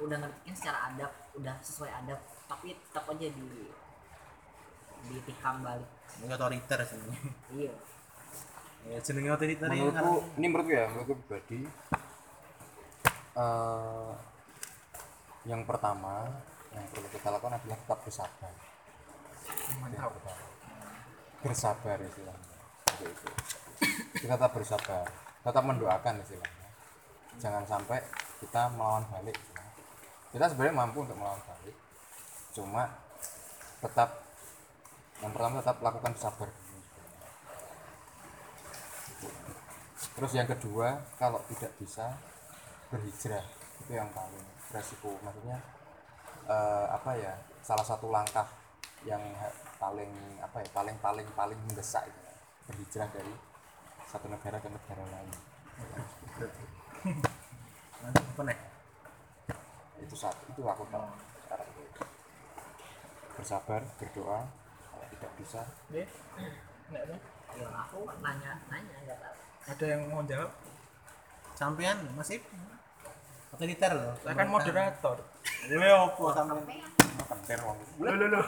[0.00, 3.48] Udah ngertiin secara adab udah sesuai adab tapi tetap aja di
[5.00, 5.86] ditikam balik.
[6.22, 6.98] Ini otoriter sih
[7.58, 7.74] iya.
[8.86, 11.58] Ya jenenge otoriter ini menurutku ini menurutku ya menurutku pribadi
[13.34, 14.10] eh
[15.44, 16.28] yang pertama
[16.70, 18.52] yang perlu kita lakukan adalah tetap bersabar.
[19.50, 20.34] Pertama.
[21.40, 22.56] bersabar istilahnya.
[22.84, 23.28] Seperti itu.
[24.22, 25.04] kita tetap bersabar.
[25.40, 26.68] Tetap mendoakan istilahnya.
[27.40, 27.98] Jangan sampai
[28.38, 29.74] kita melawan balik istilahnya.
[30.30, 31.76] kita sebenarnya mampu untuk melawan balik.
[32.54, 32.82] Cuma
[33.80, 34.22] tetap
[35.20, 36.48] yang pertama tetap lakukan sabar
[40.20, 42.12] terus yang kedua kalau tidak bisa
[42.92, 43.40] berhijrah.
[43.80, 45.16] Itu yang paling resiko.
[45.24, 45.56] Maksudnya
[46.50, 47.32] eh, apa ya
[47.62, 48.46] salah satu langkah
[49.06, 49.22] yang
[49.80, 50.10] paling
[50.42, 52.20] apa ya paling paling paling mendesak itu
[52.68, 53.32] berhijrah dari
[54.10, 55.30] satu negara ke negara lain.
[58.02, 58.58] Apa nih
[60.00, 61.06] itu satu itu aku tahu
[61.46, 61.68] sekarang
[63.38, 64.40] bersabar berdoa
[64.90, 65.62] kalau tidak bisa.
[67.54, 69.36] Ya aku nanya nanya nggak tahu.
[69.70, 70.50] Ada yang mau jawab?
[71.54, 72.40] Sampean masih
[73.52, 74.16] otoriter loh?
[74.24, 75.20] Saya kan moderator
[75.66, 76.88] ya opo sampean
[77.28, 78.40] pentir wong lo lo lo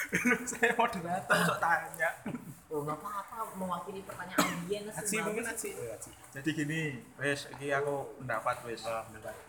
[0.50, 2.10] saya moderator sok tanya.
[2.70, 5.70] Oh apa-apa mewakili pertanyaan audiens aci mungkin aci.
[6.30, 6.80] Jadi gini
[7.18, 8.82] wes iki aku pendapat wes.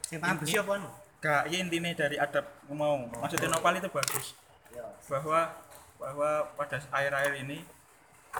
[0.06, 0.90] Sing tangan besi apa anu?
[1.22, 2.98] Gak ya intinya dari adab mau.
[3.22, 4.34] Maksudnya nopal itu bagus.
[4.74, 5.54] Ya bahwa
[6.02, 7.62] bahwa pada akhir-akhir ini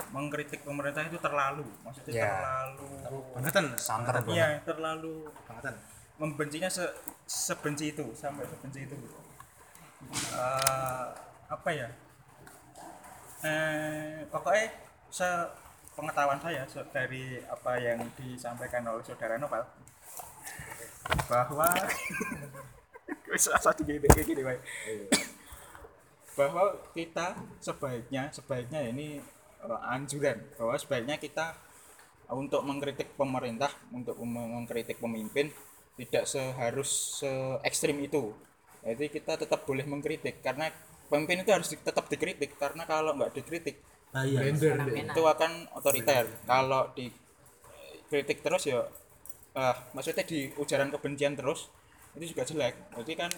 [0.10, 1.66] mengkritik pemerintah itu terlalu.
[1.86, 2.30] Maksudnya Ya.
[2.42, 2.86] terlalu
[3.38, 4.34] bangetan santer banget.
[4.34, 5.78] iya terlalu bangetan
[6.20, 6.84] membencinya se
[7.28, 8.98] sebenci itu sampai sebenci itu
[10.12, 11.06] Eh,
[11.52, 11.90] apa ya
[13.42, 14.66] eh pokoknya
[15.10, 15.26] se
[15.98, 19.66] pengetahuan saya dari apa yang disampaikan oleh saudara Novel
[21.26, 21.68] bahwa
[23.36, 24.60] asal digede kayak gini wae.
[26.38, 29.22] bahwa kita sebaiknya sebaiknya ini
[29.64, 31.56] eh, anjuran bahwa sebaiknya kita
[32.32, 35.52] untuk mengkritik pemerintah untuk mengkritik pemimpin
[36.00, 37.32] tidak seharus se
[37.68, 38.34] ekstrim itu.
[38.82, 40.72] Jadi kita tetap boleh mengkritik karena
[41.12, 43.78] pemimpin itu harus di- tetap dikritik karena kalau nggak dikritik
[44.12, 44.44] Nah, iya.
[44.52, 46.26] fenomena itu akan otoriter.
[46.44, 48.80] Kalau dikritik terus ya
[49.56, 51.72] eh, maksudnya di ujaran kebencian terus
[52.20, 52.76] itu juga jelek.
[53.00, 53.32] Jadi kan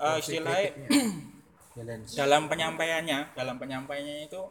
[0.00, 0.70] eh, istilahnya
[2.18, 4.42] dalam penyampaiannya dalam penyampaiannya itu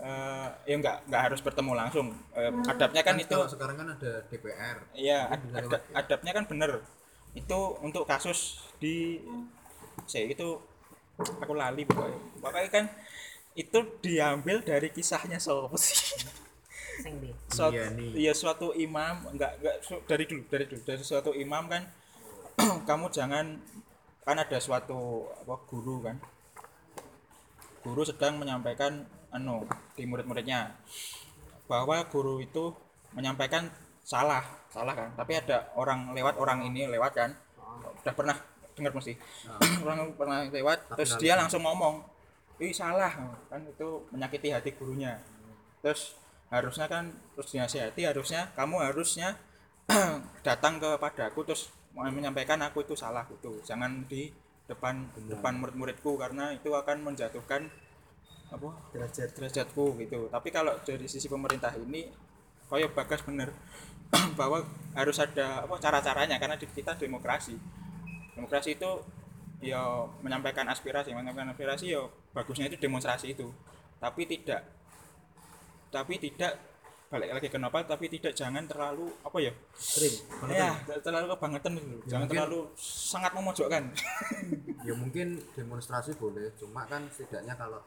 [0.00, 4.10] eh, ya nggak nggak harus bertemu langsung Eh, adabnya kan itu kalau sekarang kan ada
[4.30, 5.94] DPR Iya, Itu ad- ada- lewat ya?
[6.00, 6.70] adabnya kan bener.
[7.36, 8.38] Itu untuk kasus
[8.82, 9.20] di
[10.10, 10.48] saya itu
[11.42, 12.18] aku lali pokoknya.
[12.42, 12.84] Pokoknya kan
[13.58, 15.98] itu diambil dari kisahnya siapa sih?
[17.50, 18.10] Suatu, Iya nih.
[18.22, 21.82] iya suatu imam enggak enggak su- dari dulu dari dulu dari suatu imam kan
[22.88, 23.46] kamu jangan
[24.26, 25.00] kan ada suatu
[25.42, 26.16] apa guru kan
[27.84, 28.92] guru sedang menyampaikan
[29.34, 30.74] anu di murid-muridnya.
[31.70, 32.74] Bahwa guru itu
[33.14, 33.70] menyampaikan
[34.02, 35.10] salah salah kan?
[35.14, 37.30] Tapi ada orang lewat orang ini lewat kan?
[38.02, 38.36] Udah pernah
[38.74, 39.14] dengar mesti?
[39.84, 42.00] Orang pernah lewat terus dia langsung ngomong
[42.62, 43.12] ih salah.
[43.50, 45.20] Kan itu menyakiti hati gurunya.
[45.84, 46.16] Terus
[46.50, 49.38] harusnya kan terus dinasihati harusnya kamu harusnya
[50.46, 54.30] datang kepadaku terus mau menyampaikan aku itu salah itu jangan di
[54.66, 57.70] depan depan murid-muridku karena itu akan menjatuhkan
[58.50, 60.26] apa derajat derajatku gitu.
[60.28, 62.10] Tapi kalau dari sisi pemerintah ini
[62.66, 63.50] kaya bagas bener.
[64.38, 64.66] Bahwa
[64.98, 67.54] harus ada apa cara-caranya karena di kita demokrasi.
[68.34, 68.90] Demokrasi itu
[69.60, 72.02] ya menyampaikan aspirasi menyampaikan aspirasi ya
[72.34, 73.46] bagusnya itu demonstrasi itu.
[74.02, 74.66] Tapi tidak
[75.90, 76.54] tapi tidak
[77.10, 80.14] balik lagi kenapa tapi tidak jangan terlalu apa ya Ekstrim.
[80.54, 80.70] ya
[81.02, 81.98] terlalu kebangetan itu.
[82.06, 83.84] Jangan mungkin- terlalu sangat memojokkan.
[84.80, 87.84] Ya mungkin demonstrasi boleh cuma kan setidaknya kalau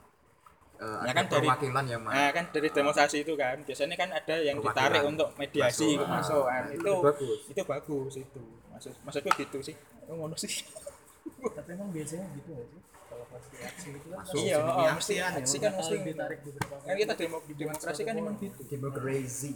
[0.84, 3.56] Ya ada kan dari- perwakilan yang nah kan dari demonstrasi itu kan.
[3.64, 6.08] Biasanya kan ada yang ditarik untuk mediasi Masuk.
[6.10, 6.62] masuk, kan.
[6.64, 7.40] Nah, itu itu bagus.
[7.50, 8.42] itu bagus itu.
[8.74, 9.76] Maksud maksudku gitu sih.
[10.10, 10.52] Oh, ngono sih.
[11.44, 12.82] Tapi emang biasanya gitu sih?
[13.08, 14.36] Kalau pas di aksi itu kan Masuk.
[14.42, 18.02] iya oh, mesti kan ya, aksi kan bakal mesti ditarik beberapa kan kita demo demonstrasi
[18.04, 18.62] kan emang gitu.
[18.68, 19.52] Demokrasi.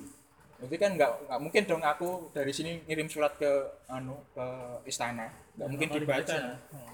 [0.58, 3.50] Jadi kan nggak nggak mungkin dong aku dari sini ngirim surat ke
[3.90, 4.46] anu ke
[4.90, 5.30] istana.
[5.58, 6.36] Nggak mungkin bakal dibaca.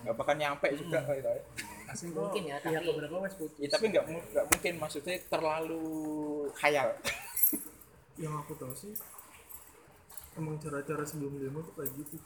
[0.04, 1.30] nggak bakal nyampe juga gitu.
[1.32, 1.42] ya.
[1.90, 5.84] Asing Mungkin ya, pihak tapi- beberapa wes putus Ya, tapi nggak nggak mungkin maksudnya terlalu
[6.56, 6.90] khayal.
[8.24, 8.94] Yang aku tahu sih
[10.34, 12.18] emang cara-cara sebelum demo tuh kayak gitu.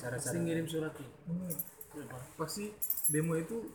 [0.00, 1.08] Pasti ngirim surat tuh.
[2.36, 2.64] Pasti
[3.08, 3.68] demo itu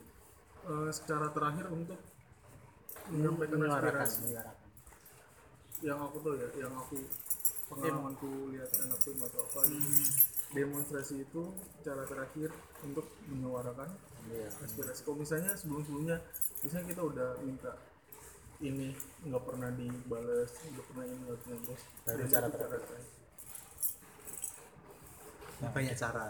[0.66, 2.00] eh, secara terakhir untuk
[3.08, 4.36] menyampaikan aspirasi.
[5.86, 6.98] yang aku tahu ya yang aku
[7.70, 9.60] pengalamanku lihat anak film atau apa.
[9.70, 10.02] Gitu
[10.48, 11.44] demonstrasi itu
[11.84, 13.92] cara terakhir untuk menyuarakan
[14.48, 16.18] aspirasi kalau misalnya sebelum sebelumnya
[16.66, 17.72] misalnya kita udah minta
[18.58, 18.90] ini
[19.22, 22.82] nggak pernah dibales nggak pernah ini nggak pernah dibales Baru Demo cara itu terakhir.
[22.82, 23.02] terakhir.
[25.58, 26.26] Nah, banyak cara.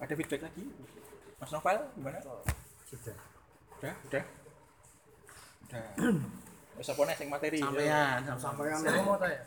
[0.00, 0.64] ada feedback lagi?
[1.40, 2.18] Mas Novel gimana?
[2.88, 3.16] Sudah.
[3.80, 3.94] udah?
[4.08, 4.24] Udah?
[5.68, 5.86] Udah.
[6.80, 7.58] Wes apa sing materi?
[7.62, 9.40] Sampean, sampai yang saya mau tanya.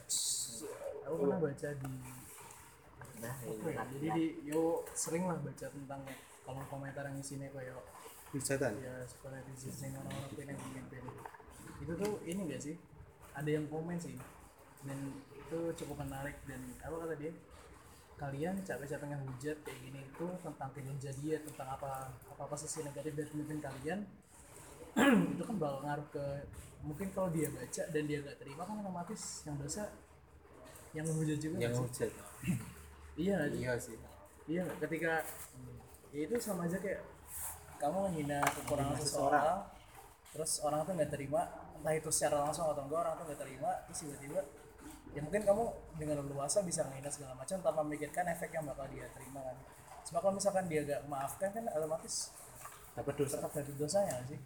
[1.07, 1.91] Aku pernah baca di
[3.17, 6.01] nah apa ya, jadi di yo sering lah baca tentang
[6.47, 7.75] kolom komentar yang isinya kayak
[8.31, 8.71] Hujatan.
[8.79, 11.03] ya sekolah di sini orang-orang yang pemimpin
[11.79, 12.75] itu tuh ini gak sih
[13.31, 14.15] ada yang komen sih
[14.83, 14.97] dan
[15.31, 17.31] itu cukup menarik dan apa kata dia
[18.17, 23.13] kalian capek-capek ngehujat kayak gini itu tentang kinerja dia tentang apa apa apa sisi negatif
[23.13, 23.99] dari pemimpin kalian
[25.37, 26.25] itu kan bakal ngaruh ke
[26.81, 29.85] mungkin kalau dia baca dan dia gak terima kan otomatis yang dosa
[30.95, 31.85] yang menghujat juga Yang nggak sih?
[31.85, 32.11] hujat.
[33.23, 33.59] iya nggak?
[33.59, 33.97] Iya sih.
[34.47, 35.19] Iya, ketika
[36.17, 37.05] ya itu sama aja kayak
[37.77, 39.57] kamu menghina kekurangan Menghina seseorang,
[40.33, 41.45] terus orang tuh nggak terima,
[41.77, 44.41] entah itu secara langsung atau enggak orang tuh nggak terima, terus tiba-tiba
[45.13, 45.63] ya mungkin kamu
[46.01, 49.57] dengan leluasa bisa menghina segala macam tanpa memikirkan efek yang bakal dia terima kan.
[50.09, 52.31] Cuma kalau misalkan dia gak maafkan kan otomatis
[52.97, 53.37] Dapat dosa.
[53.37, 54.39] tetap ada dosanya sih.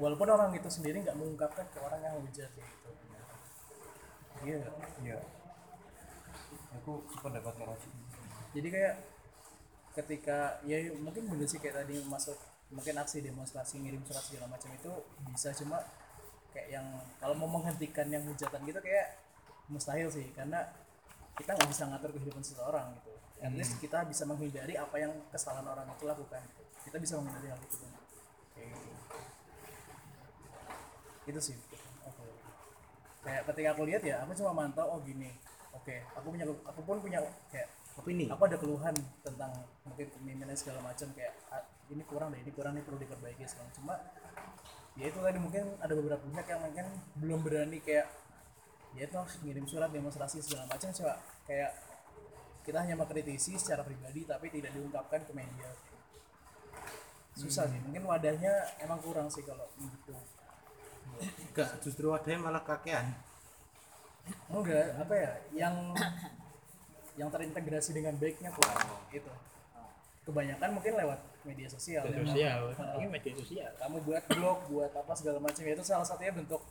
[0.00, 2.88] Walaupun orang itu sendiri nggak mengungkapkan ke orang yang hujat gitu.
[4.40, 4.64] iya
[5.04, 5.18] iya
[6.72, 7.88] aku sependapat Ci.
[8.56, 8.94] jadi kayak
[9.94, 12.38] ketika ya mungkin bener sih kayak tadi masuk
[12.70, 14.92] mungkin aksi demonstrasi ngirim surat segala macam itu
[15.34, 15.82] bisa cuma
[16.54, 16.86] kayak yang
[17.18, 19.18] kalau mau menghentikan yang hujatan gitu kayak
[19.66, 20.70] mustahil sih karena
[21.34, 23.12] kita nggak bisa ngatur kehidupan seseorang gitu.
[23.40, 26.62] At least kita bisa menghindari apa yang kesalahan orang itu lakukan gitu.
[26.90, 27.76] kita bisa menghindari hal itu.
[27.80, 27.92] Kan
[31.30, 31.56] itu sih.
[32.06, 32.24] Oke.
[33.20, 35.32] kayak ketika aku lihat ya aku cuma mantau oh gini.
[35.74, 37.18] Oke aku punya aku pun punya
[37.50, 37.66] kayak
[37.98, 38.94] opini aku ada keluhan
[39.26, 39.50] tentang
[39.82, 43.72] mungkin kepemimpinan segala macam kayak "Ah, ini kurang deh ini kurang nih perlu diperbaiki sekarang
[43.74, 43.94] cuma
[44.98, 46.86] ya itu tadi mungkin ada beberapa pihak yang mungkin
[47.18, 48.06] belum berani kayak
[48.94, 50.90] ya itu harus ngirim surat demonstrasi segala macam.
[50.90, 51.14] Coba
[51.46, 51.70] kayak
[52.66, 55.70] kita hanya mengkritisi secara pribadi tapi tidak diungkapkan ke media.
[57.38, 60.14] Susah sih mungkin wadahnya emang kurang sih kalau gitu.
[61.20, 63.14] Enggak justru adanya malah kakean.
[64.50, 65.74] Enggak apa ya yang
[67.20, 68.80] yang terintegrasi dengan baiknya kurang
[69.12, 69.28] itu
[70.24, 72.04] kebanyakan mungkin lewat media sosial.
[72.08, 72.58] Media sosial.
[72.72, 73.70] uh, ini media sosial.
[73.76, 76.64] kamu buat blog buat apa segala macam ya itu salah satunya bentuk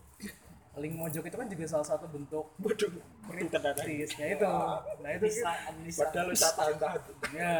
[0.79, 2.91] link mojok itu kan juga salah satu bentuk bodoh
[3.29, 4.47] kritis ya itu.
[5.03, 6.97] Nah itu bisa administrasi padahal lu tak tahu tahu
[7.35, 7.51] ya.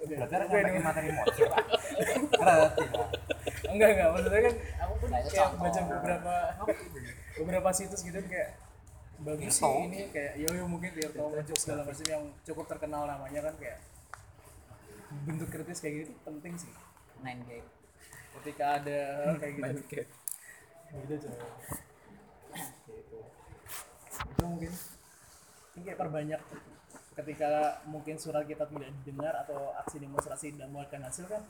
[0.00, 1.26] Berarti ada nyampein materi lah
[3.70, 4.08] enggak enggak.
[4.12, 4.54] Maksudnya kan
[4.86, 6.34] aku pun Nah, kayak baca beberapa
[7.40, 8.69] beberapa situs gitu kayak
[9.20, 13.40] bagus sih ini kayak yo yo mungkin Tirto Mojok segala macam yang cukup terkenal namanya
[13.50, 13.78] kan kayak
[15.28, 16.72] bentuk kritis kayak gitu penting sih.
[17.20, 17.68] Nine gate
[18.40, 19.00] ketika ada
[19.36, 20.02] kayak gitu.
[20.90, 21.36] Gitu coy
[22.88, 23.18] gitu
[24.40, 24.72] itu mungkin.
[25.76, 26.40] Ini kayak perbanyak
[27.20, 27.50] ketika
[27.84, 31.42] mungkin surat kita tidak didengar atau aksi demonstrasi tidak membuahkan hasil kan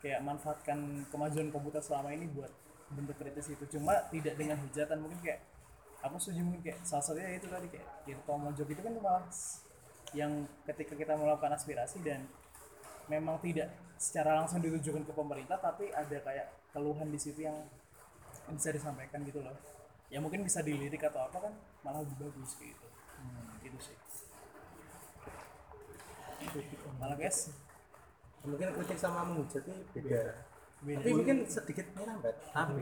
[0.00, 2.50] kayak manfaatkan kemajuan komputer selama ini buat
[2.94, 3.64] bentuk kritis itu.
[3.78, 5.40] Cuma tidak dengan hujatan mungkin kayak
[6.00, 9.24] aku setuju mungkin kayak salah satunya itu tadi kayak Tirto Mojok itu kan malah
[10.16, 10.32] yang
[10.66, 12.26] ketika kita melakukan aspirasi dan
[13.06, 13.70] memang tidak
[14.00, 17.54] secara langsung ditujukan ke pemerintah tapi ada kayak keluhan di situ yang
[18.50, 19.54] bisa disampaikan gitu loh.
[20.10, 21.52] Ya mungkin bisa dilirik atau apa kan
[21.86, 22.86] malah lebih bagus kayak gitu.
[23.20, 23.96] Hmm, gitu sih.
[26.98, 27.54] Malah guys.
[28.42, 30.22] Mungkin kritik sama menghujat ini beda.
[30.80, 30.98] Beda.
[31.04, 32.80] Tapi mungkin sedikit merambat tapi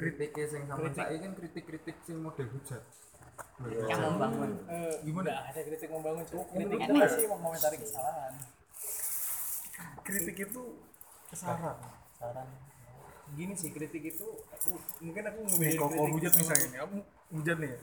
[0.00, 2.82] kritiknya sing sama saya kan kritik-kritik sing model hujat.
[3.68, 4.50] Yang membangun.
[4.68, 5.30] Eh, gimana?
[5.52, 8.32] Ada kritik membangun cuy kritik itu masih mengomentari kesalahan?
[10.00, 10.62] Kritik itu
[11.30, 11.78] saran
[12.18, 12.48] saran
[13.38, 16.96] gini sih kritik itu aku mungkin aku ngebedain kalau kalau kritik hujat misalnya nih aku
[17.38, 17.70] hujat nih.
[17.70, 17.78] Ya.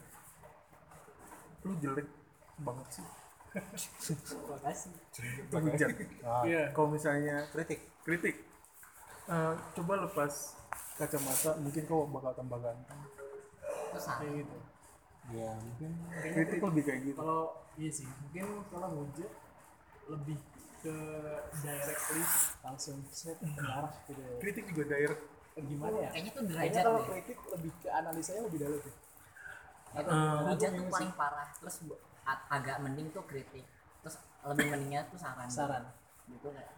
[1.63, 2.07] lu jelek
[2.63, 3.05] banget sih.
[4.27, 4.91] Terima kasih
[5.47, 5.89] itu hujat.
[6.43, 6.63] Iya.
[6.75, 7.79] kalau misalnya kritik.
[8.03, 8.35] Kritik
[9.27, 10.33] eh, coba lepas
[10.97, 13.01] kacamata mungkin kau bakal tambah ganteng.
[13.93, 14.57] Kayak gitu.
[15.35, 15.91] Ya mungkin
[16.33, 17.19] kritik lebih kayak gitu.
[17.19, 17.41] Kalau
[17.75, 19.31] iya sih mungkin kalau hujat
[20.07, 20.37] lebih
[20.79, 20.95] ke
[21.59, 22.23] directly
[22.63, 24.21] langsung set mengarah gitu.
[24.21, 24.37] ya.
[24.39, 25.23] kritik juga direct.
[25.57, 26.09] Gimana ya?
[26.13, 27.07] Kayaknya tuh derajat kalau deh.
[27.09, 28.95] kritik lebih ke analisanya lebih dalam sih.
[29.97, 31.49] Atau Eh, hujat tuh paling parah.
[31.57, 31.75] Terus
[32.27, 33.65] agak mending tuh kritik.
[34.05, 34.15] Terus
[34.45, 35.49] lebih mendingnya tuh saran.
[35.49, 35.83] Saran.
[36.29, 36.71] Gitu kayak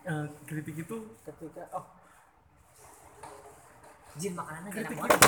[0.00, 1.84] Eh, kritik itu ketika oh.
[4.16, 5.18] Jin makanannya enak Kritik banget.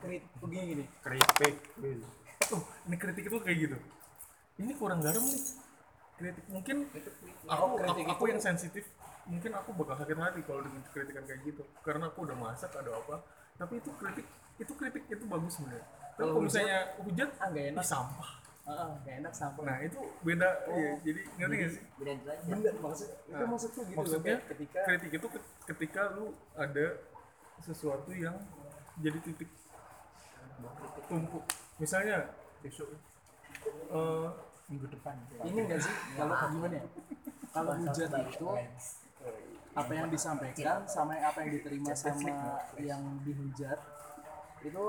[0.00, 0.84] krit begini gini.
[1.02, 1.54] Kritik
[2.50, 3.76] oh ini kritik itu kayak gitu.
[4.56, 5.42] Ini kurang garam nih.
[6.16, 6.76] Kritik mungkin
[7.44, 8.84] Oh, aku, kritik aku, aku itu- yang sensitif
[9.22, 11.62] mungkin aku bakal sakit hati kalau dengan kritikan kayak gitu.
[11.82, 13.16] Karena aku udah masak ada apa.
[13.58, 15.86] Tapi itu kritik itu kritik itu bagus sebenarnya.
[16.12, 17.84] Tapi Kalau misalnya hujat ah nggak enak.
[17.84, 18.30] sampah
[18.62, 20.48] Enak sampah nah itu beda.
[20.70, 21.82] Iya, jadi ngerti gak sih?
[21.98, 24.36] beda derajat bener maksud itu Nah, maksudku gitu maksudnya?
[24.46, 26.86] ketika kritik itu ke- ketika lu ada
[27.58, 28.36] sesuatu yang
[28.98, 29.50] jadi titik
[31.08, 31.42] tumpuk.
[31.76, 32.30] Misalnya
[32.62, 32.94] besok
[33.90, 34.28] eh,
[34.70, 35.14] minggu depan.
[35.42, 35.94] ini enggak sih?
[36.14, 36.84] Kalau gimana ya?
[37.52, 38.48] Kalau hujat itu
[39.72, 42.30] apa yang disampaikan sama apa yang diterima sama
[42.78, 43.78] yang dihujat
[44.62, 44.84] itu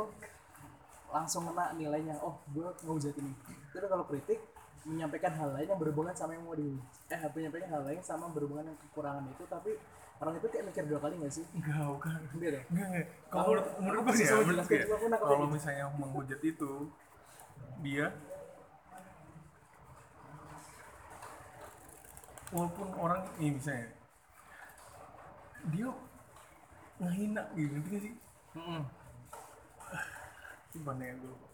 [1.13, 3.31] langsung kena nilainya oh gue ngehujat ini.
[3.69, 4.41] Tapi kalau kritik
[4.83, 8.67] menyampaikan hal lain yang berhubungan sama yang mau dihujat eh menyampaikan hal lain sama berhubungan
[8.67, 9.71] dengan kekurangan itu tapi
[10.19, 11.45] orang itu kayak mikir dua kali nggak sih?
[11.55, 12.19] Enggak bukan.
[12.35, 16.41] Enggak deh enggak kalau menurut menurut gue masih ya menurut gue kalau misalnya yang menghujat
[16.43, 16.71] itu
[17.79, 18.07] dia
[22.53, 23.89] walaupun orang ini misalnya
[25.73, 25.89] dia
[27.01, 28.13] ngehina gitu ngerti gak sih
[30.73, 31.49] gimana ya gue lupa.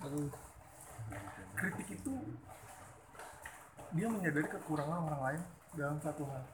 [1.60, 2.12] kritik itu
[3.92, 5.42] dia menyadari kekurangan orang lain
[5.76, 6.44] dalam satu hal.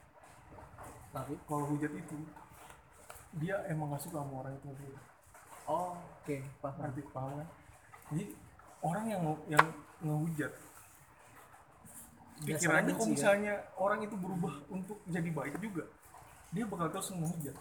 [1.14, 2.18] Tapi kalau hujat itu
[3.38, 4.98] dia emang gak suka sama orang itu dia
[5.70, 6.78] oh oke paham.
[6.82, 7.48] Ngerti paham kan?
[8.10, 8.24] Jadi
[8.82, 9.66] orang yang yang
[10.02, 10.52] ngehujat
[12.36, 13.12] pikirannya kalau kan?
[13.16, 15.88] misalnya orang itu berubah untuk jadi baik juga
[16.50, 17.56] dia bakal terus ngehujat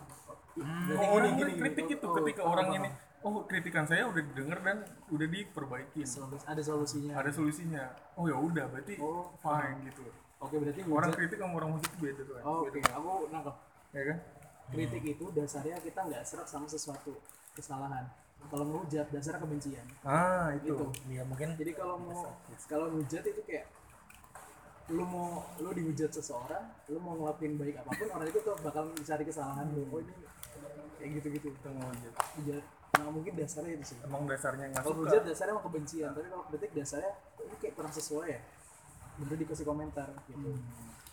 [0.56, 1.96] Berarti Kalau orang gini, gini, kritik gini.
[1.96, 2.80] itu Oh, ketika paham, orang paham.
[2.80, 2.90] ini
[3.22, 3.44] oh.
[3.44, 4.78] kritikan saya udah didengar dan
[5.10, 7.14] udah diperbaikin Solus- ada solusinya.
[7.14, 7.84] Ada solusinya.
[8.16, 10.08] Oh ya udah berarti Oh, fine gitu.
[10.38, 13.12] Oke berarti orang hujat kritik sama orang hujat itu beda tuh kan oh, oke aku
[13.30, 13.56] nangkep.
[13.92, 14.18] Ya kan?
[14.66, 17.12] Kritik itu dasarnya kita nggak serak sama sesuatu
[17.52, 18.06] kesalahan.
[18.46, 19.86] Kalau ngehujat dasarnya kebencian.
[20.04, 20.86] Ah gitu.
[21.10, 22.32] Ya mungkin jadi kalau mau
[22.66, 23.68] kalau ngehujat itu kayak
[24.94, 26.62] lu mau lu dihujat seseorang
[26.94, 29.82] lu mau ngelakuin baik apa pun orang itu tuh bakal mencari kesalahan lu.
[29.90, 30.14] Oh ini
[31.02, 32.64] kayak gitu gitu itu ngehujat hujat.
[32.96, 33.98] Nah mungkin dasarnya itu sih.
[34.06, 37.74] Emang dasarnya nggak kalau hujat dasarnya emang kebencian tapi kalau kritik dasarnya kok ini kayak
[37.74, 38.40] kurang sesuai ya.
[39.18, 40.50] Bener dikasih komentar gitu.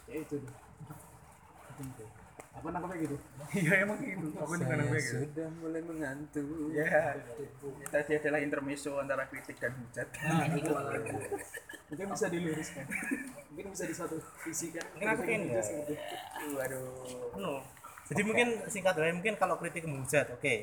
[0.07, 0.55] Ya itu deh.
[1.81, 2.22] Penting
[2.53, 2.59] tuh.
[2.61, 3.17] apa nangkapnya gitu.
[3.65, 4.27] Iya emang gitu.
[4.37, 5.17] Aku juga namanya gitu.
[5.25, 6.47] sudah mulai mengantuk.
[6.77, 7.17] Ya
[7.89, 10.09] tadi adalah intermezzo antara kritik dan hujat.
[10.21, 10.73] Nah, itu
[11.93, 12.89] mungkin bisa diluruskan
[13.53, 14.17] mungkin bisa di satu
[14.49, 14.85] sisi kan.
[14.97, 15.61] Mungkin aku pengen ya.
[15.61, 16.17] seperti itu.
[16.57, 17.37] waduh.
[17.37, 17.53] Anu,
[18.09, 20.55] jadi mungkin singkat aja mungkin kalau kritik menghujat oke.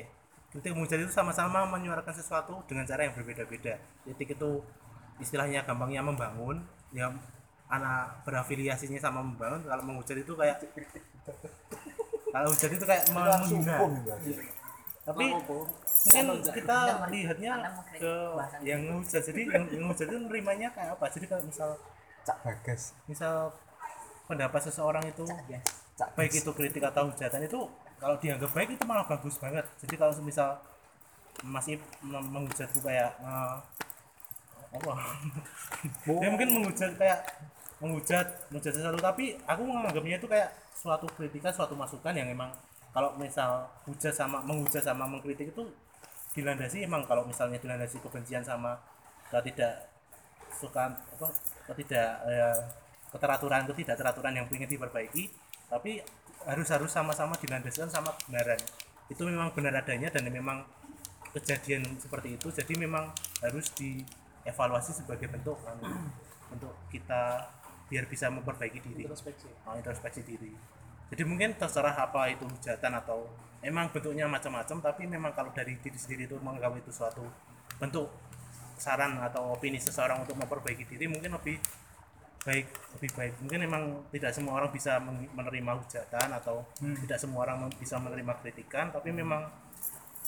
[0.50, 3.78] Kritik menghujat itu sama-sama menyuarakan sesuatu dengan cara yang berbeda-beda.
[4.02, 4.50] Kritik itu
[5.22, 7.14] istilahnya gampangnya membangun ya
[7.70, 9.62] anak berafiliasinya sama membangun.
[9.62, 10.58] Kalau menghujat itu kayak
[12.30, 13.76] kalau hujat itu kayak menghina.
[15.00, 16.24] tapi mungkin
[16.54, 16.78] kita
[17.10, 17.52] lihatnya
[17.98, 18.14] ke
[18.62, 21.04] yang ngehujat jadi yang ngehujat itu nerimanya kayak apa?
[21.10, 21.70] Jadi kalau misal
[22.22, 22.94] cak bagas.
[23.08, 23.50] misal
[24.30, 25.26] pendapat seseorang itu
[26.14, 27.60] baik itu kritik atau hujatan itu
[28.00, 29.66] kalau dianggap baik itu malah bagus banget.
[29.82, 30.56] Jadi kalau misal
[31.44, 33.56] masih menghujat itu kayak eh,
[34.70, 34.92] apa?
[36.06, 37.18] Ya mungkin menghujat kayak
[37.80, 39.00] menghujat menghujat sesuatu.
[39.00, 42.52] Tapi aku menganggapnya itu kayak suatu kritikan suatu masukan yang emang
[42.90, 45.62] kalau misal hujat sama menghujat sama mengkritik itu
[46.34, 48.78] dilandasi emang kalau misalnya dilandasi kebencian sama
[49.30, 49.90] tidak
[50.50, 51.28] suka apa
[51.70, 52.58] ketidak eh,
[53.14, 55.30] keteraturan ketidakteraturan yang ingin diperbaiki
[55.70, 56.02] tapi
[56.46, 58.58] harus harus sama-sama dilandaskan sama kebenaran.
[59.06, 60.66] Itu memang benar adanya dan memang
[61.30, 65.78] kejadian seperti itu jadi memang harus dievaluasi sebagai bentuk kan,
[66.50, 67.46] untuk kita
[67.90, 69.02] biar bisa memperbaiki diri.
[69.04, 69.50] Introspeksi.
[69.66, 70.54] Oh, introspeksi diri.
[71.10, 73.26] Jadi mungkin terserah apa itu hujatan atau
[73.66, 77.26] emang bentuknya macam-macam tapi memang kalau dari diri sendiri itu menganggap itu suatu
[77.82, 78.06] bentuk
[78.78, 81.58] saran atau opini seseorang untuk memperbaiki diri mungkin lebih
[82.46, 82.66] baik
[82.96, 83.32] lebih baik.
[83.42, 83.82] Mungkin memang
[84.14, 89.10] tidak semua orang bisa men- menerima hujatan atau tidak semua orang bisa menerima kritikan tapi
[89.10, 89.50] memang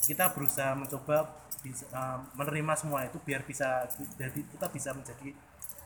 [0.03, 1.31] kita berusaha mencoba
[1.63, 3.87] bisa, eh, menerima semua itu biar bisa
[4.19, 5.31] jadi kita bisa menjadi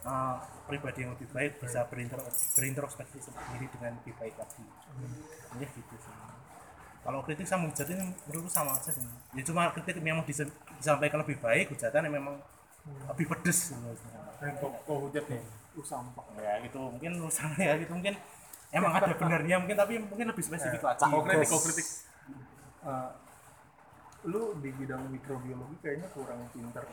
[0.05, 0.35] eh,
[0.67, 2.19] pribadi yang lebih baik bisa berinter,
[2.57, 4.63] berintrospeksi sendiri dengan lebih baik lagi.
[5.57, 6.13] Ya gitu sih.
[7.07, 9.01] Kalau kritik sama hujat ini menurutku sama aja sih.
[9.31, 12.35] Ya cuma kritik memang disa- disampaikan lebih baik hujatan yang memang
[13.15, 13.71] lebih pedes.
[14.43, 15.41] Dan kok kok hujat nih
[15.77, 16.77] uh sampah ya gitu.
[16.77, 17.95] Mungkin urusan ya gitu.
[17.95, 18.15] Mungkin
[18.75, 20.99] emang ada benarnya mungkin tapi mungkin lebih spesifik lagi.
[20.99, 21.87] Kok kritik kok kritik
[22.87, 23.11] Eh,
[24.31, 26.83] lu di bidang mikrobiologi kayaknya kurang pinter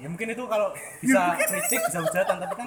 [0.00, 0.68] ya mungkin itu kalau
[1.04, 2.66] bisa kritik bisa hujatan tapi kan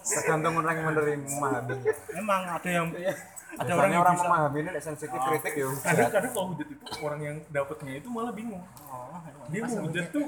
[0.00, 1.76] tergantung orang yang menerima memahami.
[2.16, 3.12] Memang ada yang ada
[3.60, 6.84] ada orang yang orang bisa memahami ini sensitif kritik ya kadang kadang kalau hujat itu
[7.04, 8.64] orang yang dapetnya itu malah bingung.
[8.88, 9.20] Oh,
[9.52, 10.26] dia mau hujat tuh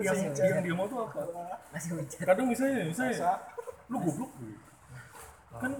[0.00, 1.20] yang yang dia mau tuh apa?
[1.76, 2.18] Masih hujat?
[2.24, 3.36] Kadang misalnya misalnya
[3.92, 4.56] lu goblok gitu.
[5.60, 5.72] kan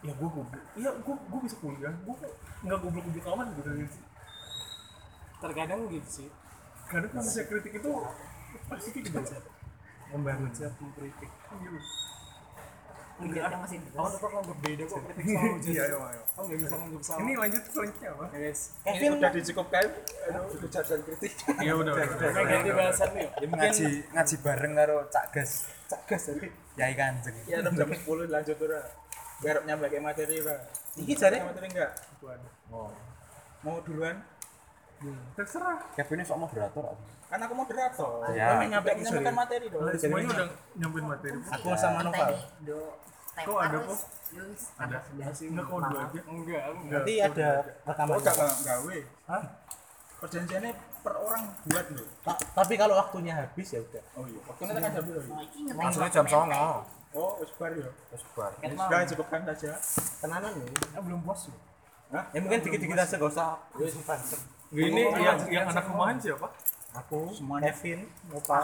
[0.00, 0.64] ya gua goblok.
[0.80, 1.92] Iya gua gua bisa kuliah.
[2.08, 2.16] Gua
[2.64, 3.68] nggak goblok goblok amat gitu.
[3.68, 3.88] Kan
[5.44, 6.28] terkadang gitu sih.
[6.88, 7.92] Kadang kalau saya kritik itu
[8.68, 9.00] pasti
[10.14, 11.30] membangun hujat mengkritik?
[13.14, 16.58] Hujatnya masih kamu tetap nganggap beda kok kritik sama hujat iya ayo ayo kamu nggak
[16.58, 17.18] bisa nganggap sama.
[17.22, 18.60] Ini lanjut selanjutnya apa guys.
[18.84, 19.86] Sudah dicukupkan
[21.06, 21.32] kritik.
[21.62, 23.28] Iya udah udah ganti bahasan nih.
[23.38, 23.86] Ini ngaji
[24.18, 25.52] ngaji bareng karo cak gas.
[25.86, 28.82] Cak gas tapi ya kanjeng ya jam jam sepuluh lanjut udah
[29.38, 30.58] biar nyampe ke materi udah
[30.98, 31.90] ini jari materi enggak?
[33.62, 34.18] Mau duluan?
[35.34, 35.78] Terserah.
[35.94, 37.02] Kevin ini sok moderator aku.
[37.34, 38.10] Kan aku moderator.
[38.30, 38.46] Ya.
[38.54, 39.82] Kamu nyampe nyampekan materi dong.
[39.98, 40.46] Semuanya udah
[40.78, 41.36] nyampein materi.
[41.50, 42.30] Aku sama Noval.
[42.62, 42.78] Do.
[43.34, 43.98] Kok ada, kok?
[44.78, 44.98] ada.
[45.18, 46.20] Enggak kau dua aja?
[46.30, 47.48] Enggak nanti ada
[47.82, 48.14] rekaman.
[48.14, 49.42] oh enggak enggak gawe Hah?
[50.22, 50.72] perjanjiannya
[51.04, 54.04] per orang buat loh Ta- tapi kalau waktunya habis ya udah.
[54.14, 54.40] Oh iya.
[54.46, 55.34] Waktunya kan jam berapa
[55.74, 56.66] maksudnya jam songo
[57.14, 57.90] oh wis bar ya?
[57.90, 58.52] Terus bar.
[58.58, 59.70] Sudah cukupkan saja
[60.22, 61.60] tenanan nih Ah, belum puas loh
[62.14, 62.24] Hah?
[62.30, 63.58] ya mungkin dikit-dikit aja gak usah.
[64.74, 66.46] Ini yang yang anak rumahan siapa
[66.94, 68.62] aku Kevin Noval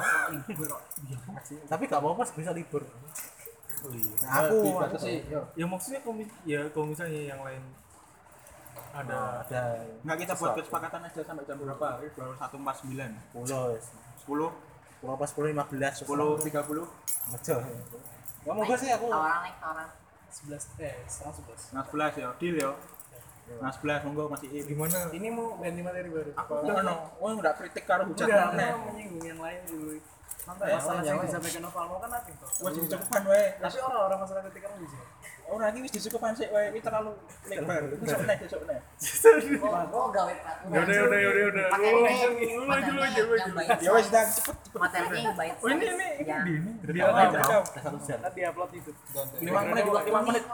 [1.67, 2.87] tapi gak apa-apa bisa libur.
[4.23, 4.59] Nah, aku
[5.03, 5.67] sih ya.
[5.67, 7.63] Maksudnya kalau ya kalau misalnya yang lain
[8.95, 9.83] ada ada.
[10.07, 11.87] Enggak kita buat kesepakatan aja sampai jam berapa?
[12.15, 13.51] Baru satu empat sembilan, 10
[14.21, 14.51] sepuluh,
[15.01, 16.85] sepuluh apa sepuluh lima belas sepuluh tiga puluh,
[17.33, 17.57] aja
[18.41, 19.89] ya moga sih aku naik tawaran
[20.33, 21.61] sebelas eh setengah sebelas.
[21.73, 22.71] Nah sebelas ya, deal ya.
[23.59, 24.63] Nah sebelas monggo masih in.
[24.69, 25.11] gimana?
[25.11, 26.31] Ini mau ganti materi baru?
[26.37, 29.99] Aku udah no, oh udah kritik karo hujat udah mau menyinggung yang lain dulu.
[30.41, 34.79] Masalah yang disampaikan Novalmo kan akeh toh wes cukupan wae tapi orang-orang masalah ketika kan
[34.81, 34.99] bisa.
[35.47, 37.13] Ora iki wis dicukupan sik wae iki terlalu
[37.45, 38.81] lebar besok nek besok nek.
[39.93, 40.33] Oh, gawe
[40.71, 41.67] Yaudah, yaudah, yaudah, yaudah.
[41.71, 43.69] Materinya, Lu materinya yang baik.
[43.79, 45.53] ya wes dan cepet Materinya yang baik.
[45.55, 46.71] oh ini ini ini ini?
[46.89, 47.39] Dia Oh, apa?
[47.45, 47.65] jauh.
[47.69, 48.71] kan di upload.
[48.73, 48.91] Itu
[49.41, 50.45] lima menit lima lima menit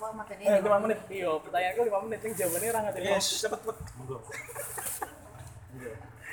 [0.00, 0.98] Eh lima menit.
[1.12, 2.18] Iya pertanyaanku 5 menit.
[2.24, 3.26] Yang jawabannya orang nggak yes.
[3.44, 3.76] Cepet cepet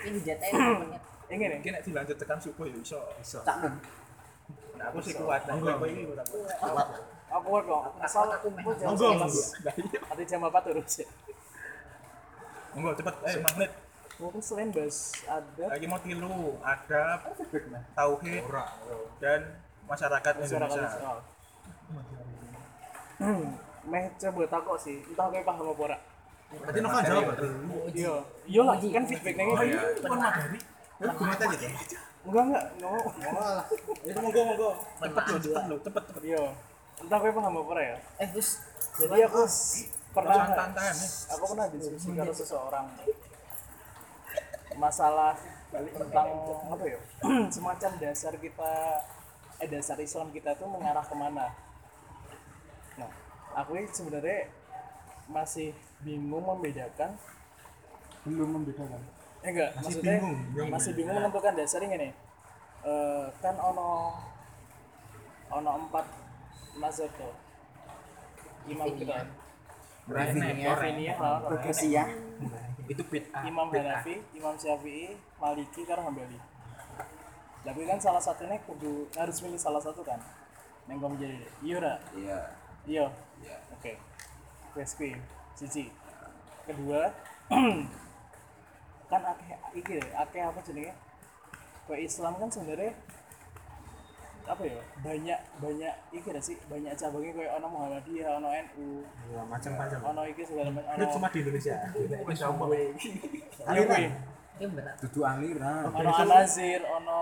[0.07, 1.01] Ini lima menit.
[1.27, 3.59] ini nih iki nek dilanjut tekan subuh ya iso iso Tak
[4.79, 5.43] nah aku sih kuat.
[5.43, 6.87] Nah kowe iki ora kuat.
[7.27, 9.59] aku kok asal kumpul jam 11
[10.07, 11.07] nanti jam 4 terus ya
[12.71, 13.15] monggo cepet.
[13.27, 13.71] Eh lima menit.
[14.17, 14.97] Mungkin selain bahas
[15.27, 17.19] ada lagi mau tilu adab
[17.91, 18.43] tauhid
[19.19, 19.41] dan
[19.83, 20.87] masyarakat masyarakat Indonesia
[23.87, 25.97] meh coba takut sih, entah kayak paham apa ora.
[26.47, 27.47] Berarti Nova jawab berarti.
[27.95, 28.13] Iya,
[28.47, 29.67] iya lah, kan feedback neng Oh, itu.
[29.67, 29.81] iya.
[29.99, 30.59] Bukan materi.
[30.97, 31.67] Gimana gitu?
[32.27, 33.59] Enggak enggak, enggak mau.
[34.03, 36.43] itu monggo monggo cepet lo cepet lo cepet cepet Iya,
[36.99, 37.97] entah kayak paham apa ora ya.
[38.19, 38.49] Eh, Gus.
[38.97, 39.41] Jadi aku
[40.17, 42.85] pernah nih aku pernah diskusi karo seseorang
[44.77, 45.37] masalah
[45.69, 46.27] tentang
[46.73, 46.99] apa ya
[47.55, 48.71] semacam dasar kita
[49.61, 51.53] eh dasar Islam kita tuh mengarah ke mana
[53.57, 54.53] aku ini sebenarnya
[55.27, 55.73] masih
[56.05, 57.17] bingung membedakan.
[58.21, 59.01] Belum membedakan.
[59.41, 60.17] Eh enggak maksudnya
[60.69, 62.09] masih bingung menentukan dasarnya gini
[62.87, 64.15] Eh, kan ono
[65.51, 66.05] ono empat
[66.79, 67.33] mazhab tuh
[68.69, 69.27] imam kita
[70.07, 72.03] Rafiniyah, Progresia.
[72.87, 76.39] itu bid'ah Imam Hanafi, Imam Syafi'i, Maliki, karo Hambali.
[77.67, 80.15] Tapi kan salah satunya kudu harus milih salah satu kan.
[80.87, 81.95] Neng kamu jadi iya ora?
[82.15, 82.39] iya
[82.87, 83.05] Iya.
[83.43, 83.99] iya Oke.
[84.73, 85.11] Wes kuwi.
[85.53, 85.91] Siji.
[86.63, 87.11] Kedua,
[89.11, 90.93] kan akeh iki lho, akeh apa jenenge?
[91.87, 92.91] Kayak Islam kan sebenarnya
[94.47, 99.43] apa ya banyak banyak iki dah sih banyak cabangnya kayak ono Muhammadiyah ono NU Ya,
[99.43, 99.99] macam-macam.
[100.07, 101.75] ono iki segala macam ono cuma di Indonesia.
[103.67, 104.07] Iya, kuwi.
[104.57, 104.95] Ini berat.
[105.03, 107.19] dudu aliran ono Al-Azhar, ono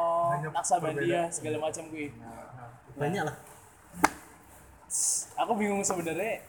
[0.54, 2.14] Naksabandiyah segala macam kuwi.
[2.94, 3.36] Banyak lah.
[5.36, 6.40] Aku bingung sebenarnya.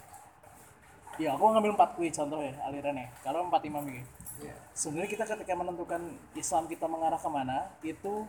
[1.16, 3.08] Ya, aku ngambil empat kuwi contohnya alirannya.
[3.24, 4.04] Kalau empat imam ini.
[4.76, 8.28] Sebenarnya kita ketika menentukan Islam kita mengarah ke mana, itu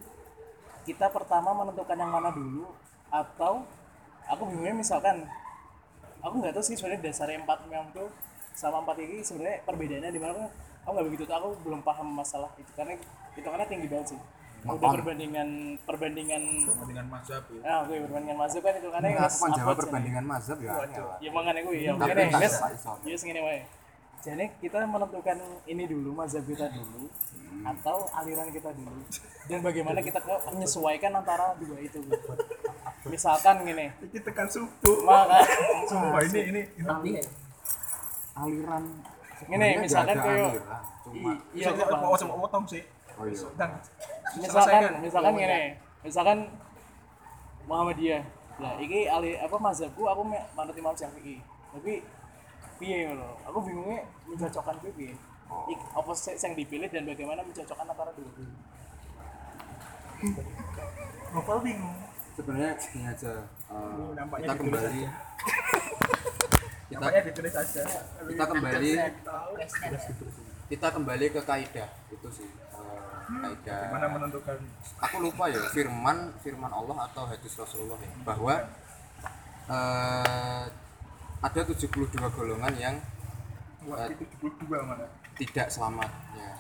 [0.88, 2.72] kita pertama menentukan yang mana dulu
[3.12, 3.68] atau
[4.24, 5.28] aku bingungnya misalkan
[6.24, 8.08] aku nggak tahu sih sebenarnya dasarnya empat imam itu
[8.56, 10.48] sama empat ini sebenarnya perbedaannya di mana
[10.88, 12.96] aku nggak begitu tahu aku belum paham masalah itu karena
[13.36, 14.20] itu karena tinggi banget sih
[14.66, 14.90] Makom.
[15.00, 15.50] perbandingan
[15.86, 16.42] perbandingan
[16.90, 17.62] dengan mazhab ya.
[17.62, 20.72] Ah gue perbandingan mazhab kan itu Nah, aku kan jawab perbandingan mazhab ya.
[20.74, 21.08] Angel.
[21.22, 22.92] ya makanya gue ya guys tak iso.
[23.06, 23.62] ya segini wae.
[24.18, 25.38] Jadi kita menentukan
[25.70, 27.06] ini dulu mazhab kita dulu
[27.64, 28.98] atau aliran kita dulu.
[29.48, 30.20] Dan bagaimana kita
[30.52, 32.02] menyesuaikan antara dua itu
[33.06, 33.88] misalkan gini.
[34.04, 35.40] Iki tekan subuh maka
[35.88, 37.24] sumpah ini ini Tapi ya,
[38.36, 38.84] aliran
[39.38, 41.86] sebenarnya misalkan kayak- aliran, cuma iya iya
[42.28, 42.84] potong sih
[43.18, 43.48] oh iya.
[43.58, 43.70] Dan
[44.38, 45.62] misalkan misalkan gini.
[46.06, 46.40] misalkan
[47.68, 48.24] Muhammadiyah.
[48.58, 51.38] Lah iki ali apa mazhabku aku manut Imam Syafi'i
[51.74, 52.02] tapi
[52.82, 53.38] piye ngono?
[53.50, 55.14] Aku bingungnya mencocokkan piye
[55.48, 58.32] Ik, apa sih yang dipilih dan bagaimana mencocokkan antara dua
[61.32, 61.98] novel bingung.
[62.36, 63.34] Sebenarnya gini aja.
[64.18, 65.02] Nampaknya kita kembali.
[66.88, 67.84] kita nampaknya ditulis aja
[68.28, 68.92] kita kembali
[70.68, 72.48] kita kembali ke kaidah itu sih
[73.28, 74.58] eh, kaidah gimana menentukan?
[75.04, 78.54] Aku lupa ya firman firman Allah atau hadis Rasulullah ya bahwa
[79.68, 80.66] eh,
[81.38, 82.96] ada 72 golongan yang
[83.86, 85.06] wah itu 72 mana?
[85.38, 86.52] tidak selamat ya.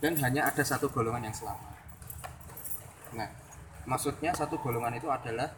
[0.00, 1.72] Dan hanya ada satu golongan yang selamat.
[3.12, 3.28] Nah
[3.84, 5.52] maksudnya satu golongan itu adalah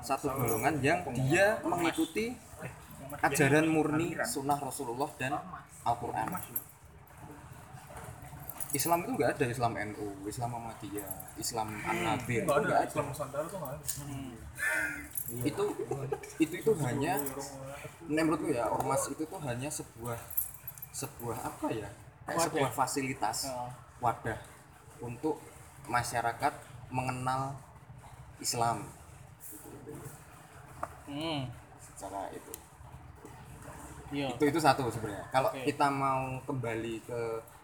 [0.00, 2.36] satu golongan yang dia mengikuti
[3.20, 5.36] ajaran murni sunnah Rasulullah dan
[5.84, 6.28] Al-Quran
[8.70, 12.86] Islam itu enggak ada Islam NU, Islam Muhammadiyah, Islam An-Nadir, itu nggak ada enggak ada.
[12.86, 13.84] Islam Nusantara tuh nggak ada
[15.42, 15.64] Itu
[16.38, 17.12] itu itu hanya
[18.06, 20.18] menurutku ya ormas itu tuh hanya sebuah
[20.90, 21.88] sebuah apa ya?
[22.26, 23.70] Kayak sebuah fasilitas Oh.
[23.98, 24.38] wadah
[25.00, 25.42] untuk
[25.86, 26.52] masyarakat
[26.88, 27.58] mengenal
[28.38, 28.86] Islam
[31.06, 31.40] hmm
[31.80, 32.52] secara itu.
[34.10, 35.26] iya Itu itu satu sebenarnya.
[35.30, 35.62] Kalau Oke.
[35.64, 37.59] kita mau kembali ke, ke-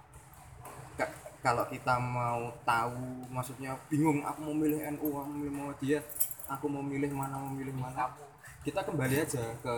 [1.46, 6.02] kalau kita mau tahu maksudnya bingung aku mau milih NU, aku mau milih Muhammadiyah,
[6.50, 8.10] aku mau milih mana, mau milih mana.
[8.66, 9.72] Kita kembali aja ke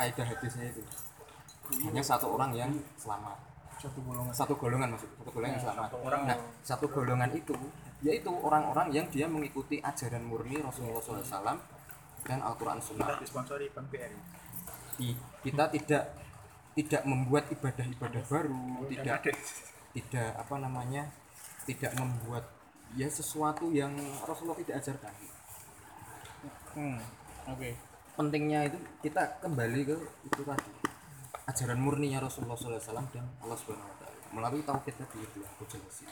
[0.00, 0.80] kaidah hadisnya itu.
[1.84, 3.36] Hanya satu orang yang selamat.
[3.76, 6.20] satu golongan satu golongan maksud satu golongan yang selamat satu orang.
[6.24, 7.52] nah satu golongan itu
[8.00, 11.60] yaitu orang-orang yang dia mengikuti ajaran murni Rasulullah SAW
[12.24, 13.68] dan Al-Quran Sunnah disponsori
[15.44, 16.04] kita tidak
[16.72, 19.32] tidak membuat ibadah-ibadah baru tidak ada
[19.96, 21.08] tidak apa namanya
[21.64, 22.44] tidak membuat
[22.94, 23.96] ya sesuatu yang
[24.28, 25.12] Rasulullah tidak ajarkan.
[26.76, 27.00] Hmm.
[27.48, 27.72] Oke.
[28.16, 30.72] pentingnya itu kita kembali ke itu tadi.
[31.46, 32.80] Ajaran murninya Rasulullah SAW
[33.12, 34.18] dan Allah Subhanahu Wa Taala.
[34.32, 36.08] Melalui tauhid tadi itu yang aku jelasin.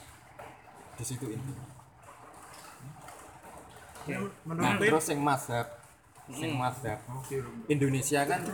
[0.95, 1.85] Di situ intinya
[4.05, 5.65] Ya, nah terus yang mazhab
[6.29, 7.01] sing mazhab
[7.73, 8.45] Indonesia kan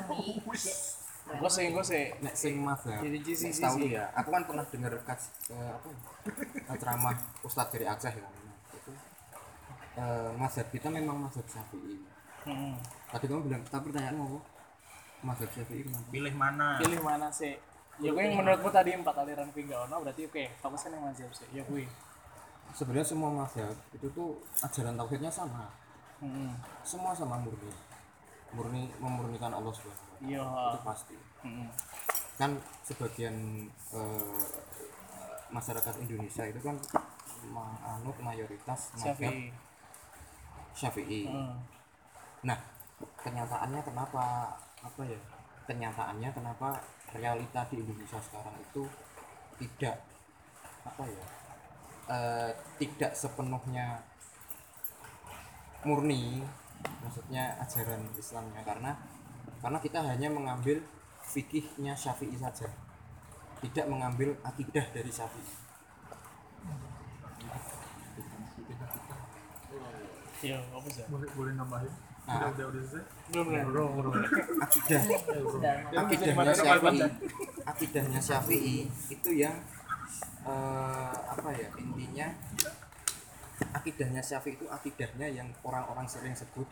[1.32, 2.04] Gue sih, gue sih.
[2.18, 6.74] nek sing mazhab Jadi jisi- tahu ya aku kan pernah dengar kas, eh, apa ya,
[6.74, 8.32] ceramah Ustadz dari Aceh kan
[8.72, 8.92] itu
[9.96, 11.96] eh, mazhab kita memang mazhab Syafi'i
[12.40, 12.72] Hmm.
[13.06, 14.40] tadi kamu bilang tapi pertanyaanmu apa
[15.22, 17.54] mazhab Syafi'i kenapa pilih mana Pilih mana sih?
[17.98, 20.44] Ya gue yang menurutku tadi empat aliran kuwi gak ono berarti oke.
[20.58, 21.46] Fokusnya yang mazhab sih.
[21.52, 21.84] Ya gue.
[22.70, 25.66] sebenarnya semua mazhab itu tuh ajaran tauhidnya sama
[26.16, 26.54] Hmm.
[26.80, 27.66] semua sama murni
[28.54, 30.18] murni memurnikan Allah Subhanahu taala.
[30.26, 30.44] Iya.
[30.44, 31.72] itu pasti Hmm.
[32.36, 32.52] kan
[32.84, 33.64] sebagian
[33.96, 34.44] eh,
[35.48, 36.76] masyarakat Indonesia itu kan
[37.48, 39.48] menganut mayoritas mazhab Syafi'i.
[40.76, 41.22] Syafi'i.
[41.32, 41.56] Hmm.
[42.44, 42.60] Nah,
[43.24, 44.52] kenyataannya kenapa
[44.84, 45.16] apa ya?
[45.64, 46.76] Kenyataannya kenapa
[47.16, 48.84] realita di Indonesia sekarang itu
[49.56, 49.96] tidak
[50.84, 51.24] apa ya?
[52.10, 54.02] eh, tidak sepenuhnya
[55.86, 56.44] murni
[57.02, 58.62] maksudnya ajaran Islamnya.
[58.64, 58.92] Karena
[59.60, 60.80] karena kita hanya mengambil
[61.24, 62.68] fikihnya Syafi'i saja.
[63.60, 65.70] Tidak mengambil akidah dari Syafi'i.
[70.40, 71.04] Iya, apa sih?
[71.12, 71.92] boleh boleh nambahin?
[72.24, 72.48] Nah.
[72.48, 73.04] udah udah udah selesai?
[73.28, 74.12] Belum, belum.
[74.64, 75.02] akidah.
[75.92, 77.00] Akidahnya Syafi'i.
[77.68, 78.76] Akidahnya Syafi'i
[79.12, 79.56] itu yang
[80.48, 82.28] eh, apa ya intinya
[83.72, 86.66] akidahnya Syafi'i itu akidahnya yang orang-orang sering sebut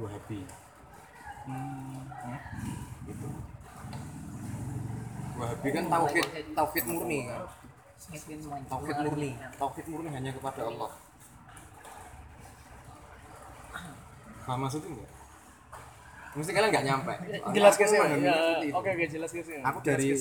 [0.00, 0.40] Wahabi.
[3.04, 3.28] Gitu.
[5.36, 6.26] Wahabi kan tauhid
[6.56, 7.20] tauhid murni.
[7.28, 9.30] Kan tauhid murni.
[9.60, 10.90] Tauhid murni hanya kepada Allah.
[14.42, 15.10] Paham maksudnya enggak
[16.32, 17.12] mesti kalian nggak nyampe.
[17.52, 17.98] Jelas ke sih.
[18.00, 18.36] memahami Ya.
[18.72, 19.60] Oke, oke, jelas ke sih.
[19.60, 20.16] Aku dari-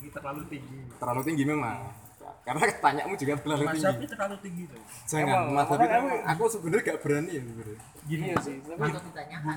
[0.00, 0.78] terlalu tinggi.
[0.96, 1.92] terlalu tinggi memang
[2.40, 6.98] karena tanyamu juga terlalu tinggi terlalu tinggi tuh jangan orang itu emang- aku sebenarnya gak
[7.00, 7.80] berani ya sebenarnya
[8.10, 8.56] Iya sih.
[8.58, 9.54] Tapi Patut ditanyakan.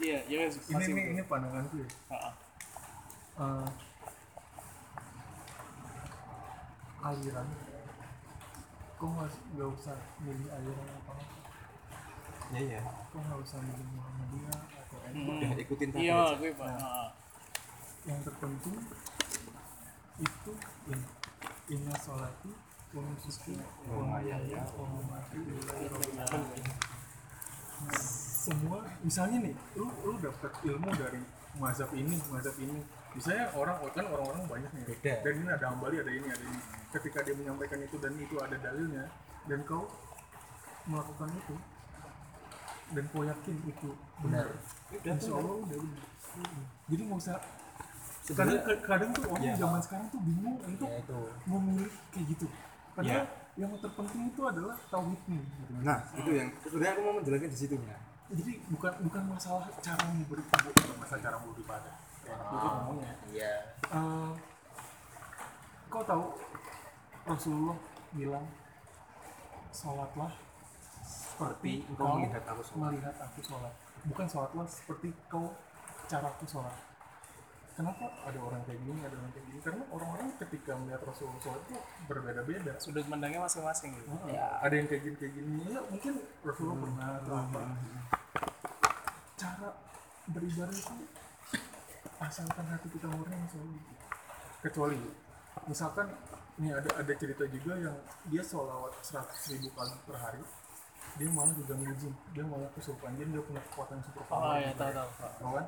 [0.00, 0.60] iya, iya sih.
[0.68, 2.32] ini ini ini pandanganku ya Heeh.
[3.38, 3.66] Eh,
[7.00, 7.46] aliran
[8.92, 11.24] kok nggak nggak usah milih aliran apa apa
[12.50, 15.38] ya ya kok nggak usah milih Muhammadiyah atau NU Hmm.
[15.38, 16.66] udah ikutin tadi Iya, gue pak.
[16.68, 17.08] Heeh.
[18.04, 18.76] yang terpenting
[20.18, 20.52] itu
[20.88, 21.00] in,
[21.68, 21.94] inna
[22.94, 23.52] wa nusuki
[23.84, 24.04] wa
[24.88, 25.38] mamati
[26.16, 26.64] alamin.
[28.48, 31.20] semua misalnya nih lu lu dapat ilmu dari
[31.60, 32.80] mazhab ini mazhab ini.
[33.12, 34.84] Misalnya orang kan orang-orang banyak nih.
[34.94, 35.12] Beda.
[35.24, 36.60] dan ini ada ambali ada ini ada ini.
[36.92, 39.04] Ketika dia menyampaikan itu dan itu ada dalilnya
[39.48, 39.84] dan kau
[40.88, 41.56] melakukan itu
[42.96, 43.90] dan kau yakin itu
[44.24, 44.48] benar.
[45.04, 46.04] Insya Allah udah benar.
[46.88, 47.36] Jadi nggak usah
[48.36, 51.20] kadang kadang tuh orang zaman sekarang tuh bingung untuk Ya, itu.
[51.46, 52.46] memilih kayak gitu.
[52.92, 53.24] Padahal
[53.58, 55.72] yang terpenting itu adalah tauhidnya gitu.
[55.82, 57.98] nah itu yang sebenarnya aku mau menjelaskan di situ ya
[58.30, 59.98] jadi bukan bukan masalah cara
[60.30, 63.12] beribadah bukan masalah cara beribadah itu ngomongnya.
[63.34, 63.54] Iya.
[63.88, 64.30] Eh,
[65.88, 66.24] kau tahu
[67.26, 67.78] Rasulullah
[68.14, 68.46] bilang
[69.72, 70.30] sholatlah
[71.02, 72.90] seperti engkau kau melihat aku sholat.
[72.94, 73.72] melihat aku sholat.
[74.06, 75.50] Bukan sholatlah seperti kau
[76.06, 76.74] cara aku sholat
[77.78, 81.62] kenapa ada orang kayak gini ada orang kayak gini karena orang-orang ketika melihat Rasulullah sholat
[81.70, 81.76] itu
[82.10, 84.10] berbeda-beda Sudut pandangnya masing-masing gitu.
[84.26, 87.60] Ya, ada yang kayak gini kayak gini ya mungkin Rasulullah pernah atau apa
[89.38, 89.68] cara
[90.26, 90.94] beribadah itu
[92.18, 93.58] asalkan hati kita murni gitu.
[94.66, 94.98] kecuali
[95.70, 96.10] misalkan
[96.58, 97.94] nih ada ada cerita juga yang
[98.26, 100.42] dia sholawat 100 ribu kali per hari
[101.14, 104.72] dia malah juga ngizin dia malah kesurupan dia punya kekuatan super Oh power tahu ya.
[104.74, 104.90] tahu.
[104.90, 105.30] tahu.
[105.38, 105.66] Tahu kan?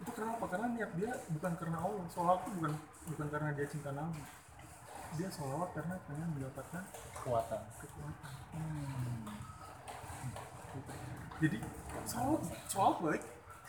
[0.00, 2.04] Itu kenapa karena niat dia bukan karena Allah.
[2.08, 2.72] Sholat itu bukan
[3.12, 4.22] bukan karena dia cinta Nabi
[5.18, 6.82] dia sholawat karena pengen mendapatkan
[7.18, 7.60] Kekuatan.
[7.82, 8.32] kekuatan.
[10.70, 10.92] Gitu.
[11.42, 11.58] jadi
[12.06, 12.40] sholat
[12.70, 13.22] sholat baik.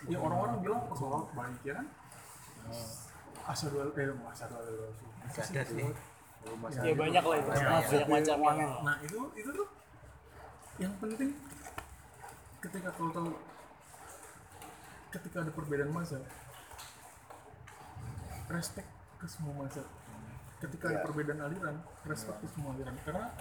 [0.09, 1.87] Ya orang-orang bilang oh, sholat baik ya kan?
[3.49, 5.51] Asyhadu an- eh asyhadu an la ilaha illallah.
[5.51, 5.89] ada sih.
[6.85, 7.49] Ya banyak lah itu.
[7.49, 8.67] Banyak macamnya.
[8.85, 9.67] nah itu itu tuh
[10.81, 11.29] yang penting
[12.61, 13.29] ketika kau tahu
[15.11, 16.23] ketika ada perbedaan mazhab
[18.51, 18.87] respect
[19.19, 19.87] ke semua mindset
[20.61, 21.05] ketika ada Ya.
[21.05, 21.75] perbedaan aliran
[22.05, 22.93] respect ke semua aliran.
[23.01, 23.33] Karena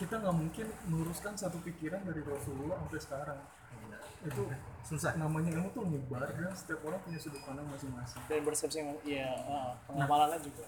[0.00, 3.40] kita nggak mungkin meluruskan satu pikiran dari Rasulullah sampai sekarang.
[4.24, 4.48] Itu
[4.86, 5.18] susah.
[5.20, 8.22] namanya ilmu tuh nyebar dan setiap orang punya sudut pandang masing-masing.
[8.24, 10.66] Dan persepsi yang ya uh, pengamalannya juga.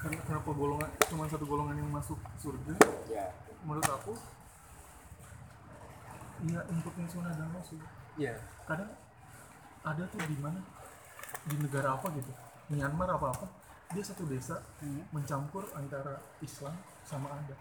[0.00, 2.72] karena kenapa golongan cuma satu golongan yang masuk surga?
[3.06, 3.30] Ya
[3.62, 4.16] menurut aku
[6.48, 7.78] ya ikutin sunnah dan rasul
[8.20, 8.36] ya
[8.68, 8.92] kadang
[9.80, 10.60] ada tuh di mana
[11.48, 12.32] di negara apa gitu
[12.68, 13.46] Myanmar apa apa
[13.90, 14.62] dia satu desa
[15.10, 16.70] mencampur antara Islam
[17.02, 17.58] sama adat.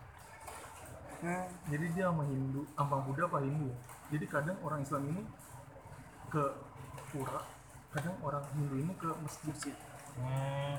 [1.66, 3.78] Jadi dia sama Hindu sama Buddha apa Hindu ya.
[4.14, 5.26] Jadi kadang orang Islam ini
[6.30, 6.44] ke
[7.10, 7.42] pura
[7.90, 9.74] kadang orang Hindu ini ke masjid.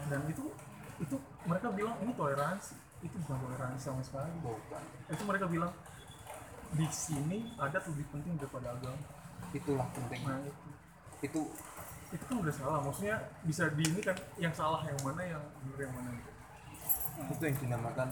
[0.07, 0.55] Dan itu
[1.03, 2.79] itu mereka bilang ini toleransi.
[3.03, 4.31] Itu bukan toleransi sama sekali.
[4.39, 4.83] Bukan.
[5.11, 5.75] Itu mereka bilang
[6.79, 9.03] di sini adat lebih penting daripada agama
[9.55, 10.21] itulah penting.
[10.27, 10.63] Nah itu.
[11.25, 11.41] Itu.
[12.11, 12.81] Itu kan udah salah.
[12.83, 13.17] Maksudnya
[13.47, 16.31] bisa di ini kan yang salah yang mana yang benar yang mana gitu.
[17.31, 18.09] Itu yang dinamakan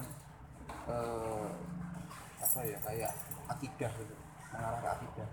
[0.86, 1.48] eh,
[2.38, 3.12] apa ya kayak
[3.50, 4.14] akidah gitu.
[4.54, 5.28] Mengarah ke akidah.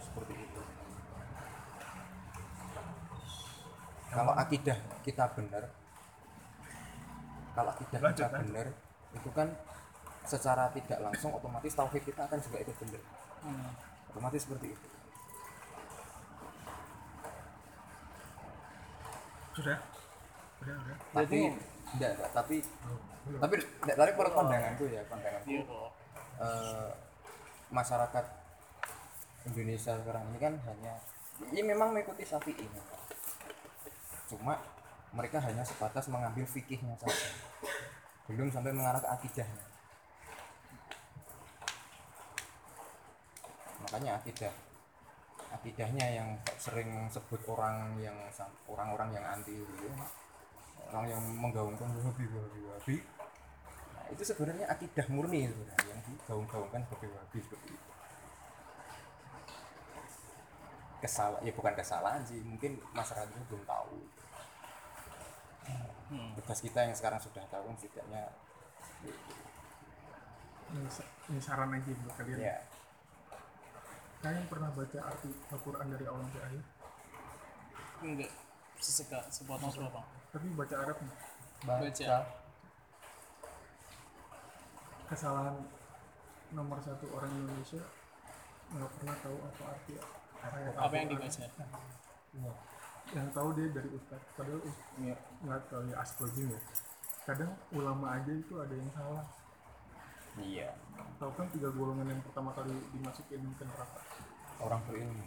[0.00, 0.62] Seperti itu.
[4.10, 5.64] Kalau akidah kita benar
[7.54, 8.46] kalau akidah Lanjut, kita lanjut.
[8.46, 8.66] benar
[9.10, 9.48] itu kan
[10.22, 13.02] secara tidak langsung otomatis tauhid kita akan juga itu benar
[14.10, 14.88] otomatis seperti itu.
[19.54, 19.78] Sudah?
[20.58, 20.96] Sudah sudah.
[21.14, 21.38] Tapi
[21.94, 22.56] enggak, enggak, tapi
[23.30, 25.62] tapi enggak, tapi menurut pandanganku ya pandanganku iya.
[25.62, 25.90] kok
[26.40, 26.90] eh,
[27.70, 28.24] masyarakat
[29.50, 30.92] Indonesia sekarang ini kan hanya
[31.50, 33.00] ini memang mengikuti Syafi'i memang.
[34.30, 34.54] cuma
[35.10, 37.26] mereka hanya sebatas mengambil fikihnya saja.
[38.30, 39.69] Belum sampai mengarah ke akidahnya
[43.90, 44.54] makanya akidah.
[45.50, 46.30] Akidahnya yang
[46.62, 48.14] sering sebut orang yang
[48.70, 49.90] orang-orang yang anti itu
[50.94, 52.96] orang yang menggaungkan wahabi wahabi wahabi.
[53.98, 57.90] Nah, itu sebenarnya akidah murni sebenarnya yang digaung-gaungkan sebagai wahabi seperti itu.
[61.02, 63.98] Kesalahan, ya bukan kesalahan sih, mungkin masyarakat itu belum tahu.
[66.38, 68.30] Tugas kita yang sekarang sudah tahu setidaknya
[71.30, 72.38] ini saran aja buat kalian.
[72.38, 72.62] Ya
[74.20, 76.62] kalian pernah baca arti Al-Quran dari awal sampai akhir?
[78.00, 78.30] Enggak
[78.76, 80.04] seseka sepotong sepotong.
[80.30, 81.16] Tapi baca Arab nih.
[81.60, 82.16] Baca.
[85.06, 85.58] kesalahan
[86.54, 87.82] nomor satu orang Indonesia
[88.70, 89.92] nggak pernah tahu apa arti
[90.38, 91.06] apa yang Al-Quran.
[91.10, 91.44] dibaca
[93.10, 96.60] yang tahu dia dari ustaz padahal us- nggak nggak tahu ya astrologi ya
[97.26, 99.26] kadang ulama aja itu ada yang salah
[100.38, 100.70] iya.
[101.18, 104.00] Tahu kan tiga golongan yang pertama kali dimasukin ke neraka?
[104.62, 105.26] Orang berilmu.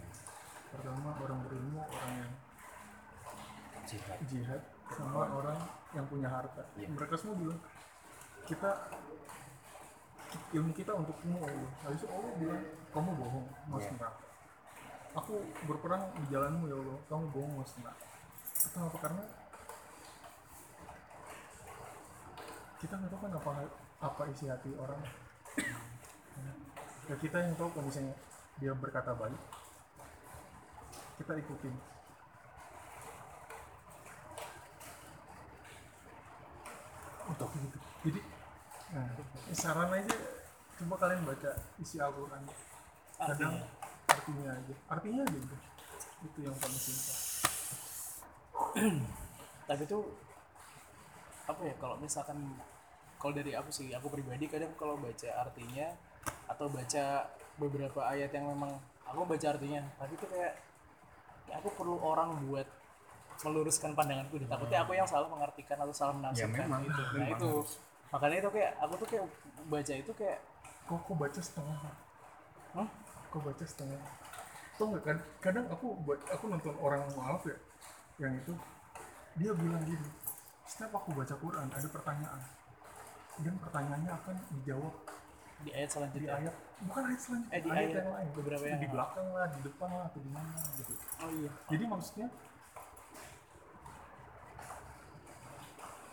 [0.73, 2.31] Pertama orang berilmu orang yang
[3.83, 4.17] jihad.
[4.31, 4.61] jihad
[4.93, 5.59] sama orang
[5.93, 6.63] yang punya harta.
[6.79, 6.87] Iya.
[6.93, 7.59] mereka semua bilang
[8.47, 8.71] kita
[10.53, 11.71] ilmu kita untukmu Allah.
[11.85, 12.61] Habis itu Allah bilang
[12.93, 13.99] kamu bohong masuk Iya.
[14.01, 14.23] neraka.
[15.13, 15.33] Aku
[15.69, 16.97] berperang di jalanmu ya Allah.
[17.05, 18.05] Kamu bohong masuk neraka.
[18.73, 18.97] Kenapa?
[18.97, 19.23] Karena
[22.81, 23.31] kita nggak tahu kan
[24.03, 24.99] apa isi hati orang?
[27.07, 28.15] Ya kita yang tahu kalau misalnya
[28.59, 29.39] dia berkata baik.
[31.23, 31.75] Kita ikutin.
[37.23, 38.19] Untuk gitu jadi
[38.91, 39.07] nah,
[39.55, 40.11] saran aja
[40.75, 42.43] coba kalian baca isi Al-Quran.
[43.15, 43.63] Kadang
[44.11, 44.51] artinya?
[44.51, 44.73] aja.
[44.91, 45.61] Artinya aja udah
[46.23, 47.17] itu yang paling simpel.
[49.63, 50.03] Tapi tuh
[51.47, 52.39] apa ya kalau misalkan
[53.23, 55.87] kalau dari aku sih aku pribadi kadang kalau baca artinya
[56.51, 57.23] atau baca
[57.55, 58.75] beberapa ayat yang memang
[59.07, 60.59] aku baca artinya tapi tuh kayak
[61.55, 62.67] aku perlu orang buat
[63.47, 67.01] meluruskan pandanganku deh takutnya aku yang salah mengartikan atau salah menafsirkan memang, gitu.
[67.15, 67.51] Nah itu.
[68.11, 69.25] Makanya itu kayak aku tuh kayak
[69.71, 70.39] baca itu kayak
[70.85, 71.77] kok kok baca setengah?
[72.75, 72.87] Hah?
[73.33, 73.99] kok baca setengah?
[74.77, 75.17] Tau nggak kan?
[75.41, 77.57] Kadang aku ba- aku nonton orang mualaf ya
[78.21, 78.53] yang itu
[79.33, 80.09] dia bilang gini
[80.69, 82.41] setiap aku baca Quran ada pertanyaan
[83.41, 84.93] dan pertanyaannya akan dijawab
[85.63, 88.27] di ayat di selanjutnya ayat bukan ayat selanjutnya Eh, di ayat, ayat yang lain.
[88.35, 90.93] beberapa yang di belakang lah di depan lah atau di mana gitu.
[91.17, 91.51] Oh iya.
[91.71, 92.27] Jadi maksudnya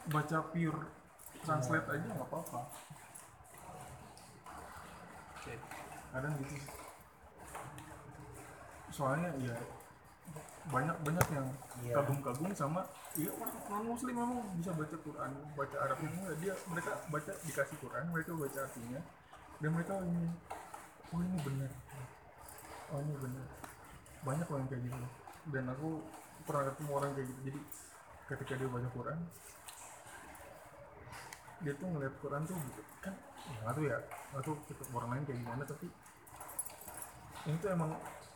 [0.07, 0.81] baca pure
[1.43, 2.61] translate aja nggak apa-apa.
[5.37, 5.55] Oke.
[6.11, 6.57] Kadang gitu
[8.91, 9.55] soalnya ya
[10.67, 11.47] banyak banyak yang
[11.95, 12.83] kagum-kagum sama
[13.27, 17.77] ya orang non muslim memang bisa baca Quran baca Arabnya enggak dia mereka baca dikasih
[17.83, 19.01] Quran mereka baca artinya
[19.61, 20.25] dan mereka ini
[21.13, 21.71] oh ini benar.
[22.91, 23.47] Oh ini benar.
[24.25, 24.97] Banyak orang kayak gitu.
[25.53, 26.01] Dan aku
[26.49, 27.41] pernah ketemu orang kayak gitu.
[27.45, 27.61] Jadi
[28.33, 29.19] ketika dia baca Quran
[31.61, 32.83] dia tuh ngeliat Quran tuh gitu.
[33.05, 33.15] Kan
[33.45, 33.99] ya nggak tahu ya
[34.33, 34.55] nggak tahu
[34.97, 35.87] orang lain kayak gimana tapi
[37.49, 37.91] ini tuh emang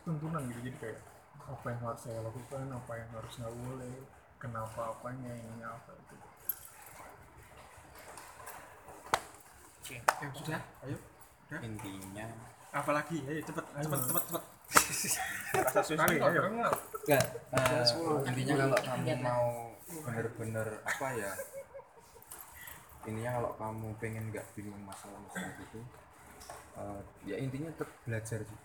[0.05, 0.59] tuntunan gitu.
[0.61, 0.99] Jadi kayak
[1.45, 3.95] apa yang harus saya lakukan apa yang harus nggak boleh
[4.41, 6.15] kenapa apanya ininya apa itu.
[9.85, 10.61] Ya sudah.
[10.85, 10.97] Ayo.
[11.61, 12.25] Intinya.
[12.73, 13.17] Apalagi?
[13.29, 14.43] Ayo cepet cepet cepet cepet.
[15.55, 16.41] Rasa Kan, ayo.
[17.05, 17.85] enggak eh,
[18.25, 19.45] intinya kalau kamu mau
[19.85, 21.31] bener-bener apa ya
[23.05, 25.79] intinya kalau kamu pengen nggak bingung masalah-masalah itu
[26.81, 28.59] eh, ya intinya tetap belajar sih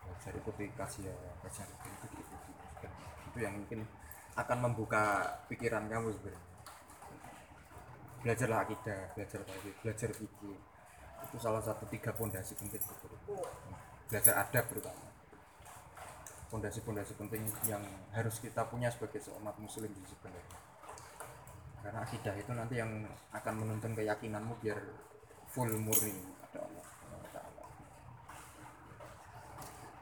[0.00, 1.14] belajar itu dikasih ya
[1.44, 2.88] belajar itu itu, itu, itu,
[3.28, 3.84] itu yang mungkin
[4.38, 6.46] akan membuka pikiran kamu sebenarnya.
[8.22, 10.58] Belajarlah akidah belajar tauhid belajar fikih.
[11.28, 12.82] Itu salah satu tiga pondasi penting
[14.08, 15.06] belajar adab terutama.
[16.48, 17.84] Pondasi-pondasi penting yang
[18.16, 20.58] harus kita punya sebagai seorang muslim di sebenarnya.
[21.84, 23.04] Karena akidah itu nanti yang
[23.36, 24.80] akan menuntun keyakinanmu biar
[25.52, 27.64] full murni pada Allah Subhanahu wa Ta'ala.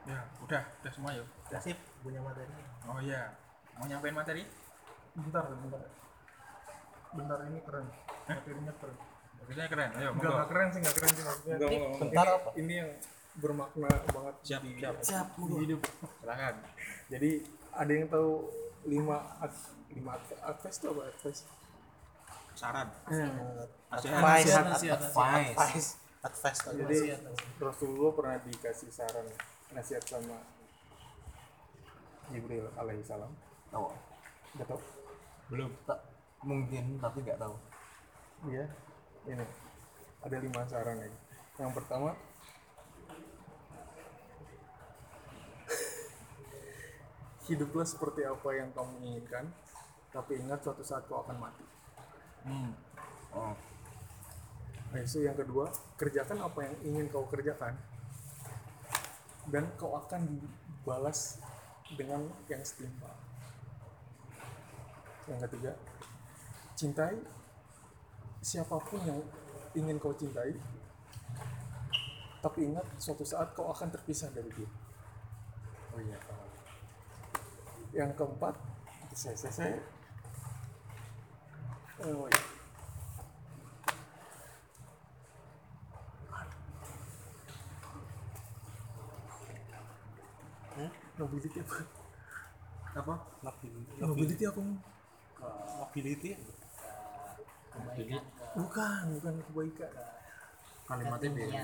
[0.07, 2.47] ya udah udah semua yuk Udah sip punya materi.
[2.87, 3.27] oh iya
[3.77, 4.43] mau nyampein materi?
[5.13, 5.81] Bentar bentar.
[7.13, 7.85] Bentar ini keren.
[8.27, 8.95] Materinya keren.
[9.37, 9.89] Maksudnya keren.
[9.95, 11.55] Ayo Enggak, enggak keren sih, enggak keren sih maksudnya.
[11.57, 11.97] Monggo, monggo.
[12.03, 12.49] Bentar apa?
[12.57, 12.89] Ini yang
[13.37, 15.81] bermakna banget siap di, siap Siap, di hidup.
[16.19, 16.55] silakan.
[17.07, 17.31] Jadi
[17.71, 18.29] ada yang tahu
[18.89, 19.17] lima
[19.93, 21.01] lima ad- advice itu apa?
[21.13, 21.41] Advice?
[22.57, 22.89] saran.
[23.93, 25.89] Nasihat, advice, advice,
[26.25, 26.59] advice.
[26.65, 26.97] Jadi
[27.61, 29.29] Rasulullah pernah dikasih saran
[29.71, 30.41] nasihat sama
[32.33, 33.29] Jibril alaihissalam.
[33.77, 33.93] Tahu?
[34.57, 34.81] Udah tahu?
[35.53, 35.69] Belum.
[35.85, 36.01] Tak
[36.41, 37.53] mungkin tapi nggak tahu.
[38.49, 38.65] Iya.
[39.29, 39.45] Ini
[40.25, 41.13] ada lima saran ini.
[41.61, 42.17] Yang pertama
[47.45, 49.45] hiduplah seperti apa yang kamu inginkan,
[50.09, 51.61] tapi ingat suatu saat kau akan mati.
[52.49, 52.73] hmm.
[53.37, 53.53] Oh,
[54.89, 55.69] Habis itu yang kedua,
[56.01, 57.77] kerjakan apa yang ingin kau kerjakan
[59.53, 61.37] dan kau akan dibalas
[61.93, 63.26] dengan yang setimpal.
[65.27, 65.71] Yang ketiga,
[66.79, 67.15] cintai
[68.39, 69.19] siapa pun yang
[69.75, 70.55] ingin kau cintai,
[72.39, 74.69] tapi ingat suatu saat kau akan terpisah dari dia.
[75.91, 76.17] oh iya.
[77.91, 78.55] Yang keempat,
[79.11, 79.75] saya saya, saya
[82.07, 82.43] oh, iya.
[91.17, 91.81] Nobility apa?
[92.93, 93.13] apa
[93.97, 94.61] Nobility apa?
[95.77, 96.31] Mobility.
[97.69, 98.23] kebaikan
[98.57, 99.91] Bukan, bukan kebaikan.
[100.87, 101.61] Kalimatnya beda.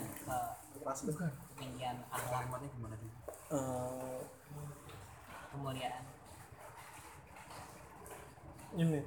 [0.74, 1.32] ke Bukan.
[1.56, 3.12] ketinggian akhlak Kalimatnya gimana sih?
[3.54, 4.20] Eh,
[5.54, 6.04] kemuliaan
[8.74, 9.02] ini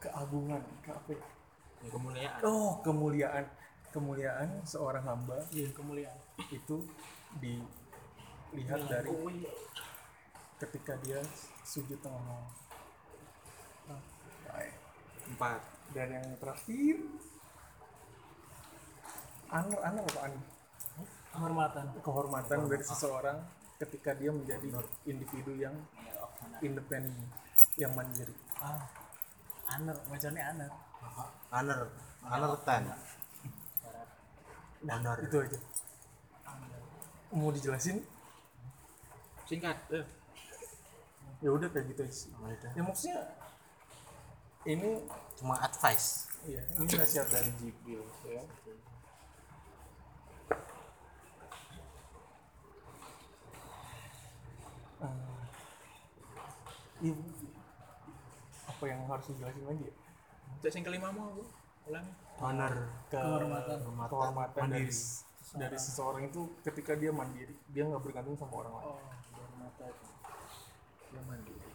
[0.00, 1.10] keagungan, ke apa?
[1.12, 1.20] ya?
[1.84, 2.40] Ya, kemuliaan.
[2.42, 3.44] Oh, kemuliaan.
[3.88, 6.16] Kemuliaan seorang hamba Iya, kemuliaan.
[6.52, 6.84] itu
[7.40, 9.10] dilihat dari
[10.58, 11.22] ketika dia
[11.62, 12.50] sujud tengah malam.
[14.48, 14.74] Baik.
[15.28, 15.60] empat
[15.92, 16.96] Dan yang terakhir
[19.48, 20.42] aner aner apa aner?
[21.32, 21.84] Kehormatan.
[22.02, 23.38] Kehormatan dari seseorang
[23.78, 24.68] ketika dia menjadi
[25.06, 25.76] individu yang
[26.58, 27.14] independen,
[27.78, 28.34] yang mandiri.
[28.58, 28.82] Ah,
[29.70, 30.70] aner, bacanya aner.
[31.54, 31.88] Honor,
[32.26, 32.82] honor ten.
[34.82, 35.16] Honor.
[35.22, 35.58] Itu aja.
[37.32, 38.02] Mau dijelasin?
[39.48, 40.04] singkat eh.
[41.38, 42.14] Ya udah kayak gitu aja.
[42.14, 42.30] sih.
[42.34, 42.70] Oh, udah.
[42.74, 43.18] Ya maksudnya
[44.66, 44.90] ini
[45.38, 46.26] Cuma advice.
[46.42, 48.42] Iya, ini nasihat dari Jibril ya.
[56.98, 57.22] Ibu,
[58.66, 59.94] apa yang harus dijelasin lagi ya?
[60.58, 61.46] cek sing kelima mau aku
[61.86, 62.10] ulangi
[62.42, 62.74] Honor.
[63.06, 63.78] Ke- Kehormatan.
[64.10, 64.90] kehormatan dari
[65.54, 68.86] dari seseorang itu ketika dia mandiri, dia nggak bergantung sama orang lain.
[68.90, 68.98] Oh,
[71.12, 71.72] Dia mandiri.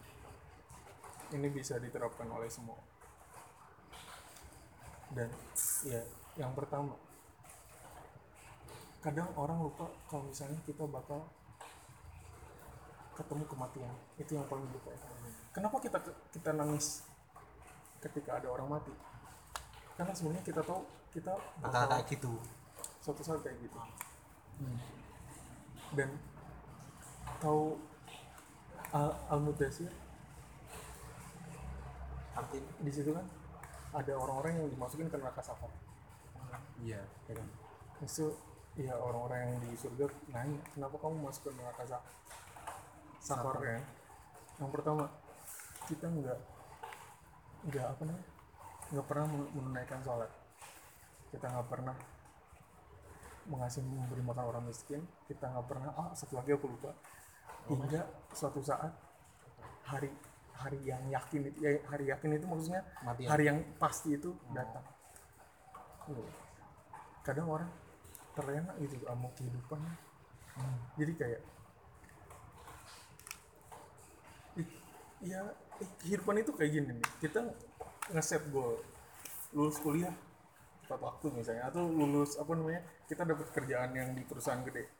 [1.33, 2.77] Ini bisa diterapkan oleh semua.
[5.13, 5.29] Dan
[5.85, 6.01] ya,
[6.37, 6.97] yang pertama,
[9.01, 11.25] kadang orang lupa kalau misalnya kita bakal
[13.13, 13.93] ketemu kematian.
[14.17, 14.89] Itu yang paling lupa.
[15.53, 15.97] Kenapa kita
[16.33, 17.05] kita nangis
[18.01, 18.93] ketika ada orang mati?
[19.93, 20.81] Karena sebenarnya kita tahu
[21.13, 22.33] kita Bakal kayak gitu.
[23.05, 23.77] suatu saat kayak gitu.
[25.93, 26.09] Dan
[27.37, 27.77] tahu
[28.93, 29.41] al, al
[32.33, 33.25] Artinya di situ kan
[33.93, 35.69] ada orang-orang yang dimasukin ke neraka safar.
[36.81, 37.01] Iya.
[37.29, 37.47] ya kan?
[38.01, 38.33] Itu
[38.73, 42.05] ya orang-orang yang di surga nanya kenapa kamu masuk ke neraka sa-
[43.21, 43.61] safar?
[43.61, 43.81] Ya
[44.61, 45.09] yang pertama
[45.89, 46.39] kita nggak
[47.69, 48.29] nggak apa namanya
[48.93, 50.29] nggak pernah men- menunaikan sholat.
[51.33, 51.95] Kita nggak pernah
[53.49, 55.01] mengasih memberi makan orang miskin.
[55.29, 56.93] Kita nggak pernah ah satu lagi aku lupa
[57.69, 58.01] hingga
[58.35, 58.91] suatu saat
[59.87, 60.09] hari
[60.53, 64.83] hari yang yakin itu ya, hari yakin itu maksudnya Mati hari yang pasti itu datang.
[66.03, 66.27] Oh.
[67.23, 67.71] kadang orang
[68.35, 69.95] terlena gitu sama kehidupannya
[70.99, 71.41] jadi kayak
[75.23, 75.39] ya
[75.79, 77.09] eh, kehidupan itu kayak gini nih.
[77.23, 77.39] Kita
[78.11, 78.77] nge-set goal
[79.55, 80.13] lulus kuliah
[80.83, 84.91] tepat waktu misalnya atau lulus apa namanya kita dapat kerjaan yang di perusahaan gede.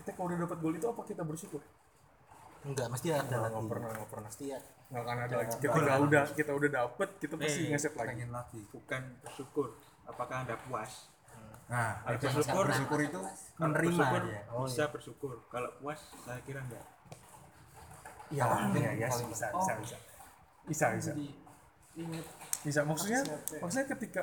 [0.00, 1.60] Kita kalau udah dapat goal itu apa kita bersyukur
[2.64, 3.52] enggak mesti ada nggak lagi.
[3.54, 4.28] nggak pernah nggak pernah.
[4.28, 4.58] Pasti ya.
[4.84, 5.50] Nggak akan ada lagi.
[5.54, 8.08] Ketika udah kita udah dapet kita pasti Eh, nge-set lagi.
[8.10, 8.60] pengen lagi.
[8.68, 9.66] Bukan bersyukur.
[10.04, 10.92] Apakah anda puas?
[11.64, 13.20] Nah Kalau bersyukur- bersyukur itu
[13.56, 15.32] menerima bersyukur, ya bisa bersyukur.
[15.48, 16.84] Kalau puas saya kira enggak.
[18.28, 19.96] Ya ya ya Kalau bisa bisa bisa.
[20.64, 21.12] Bisa bisa.
[22.60, 23.20] Bisa maksudnya
[23.58, 24.22] maksudnya ketika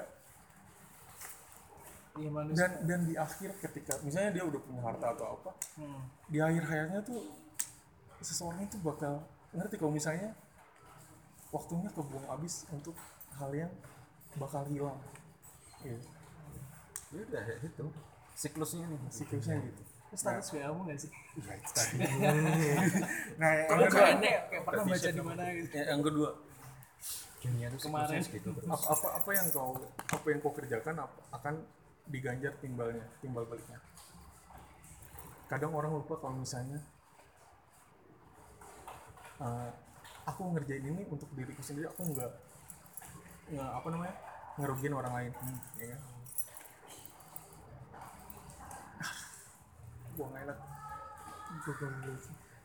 [2.13, 2.59] iya manusia.
[2.59, 6.03] dan dan di akhir ketika misalnya dia udah punya harta atau apa Hmm.
[6.27, 7.23] di akhir hayatnya tuh
[8.21, 9.21] seseorang itu bakal
[9.51, 10.31] ngerti kalau misalnya
[11.51, 12.95] waktunya kebuang habis untuk
[13.35, 13.71] hal yang
[14.39, 14.95] bakal hilang.
[15.81, 15.97] Gitu.
[17.11, 17.85] ya udah ya itu
[18.37, 18.99] siklusnya nih.
[19.11, 19.83] Siklusnya gitu.
[20.11, 21.07] Status WA mu gak sih?
[23.39, 25.71] nah yang kedua, kayaknya kayak pernah baca di mana gitu.
[25.71, 26.29] yang yang kedua.
[27.41, 28.21] Dunia itu Kemarin.
[28.21, 31.65] gitu apa, apa apa yang kau apa yang kau kerjakan apa- akan
[32.11, 33.79] diganjar timbalnya timbal baliknya?
[35.47, 36.83] Kadang orang lupa kalau misalnya
[39.41, 39.69] eh,
[40.29, 42.31] aku ngerjain ini untuk diriku sendiri aku nggak
[43.51, 44.15] nggak apa namanya
[44.59, 45.31] ngerugiin orang lain
[45.79, 46.01] ya kan?
[50.15, 50.57] Buang enak.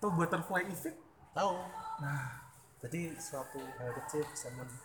[0.01, 0.99] Tahu butterfly effect?
[1.35, 1.53] Tahu
[2.03, 2.23] nah.
[2.85, 4.81] Jadi suatu hal kecil bisa men-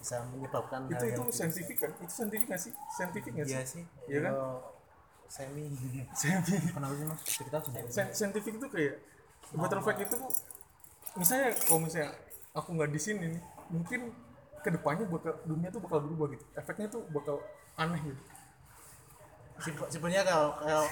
[0.00, 1.90] bisa menyebabkan itu hal itu saintifik kan?
[2.00, 2.72] Itu saintifik nggak sih?
[2.96, 3.84] Saintifik nggak iya sih?
[3.84, 3.84] sih.
[4.10, 4.34] Iya kan?
[5.28, 5.64] Semi.
[6.16, 7.20] Saintifik kenapa sih mas?
[7.24, 8.94] Kita sudah saintifik itu kayak
[9.54, 10.16] butterfly itu
[11.14, 12.10] misalnya kalau misalnya
[12.52, 14.00] aku nggak di sini nih mungkin
[14.60, 16.44] ke depannya bakal dunia tuh bakal berubah gitu.
[16.54, 17.36] Efeknya tuh bakal
[17.74, 18.22] aneh gitu.
[19.60, 20.86] Sebe- sebenarnya kalau kalau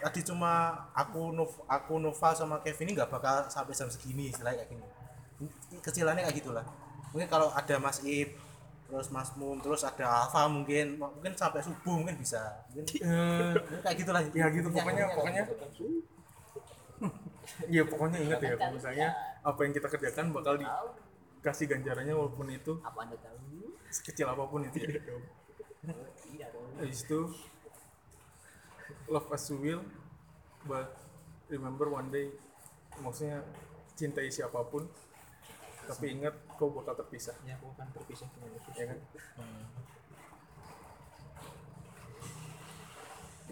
[0.00, 0.52] tadi cuma
[0.92, 4.86] aku Nov, aku Nova sama Kevin ini nggak bakal sampai jam segini istilahnya kayak gini.
[5.80, 6.64] Kecilannya kayak gitulah.
[7.10, 8.38] Mungkin kalau ada Mas Ip
[8.86, 12.40] terus Mas Mum terus ada Alfa mungkin mungkin sampai subuh mungkin bisa.
[12.70, 14.20] Mungkin, Eh, kayak gitulah.
[14.30, 15.86] ya gitu pokoknya Intinya pokoknya gitu.
[17.66, 19.08] Iya pokoknya ingat ya kalau misalnya
[19.42, 23.38] apa yang kita kerjakan bakal dikasih ganjarannya walaupun itu apa anda tahu?
[23.92, 24.80] sekecil apa pun itu.
[24.80, 25.94] Ya
[26.32, 26.46] iya
[26.78, 27.20] Habis itu
[29.10, 29.82] love as you will
[30.64, 30.96] but
[31.52, 32.32] remember one day
[33.02, 33.44] maksudnya
[33.98, 34.88] cintai siapa pun
[35.82, 37.34] tapi ingat kau bakal terpisah.
[37.42, 38.98] Ya aku akan terpisah dengan Yesus ya kan?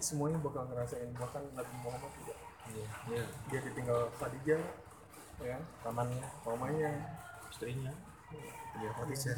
[0.01, 2.33] Semuanya bakal ngerasain bahkan Nabi Muhammad juga
[2.69, 3.25] Iya.
[3.49, 4.61] dia ditinggal Khadijah
[5.41, 6.91] ya pamannya mamanya
[7.49, 7.91] istrinya.
[8.79, 9.35] Ya Khadijah.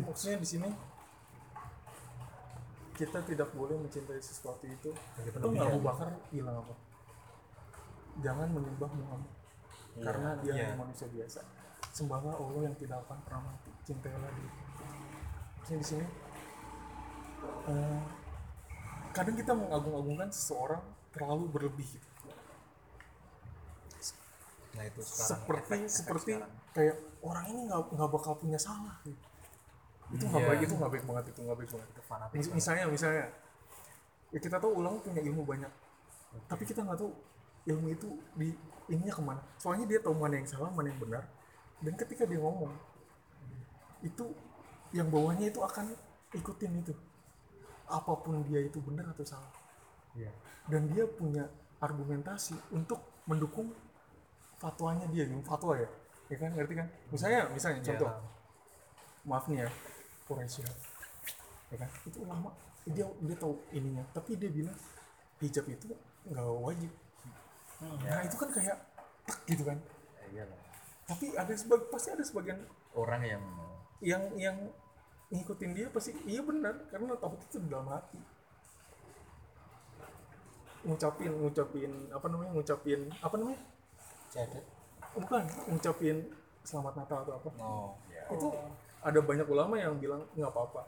[0.00, 0.70] Maksudnya di sini
[2.94, 4.90] kita tidak boleh mencintai sesuatu itu.
[5.22, 6.74] Itu nggak Abu Bakar bilang apa?
[8.22, 9.32] Jangan menyembah Muhammad
[9.94, 10.62] karena dia Iya.
[10.70, 11.40] hanya manusia biasa.
[11.94, 13.70] Sembahlah Allah yang tidak akan pernah mati.
[13.86, 14.52] Cintailah dia.
[15.58, 16.06] Maksudnya di sini
[17.70, 18.02] eh,
[19.14, 20.82] kadang kita mengagung-agungkan seseorang
[21.14, 22.08] terlalu berlebih gitu.
[24.74, 26.52] Nah itu sekarang seperti efek- efek seperti sekarang.
[26.70, 29.22] kayak orang ini nggak nggak bakal punya salah gitu.
[30.10, 30.48] itu nggak Iya.
[30.50, 33.24] baik itu nggak baik banget itu nggak baik banget itu fanatik Mis- misalnya misalnya
[34.28, 35.72] ya kita tahu ulang punya ilmu banyak
[36.44, 37.10] tapi kita nggak tahu
[37.64, 38.48] ilmu itu di
[38.86, 41.24] ininya ke mana soalnya dia tahu mana yang salah mana yang benar
[41.80, 42.74] dan ketika dia ngomong
[44.00, 44.24] itu
[44.90, 45.94] yang bawahnya itu akan
[46.30, 46.92] ikutin itu
[47.86, 49.52] apa pun dia itu benar atau salah
[50.14, 50.30] Iya.
[50.66, 51.48] dan dia punya
[51.78, 53.72] argumentasi untuk mendukung
[54.64, 55.88] fatwanya dia gitu fatwa ya?
[56.32, 56.88] Ya kan ngerti kan?
[57.12, 58.08] Misalnya misalnya contoh.
[59.28, 59.68] maaf nih ya
[60.24, 60.72] Quraisy ya.
[61.76, 61.90] Kan?
[62.08, 62.48] Itu ulama
[62.88, 64.04] dia dia tahu ininya.
[64.16, 64.76] Tapi dia bilang
[65.44, 65.92] hijab itu
[66.24, 66.92] nggak wajib.
[67.84, 68.76] Nah itu kan kayak
[69.28, 69.76] tek gitu kan?
[70.32, 70.58] Iya lah.
[71.04, 72.64] tapi ada sebag pasti ada sebagian
[72.96, 73.44] orang yang
[74.00, 74.56] yang yang
[75.28, 78.18] ngikutin dia pasti iya benar karena tauhid itu dalam hati
[80.84, 83.60] ngucapin ngucapin apa namanya ngucapin apa namanya
[84.34, 84.58] jadi
[85.14, 86.26] bukan ngucapin
[86.66, 87.50] selamat Natal atau apa.
[87.62, 87.94] Oh
[88.34, 88.48] itu
[89.04, 90.82] ada banyak ulama yang bilang nggak apa-apa.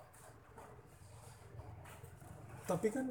[2.66, 3.06] Tapi kan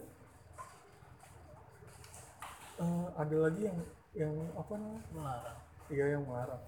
[2.84, 3.80] eh, ada lagi yang
[4.12, 5.04] yang apa namanya?
[5.16, 5.58] Melarang.
[5.88, 6.64] Iya yang melarang.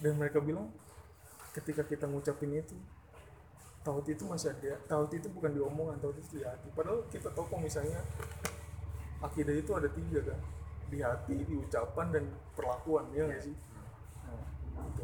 [0.00, 0.72] Dan mereka bilang
[1.52, 2.78] ketika kita ngucapin itu
[3.84, 6.72] tauhid itu masih ada tauhid itu bukan di omongan tauhid itu di hati.
[6.72, 8.00] Padahal kita tahu kok misalnya
[9.20, 10.40] akidah itu ada tiga kan
[10.90, 13.54] di hati di ucapan dan perlakuan ya nggak sih
[14.26, 15.02] nah, itu.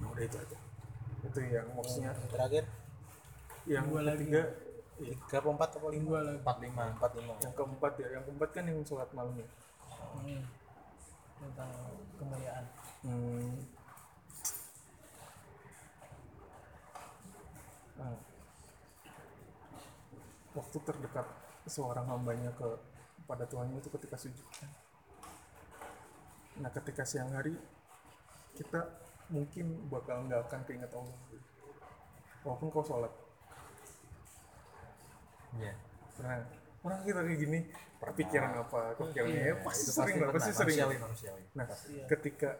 [0.00, 0.58] nah udah itu aja
[1.24, 2.64] itu yang maksudnya terakhir
[3.64, 4.24] yang Dua lagi.
[4.24, 4.42] ketiga
[4.94, 6.38] tiga atau empat atau lima Dua lagi.
[6.40, 9.48] empat lima empat lima yang keempat ya yang keempat kan yang sholat malam ya
[10.14, 10.46] Hmm.
[11.34, 11.70] Tentang
[12.14, 12.64] kemuliaan.
[13.02, 13.50] Hmm.
[17.98, 18.14] Nah,
[20.54, 21.26] waktu terdekat
[21.66, 22.68] seorang hambanya ke
[23.24, 24.46] pada Tuhannya itu ketika sujud.
[26.60, 27.56] Nah, ketika siang hari
[28.54, 28.86] kita
[29.32, 31.18] mungkin bakal nggak akan keinget Allah.
[32.44, 33.10] Walaupun kau sholat.
[35.58, 35.74] Iya.
[36.20, 36.44] Nah,
[36.84, 37.58] orang kita kayak gini,
[38.12, 40.60] pikiran apa, kepikirannya ya, pasti Itu sering lah, pasti pernah.
[40.60, 40.76] sering.
[40.76, 41.66] manusiawi manusiawi Nah,
[42.10, 42.50] ketika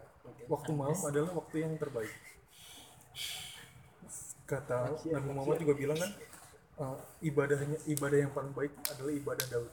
[0.49, 2.15] waktu malam adalah waktu yang terbaik.
[4.45, 6.11] Kata Nabi Muhammad juga bilang kan,
[6.81, 6.97] eh,
[7.29, 9.73] ibadahnya ibadah yang paling baik adalah ibadah Daud.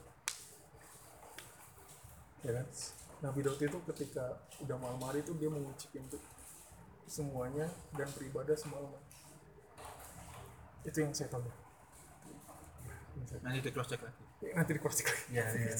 [2.42, 2.66] Ya kan?
[3.22, 6.18] Nabi Daud itu ketika udah malam hari itu dia mengucap pintu
[7.06, 8.98] semuanya dan beribadah semalaman.
[10.82, 11.46] Itu yang saya tahu.
[13.42, 15.24] Nanti di cross check lagi Nanti di cross check lagi.
[15.30, 15.74] Iya, iya.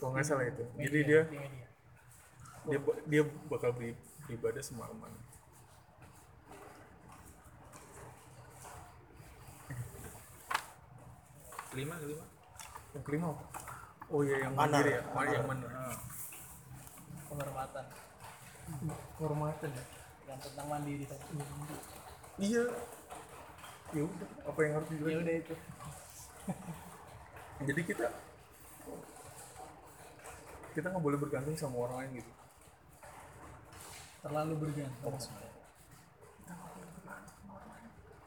[0.00, 0.64] Kalau nggak salah itu.
[0.80, 1.68] Jadi Media, dia di media.
[2.68, 3.92] dia dia bakal beri,
[4.24, 5.12] beribadah semalaman
[11.78, 12.24] kelima kelima
[12.96, 13.67] yang kelima apa?
[14.08, 14.80] Oh iya yang Manar.
[14.80, 15.32] mandiri ya Manar.
[15.34, 15.66] yang mana
[17.28, 17.84] Penghormatan.
[19.14, 19.84] kehormatan ya
[20.28, 21.24] Yang tentang mandiri tadi.
[22.38, 22.64] iya
[23.88, 25.54] ya udah apa yang harus Ya dibilang udah itu.
[27.64, 28.06] jadi kita
[30.72, 32.32] kita nggak boleh bergantung sama orang lain gitu
[34.18, 35.14] Terlalu bergantung.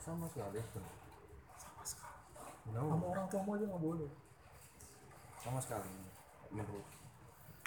[0.02, 0.96] sama sekali benar.
[2.74, 4.10] sama orang tuamu aja nggak boleh
[5.42, 5.90] sama sekali
[6.54, 6.86] menurut.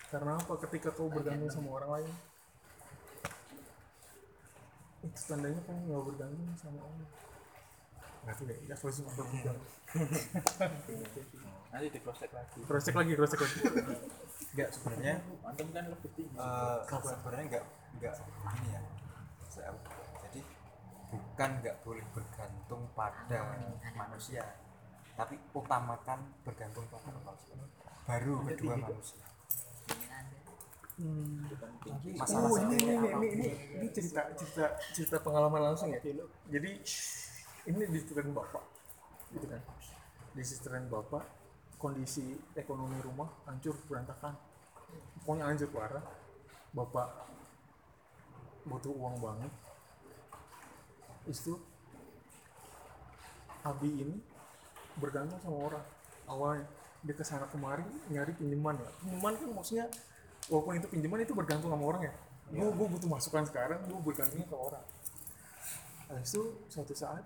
[0.08, 0.52] Karena apa?
[0.62, 2.12] Ketika kau bergantung sama orang lain.
[5.04, 7.08] Itu tandanya kamu nggak bergantung sama Allah
[8.24, 9.60] nggak tahu deh ya kalau cuma bergantung.
[11.74, 12.58] Nanti di cross check lagi.
[12.64, 13.58] Cross check lagi cross check lagi.
[14.54, 15.14] Enggak sebenarnya
[15.44, 16.36] antum kan lebih tinggi.
[16.40, 17.64] eh, sebenarnya enggak
[17.94, 18.14] enggak
[18.64, 18.80] ini ya
[20.24, 20.40] jadi
[21.12, 23.38] bukan enggak boleh bergantung pada
[23.92, 24.42] manusia
[25.14, 27.34] tapi utamakan bergantung pada Allah
[28.04, 29.24] baru kedua manusia.
[32.14, 33.48] Masalah oh ini ini, ini, ini,
[33.82, 35.98] ini cerita cerita cerita pengalaman langsung ya?
[36.50, 36.70] Jadi
[37.66, 38.62] ini diseritain bapak.
[39.34, 39.62] Gitu kan?
[40.38, 41.26] Diseritain bapak
[41.82, 44.38] kondisi ekonomi rumah hancur berantakan.
[45.24, 46.04] Pokoknya hancur parah.
[46.70, 47.08] Bapak
[48.66, 49.52] butuh uang banget.
[51.26, 51.58] Itu
[53.64, 54.16] Abi ini
[54.98, 55.84] bergantung sama orang.
[56.24, 56.66] Awalnya
[57.04, 59.86] dia ke sana kemari nyari pinjaman ya pinjaman kan maksudnya
[60.48, 62.14] walaupun itu pinjaman itu bergantung sama orang ya.
[62.48, 64.84] Gue gue butuh masukan sekarang gue bergantungnya ke orang.
[66.08, 66.42] Habis itu
[66.72, 67.24] suatu saat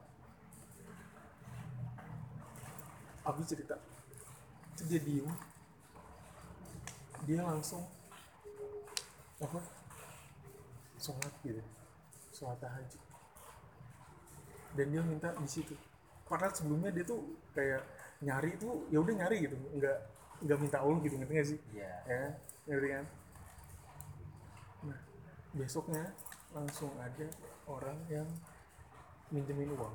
[3.23, 3.77] Abi cerita.
[4.74, 5.28] Itu dia diem.
[7.28, 7.85] Dia langsung
[9.39, 9.61] apa
[10.97, 11.62] sholat gitu.
[12.32, 13.03] Sholat tahajud.
[14.74, 15.77] Dan dia minta di situ
[16.29, 17.21] padahal sebelumnya dia tuh
[17.57, 17.83] kayak
[18.23, 19.57] nyari itu ya udah nyari gitu.
[19.75, 19.99] Nggak
[20.45, 21.59] nggak minta Allah gitu ngerti nggak sih?
[21.75, 21.93] Iya.
[22.07, 22.23] ya
[22.69, 23.05] ngerti kan?
[24.87, 25.01] Nah
[25.57, 26.05] besoknya
[26.55, 27.27] langsung ada
[27.67, 28.29] orang yang
[29.33, 29.95] minjemin uang.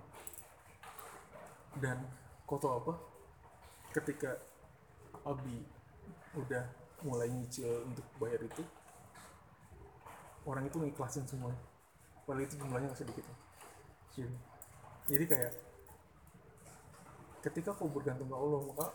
[1.80, 2.02] Dan
[2.46, 2.94] kau tau apa?
[3.94, 4.42] Ketika
[5.24, 5.64] Abi
[6.34, 6.66] udah
[7.06, 8.64] mulai nyicil untuk bayar itu
[10.44, 11.60] orang itu ngiklasin semuanya
[12.24, 13.26] padahal itu jumlahnya nggak sedikit.
[14.16, 14.36] Jadi,
[15.10, 15.54] jadi kayak
[17.44, 18.88] ketika kau bergantung ke Allah maka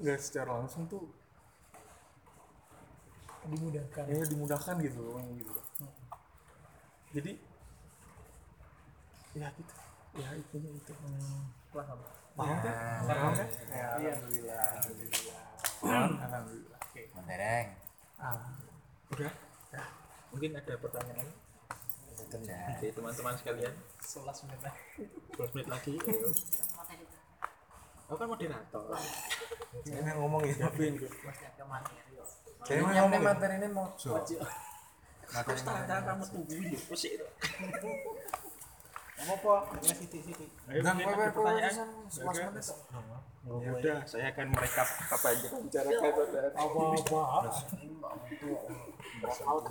[0.00, 1.10] nggak secara langsung tuh
[3.40, 4.04] Dimudahkan.
[4.04, 5.52] ya dimudahkan gitu loh gitu.
[7.10, 7.32] Jadi
[9.32, 9.74] ya gitu.
[10.14, 10.92] Ya intinya itu.
[11.72, 11.98] Paham.
[12.36, 12.74] paham kan?
[13.08, 13.48] Paham kan?
[13.72, 14.10] Ya Iya.
[14.14, 15.40] alhamdulillah alhamdulillah.
[16.28, 16.80] Alhamdulillah.
[16.84, 17.02] Oke.
[17.16, 17.66] Mentereng.
[18.20, 18.52] ah
[19.08, 19.32] udah.
[19.72, 19.82] Ya,
[20.28, 21.28] mungkin ada pertanyaan
[22.42, 22.76] Ya.
[22.76, 24.82] dari teman-teman sekalian 11 menit lagi.
[25.34, 26.28] 12 menit lagi ayo
[28.10, 28.82] aku kan moderator
[29.86, 30.54] Ini ngomong ya.
[30.58, 31.98] siapin Maksudnya ke materi.
[32.66, 33.86] Jadi yang materi ini mau
[35.30, 37.26] aku setara kamu tunggu ya pusing itu
[39.20, 39.52] Apa apa?
[39.78, 39.94] Ya
[41.06, 41.88] kowe pertanyaan.
[42.10, 42.42] semas Oke.
[42.50, 42.66] menit
[43.40, 43.58] kok.
[43.64, 46.48] Ya udah, saya akan merekap apa yang kita bicarakan saudara.
[46.52, 47.50] Apa apa?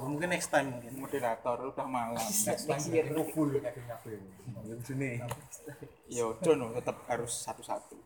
[0.06, 2.22] mungkin next time mungkin Moderator udah malam.
[2.22, 4.22] Next time itu full kabin-kabin.
[4.86, 5.12] Sini.
[6.10, 7.98] Yo, John tetap harus satu-satu.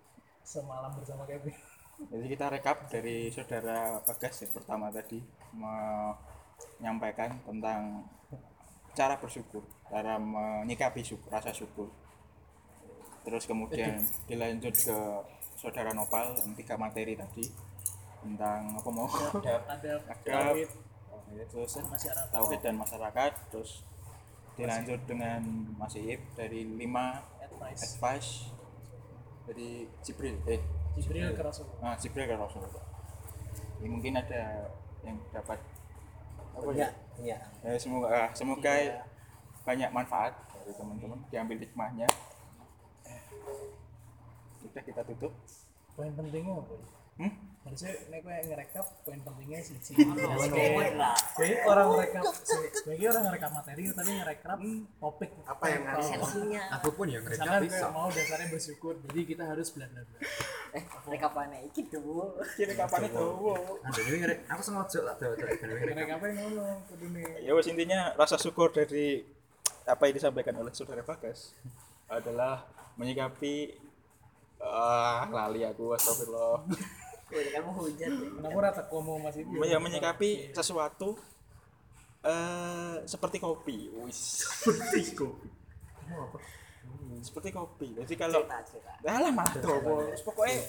[0.44, 1.56] Semalam bersama Kevin.
[2.04, 5.24] Jadi kita rekap dari saudara Bagas yang pertama tadi
[5.56, 8.04] menyampaikan tentang
[8.94, 11.88] cara bersyukur, cara menyikapi syukur, rasa syukur.
[13.24, 14.98] Terus kemudian dilanjut ke
[15.64, 17.48] saudara Nopal yang tiga materi tadi
[18.20, 19.64] tentang apa mau Ada
[20.24, 20.70] Tauhid,
[21.50, 22.28] terus masyarakat.
[22.30, 23.82] tauhid dan masyarakat, terus
[24.54, 25.42] dilanjut dengan
[25.80, 27.82] Mas Iip dari lima advice.
[27.96, 28.32] advice
[29.48, 30.62] dari Jibril eh
[30.94, 31.80] Jibril ke Rasulullah.
[31.82, 32.86] Nah, Jibril ke Rasulullah.
[33.82, 34.70] Ini mungkin ada
[35.02, 35.58] yang dapat
[36.54, 36.90] apa Iya, ya?
[37.18, 37.38] iya.
[37.66, 38.72] Ya, semoga ah, semoga
[39.66, 42.08] banyak manfaat dari teman-teman diambil hikmahnya.
[44.64, 45.34] Udah kita tutup.
[45.94, 46.76] Poin pentingnya apa?
[47.14, 47.30] Hmm?
[47.64, 49.96] Harusnya nek kowe ngerekap poin pentingnya sih sih.
[50.98, 51.16] Lah.
[51.38, 52.24] Jadi orang ngerekap
[52.74, 54.58] sebagai orang ngerekap materi tapi ngerekap
[55.00, 56.62] topik Apa yang harus- Esensinya.
[56.76, 57.88] Aku pun yang ngerekap bisa.
[57.88, 60.18] mau dasarnya bersyukur, jadi kita harus bla bla bla.
[60.74, 62.34] Eh, rekapannya iki tuh.
[62.58, 63.26] Kira kapan itu?
[63.80, 64.40] Ada ini ngerek.
[64.50, 65.94] Aku sengaja lah tuh tuh ngerek.
[65.94, 67.24] Ngerekapnya ngono kudune.
[67.40, 69.22] Ya wes intinya rasa syukur dari
[69.86, 71.54] apa yang disampaikan oleh saudara Bagas
[72.10, 72.66] adalah
[72.98, 73.72] menyikapi
[74.64, 76.64] ah lali aku astagfirullah.
[77.30, 78.10] Wih, kamu hujan.
[78.14, 78.30] deh.
[78.32, 79.50] Kenapa rata ngomong Mas itu?
[79.66, 81.18] ya menyikapi sesuatu
[82.24, 83.92] eh seperti kopi.
[84.02, 84.48] Wis.
[84.64, 85.48] Seperti kopi.
[87.24, 87.88] Seperti kopi.
[87.96, 88.92] Jadi kalau Cerita, cerita.
[89.08, 89.64] Alah mantap
[90.24, 90.60] pokoknya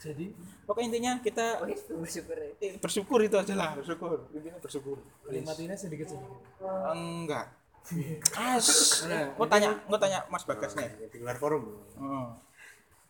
[0.00, 0.26] Jadi?
[0.64, 2.48] pokoknya intinya kita Wih, bersyukur ya.
[2.60, 3.70] eh, bersyukur itu aja lah.
[3.76, 4.28] Bersyukur.
[4.32, 4.96] Intinya bersyukur.
[5.28, 6.40] Nikmatinya sedikit sedikit.
[6.92, 7.46] enggak.
[8.36, 8.66] As
[9.38, 10.88] mau tanya mau tanya Mas Bagas nih.
[11.08, 11.72] Di luar forum.
[12.00, 12.36] Oh,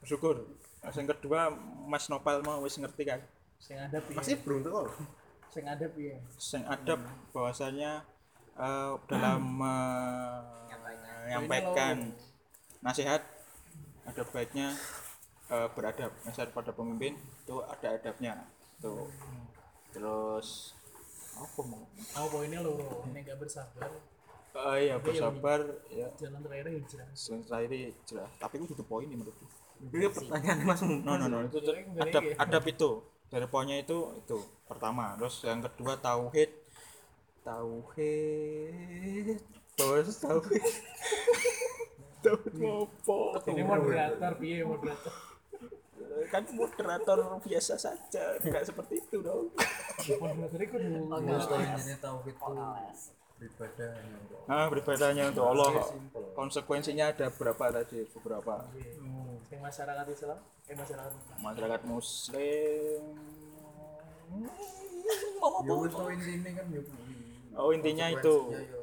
[0.02, 0.46] bersyukur.
[0.94, 1.50] Yang kedua
[1.90, 3.20] Mas Nopal mau wis ngerti kan
[3.58, 4.14] Sing ada piye?
[4.14, 4.94] pasti beruntung kok
[5.50, 6.22] Sing ada piye?
[6.54, 7.00] yang adab
[7.34, 8.06] bahwasanya
[8.54, 9.40] eh, dalam
[11.26, 12.14] menyampaikan
[12.78, 13.22] nasihat
[14.06, 14.72] ada baiknya
[15.50, 16.12] eh, beradab.
[16.24, 18.46] Nasihat pada pemimpin itu ada adabnya.
[18.78, 19.10] Tuh.
[19.90, 20.78] Terus
[21.34, 21.82] apa mau?
[22.18, 23.90] Oh poinnya loro, ini gak bersabar.
[24.58, 25.60] Eh, iya bersabar
[25.90, 26.08] ya.
[26.18, 27.08] Jalan terakhir hijrah.
[27.14, 28.30] selesai ini jelas.
[28.38, 29.46] Tapi itu poin ini menurutku
[29.78, 31.38] ini pertanyaan mas no no no.
[31.46, 32.90] Itu tuh adab adab itu.
[33.28, 35.14] Dari poinnya itu itu pertama.
[35.20, 36.50] Terus yang kedua tauhid.
[37.44, 39.38] Tauhid.
[39.78, 40.64] Terus tauhid.
[42.18, 45.14] Tauhid ngopo Ini moderator piye moderator?
[46.34, 48.34] kan moderator biasa saja.
[48.42, 49.54] Nggak seperti itu dong.
[50.18, 50.60] Moderator.
[50.66, 51.14] itu dulu.
[53.38, 54.46] Ini tauhid itu beribadahnya.
[54.50, 55.70] nah beribadahnya untuk Allah
[56.34, 58.02] konsekuensinya ada berapa tadi?
[58.18, 58.66] Beberapa.
[59.46, 63.00] Sing masyarakat Islam, eh masyarakat masyarakat muslim.
[65.64, 66.82] Ya wis intine kan ya.
[67.56, 68.36] oh intinya itu.
[68.52, 68.78] Ya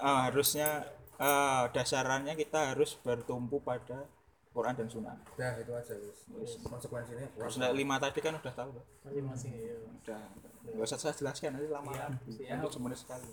[0.00, 0.88] Ah, harusnya
[1.20, 4.08] ah, dasarannya kita harus bertumpu pada
[4.52, 5.16] Quran dan Sunnah.
[5.32, 6.60] Udah itu aja wis.
[6.60, 8.84] Konsekuensinya Terus lima tadi kan udah tahu, Pak.
[9.08, 9.76] masing-masing ya.
[9.80, 10.22] udah.
[10.62, 12.44] Gak usah saya jelaskan nanti lama lagi.
[12.44, 13.32] Nanti semenit sekali.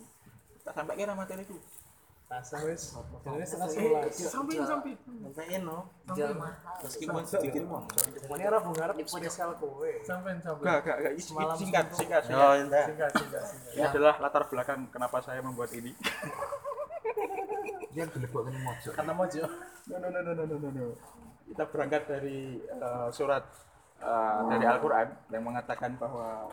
[0.60, 1.60] Kita sampai kira materi itu.
[2.30, 2.94] Rasa wis.
[3.26, 4.14] Jadi setengah sebelas.
[4.16, 4.92] sampai sampai
[5.34, 6.78] sampein no Jual mahal.
[6.86, 7.62] Meskipun sedikit.
[7.68, 9.92] Pokoknya Arab Arab spesial kowe.
[10.06, 11.12] sampai sampai Gak, gak, gak.
[11.20, 12.22] Semalam Singkat, singkat.
[12.24, 12.62] yo singkat.
[12.64, 13.74] indah Singkat singkat singkat.
[13.76, 15.92] Ini adalah latar belakang kenapa saya membuat ini.
[17.94, 18.94] dia gelebok ini mojok.
[18.94, 19.44] Kata mojo.
[19.90, 20.88] No, no, no, no, no, no, no.
[21.50, 23.44] Kita berangkat dari eh, surat
[23.98, 26.46] eh, dari Al-Quran yang mengatakan bahwa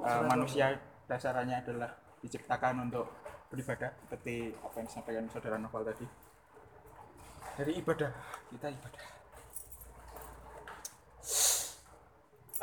[0.00, 1.92] eh, manusia dasarannya adalah
[2.24, 3.12] diciptakan untuk
[3.52, 6.06] beribadah seperti apa yang disampaikan saudara Novel tadi.
[7.54, 8.10] Dari ibadah
[8.50, 9.04] kita ibadah.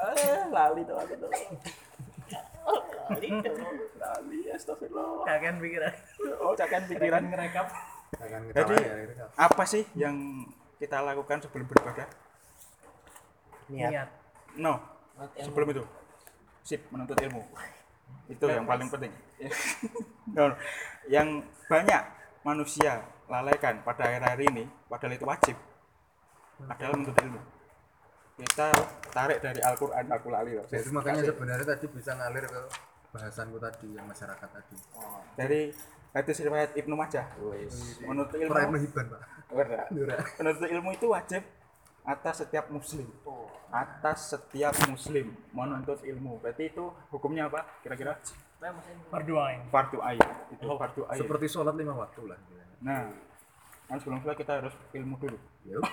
[0.01, 1.31] Eh, lali tuh aku tuh.
[3.11, 3.55] Lali tuh,
[3.99, 5.27] lali, astagfirullah.
[5.27, 5.93] Kagan pikiran.
[6.39, 7.67] Oh, cakan pikiran ngerekap.
[8.51, 9.25] Jadi ya.
[9.39, 10.47] apa sih yang
[10.79, 12.07] kita lakukan sebelum beribadah?
[13.71, 14.09] niat
[14.59, 14.83] No,
[15.39, 15.83] sebelum itu.
[16.61, 17.41] Sip, menuntut ilmu.
[18.27, 19.13] Itu yang paling penting.
[20.35, 20.55] no,
[21.07, 21.39] yang
[21.71, 22.03] banyak
[22.43, 22.99] manusia
[23.31, 25.57] lalaikan pada akhir-akhir ini, padahal itu wajib,
[26.67, 27.39] adalah menuntut ilmu.
[28.37, 28.67] Kita
[29.11, 30.65] tarik dari Al-Quran, aku lali loh.
[30.67, 32.61] Jadi makanya sebenarnya tadi bisa ngalir ke
[33.11, 34.77] bahasanku tadi yang masyarakat tadi.
[35.35, 35.61] Dari
[36.15, 37.25] hadis riwayat Ibnu Majah.
[38.07, 38.51] Menuntut ilmu.
[38.55, 39.21] Orang Hiban, Pak.
[39.51, 39.81] Ora.
[40.39, 41.43] Menuntut ilmu itu wajib
[42.01, 43.07] atas setiap muslim.
[43.71, 46.41] Atas setiap muslim menuntut ilmu.
[46.43, 47.63] Berarti itu hukumnya apa?
[47.85, 48.19] Kira-kira?
[49.13, 49.63] Berdoain.
[49.69, 50.21] Fardu ain.
[50.51, 51.19] Itu fardu ain.
[51.19, 52.39] Seperti sholat lima waktu lah.
[52.81, 53.13] Nah,
[53.91, 55.35] kan sebelum sholat kita harus ilmu dulu
[55.67, 55.83] Yuk.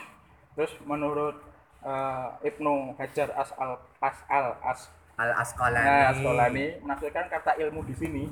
[0.55, 1.35] terus menurut
[1.85, 4.81] eh, Ibnu Hajar as al as al as
[5.19, 5.99] Al nah, Asqalani.
[6.15, 8.25] Asqalani menafsirkan kata ilmu di sini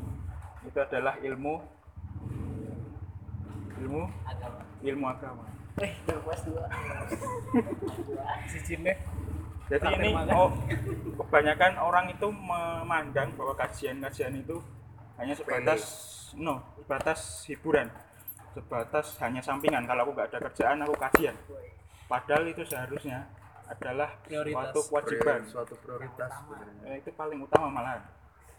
[0.63, 1.59] itu adalah ilmu
[3.83, 4.63] ilmu agama.
[4.87, 5.45] Ilmu agama.
[5.83, 6.35] Eh dua.
[9.67, 10.55] Jadi ini oh,
[11.27, 14.63] kebanyakan orang itu memandang bahwa kajian-kajian itu
[15.19, 15.83] hanya sebatas
[16.39, 17.91] no sebatas hiburan.
[18.55, 19.91] Sebatas hanya sampingan.
[19.91, 21.35] Kalau aku nggak ada kerjaan aku kajian
[22.07, 23.27] padahal itu seharusnya
[23.67, 24.71] adalah Prioritas.
[24.71, 25.41] suatu kewajiban.
[25.51, 26.83] Suatu prioritas sebenarnya.
[26.87, 28.03] Eh, itu paling utama malahan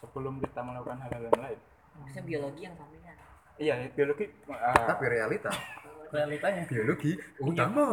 [0.03, 1.59] sebelum kita melakukan hal-hal yang lain.
[1.97, 3.15] Maksudnya biologi yang sampingan
[3.57, 5.49] iya biologi ah, Tapi realita.
[6.07, 6.63] Realitanya.
[6.69, 7.87] Biologi utama.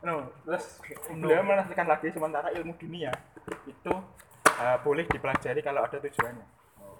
[0.00, 0.80] no, terus
[1.12, 3.12] beliau menafsirkan lagi sementara ilmu dunia
[3.68, 6.46] itu uh, boleh dipelajari kalau ada tujuannya.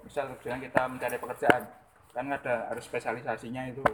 [0.05, 1.63] Misal tujuan kita mencari pekerjaan
[2.09, 3.85] kan ada harus spesialisasinya itu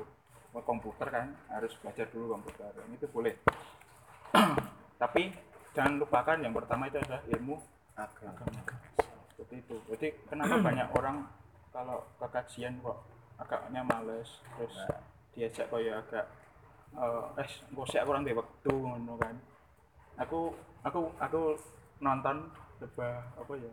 [0.56, 3.36] Mau komputer kan harus belajar dulu komputer itu boleh
[5.02, 5.34] tapi
[5.76, 7.56] jangan lupakan yang pertama itu adalah ilmu
[7.96, 8.60] Agama.
[9.32, 9.76] seperti itu.
[9.92, 11.24] Jadi kenapa banyak orang
[11.72, 13.00] kalau ke kajian kok
[13.36, 14.76] agaknya males terus
[15.36, 16.26] diajak kayak agak
[16.96, 19.36] eh eh kok sih kurang deh waktu ngono kan.
[20.20, 20.52] Aku
[20.84, 21.56] aku aku
[22.00, 23.72] nonton sebuah apa ya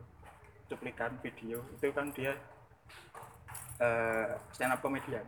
[0.70, 1.58] cuplikan video.
[1.74, 2.34] Itu kan dia
[3.82, 5.26] eh stand up comedian.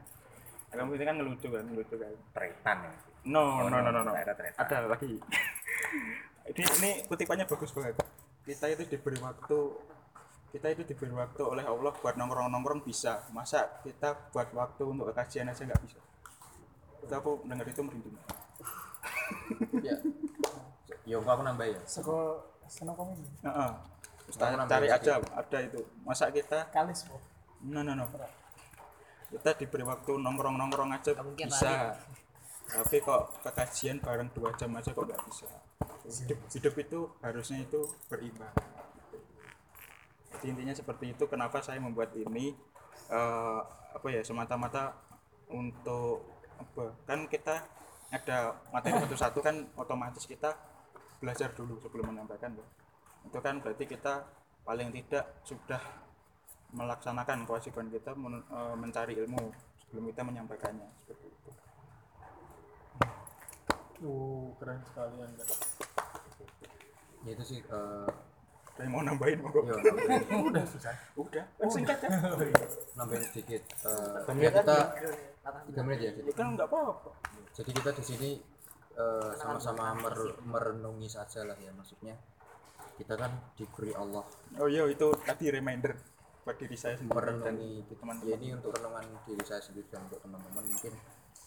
[0.75, 2.15] Kamu itu kan ngelucu kan ngelucu kan.
[2.35, 2.95] Tretan ya.
[3.25, 4.13] No Oh, no no no, no.
[4.13, 5.17] ada lagi.
[6.45, 7.97] Ini ini kutipannya bagus banget.
[8.45, 9.59] Kita itu diberi waktu
[10.53, 13.25] kita itu diberi waktu oleh Allah buat nongkrong nongkrong bisa.
[13.33, 15.97] Masa kita buat waktu untuk kajian aja nggak bisa?
[17.01, 18.17] Itu aku dengar itu merinding?
[19.81, 19.97] Ya.
[21.09, 21.81] Yo, kok aku nambah ya.
[21.89, 23.71] Seko stand komedi Heeh.
[24.37, 25.81] Nambah cari aja ada itu.
[26.05, 27.09] Masa kita kalis
[27.65, 28.05] no no no.
[29.33, 31.97] Kita diberi waktu nongkrong nongkrong aja bisa
[32.69, 35.47] tapi kok ke kajian bareng dua jam aja kok nggak bisa?
[36.05, 38.53] Hidup, hidup itu harusnya itu berimbang.
[40.35, 42.53] Jadi intinya seperti itu kenapa saya membuat ini
[43.09, 43.61] eh,
[43.95, 44.97] apa ya semata-mata
[45.49, 46.27] untuk
[46.59, 47.63] apa kan kita
[48.15, 50.55] ada materi satu-satu kan otomatis kita
[51.19, 52.69] belajar dulu sebelum menyampaikan loh.
[53.25, 54.29] itu kan berarti kita
[54.69, 55.81] paling tidak sudah
[56.77, 59.51] melaksanakan kewajiban kita men- eh, mencari ilmu
[59.81, 60.89] sebelum kita menyampaikannya.
[61.01, 61.24] seperti
[64.03, 65.45] Uh, keren sekali anda.
[67.25, 68.09] Ya itu sih eh
[68.75, 70.95] saya mau nambahin mau yo nambahin, Udah susah.
[71.15, 72.11] udah kan singkat ya
[72.99, 73.63] nambahin sedikit.
[73.87, 74.77] Eh ya kita
[75.71, 76.11] tiga menit ya.
[76.17, 77.11] Jadi, ya kan nggak apa-apa
[77.55, 78.31] jadi kita di sini
[78.99, 82.19] eh, sama-sama mer- merenungi saja lah ya maksudnya.
[82.99, 84.23] Kita kan diberi Allah
[84.59, 85.95] oh iya itu tadi reminder
[86.45, 88.29] buat diri saya sendiri dan merenungi teman-teman.
[88.29, 90.93] ya ini untuk renungan diri saya sendiri dan untuk teman-teman mungkin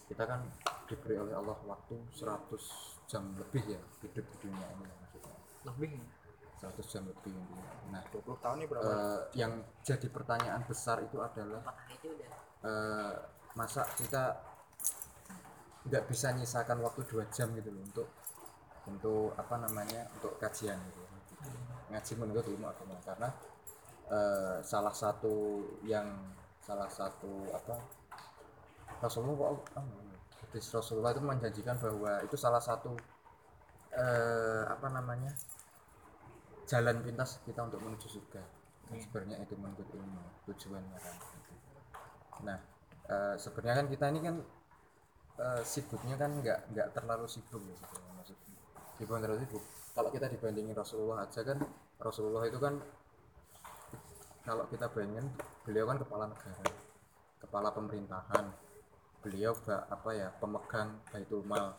[0.08, 0.40] kita kan
[0.88, 5.36] diberi oleh Allah waktu 100 jam lebih ya hidup di dunia ini ya, maksudnya.
[5.68, 5.92] Lebih.
[6.58, 7.70] 100 jam lebih intinya.
[7.94, 8.90] nah 20 tahun ini berapa?
[8.90, 11.62] eh, yang jadi pertanyaan besar itu adalah
[12.66, 13.14] eh,
[13.54, 14.42] masa kita
[15.88, 18.08] nggak bisa nyisakan waktu dua jam gitu loh untuk
[18.88, 21.02] untuk apa namanya untuk kajian gitu.
[21.88, 22.96] Ngaji menurut ilmu agama.
[23.06, 23.30] Karena
[24.10, 26.08] eh, salah satu yang
[26.64, 27.80] salah satu apa
[28.98, 29.86] Rasulullah ah,
[30.48, 32.98] hadis Rasulullah itu menjanjikan bahwa itu salah satu
[33.94, 35.32] eh, apa namanya
[36.68, 38.44] jalan pintas kita untuk menuju surga.
[38.88, 41.16] Dan sebenarnya itu menuntut ilmu tujuannya kan
[42.38, 42.58] nah
[43.10, 44.36] eh, sebenarnya kan kita ini kan
[45.42, 48.58] eh, sibuknya kan nggak nggak terlalu sibuk ya sebenarnya maksudnya.
[48.98, 49.64] Terlalu sibuk.
[49.98, 51.58] Kalau kita dibandingin Rasulullah aja kan
[51.98, 52.78] Rasulullah itu kan
[54.48, 55.28] kalau kita bayangin
[55.68, 56.64] beliau kan kepala negara
[57.44, 58.46] kepala pemerintahan
[59.28, 61.76] beliau apa ya pemegang baitul mal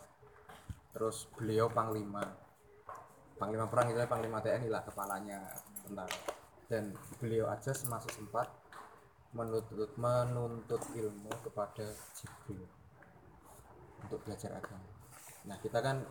[0.92, 2.20] terus beliau panglima
[3.40, 5.48] panglima perang itu panglima TNI lah kepalanya
[5.80, 6.12] tentara
[6.68, 8.52] dan beliau aja masih sempat
[9.32, 12.64] menuntut menuntut ilmu kepada Jibril
[14.04, 14.88] untuk belajar agama.
[15.48, 16.04] Nah kita kan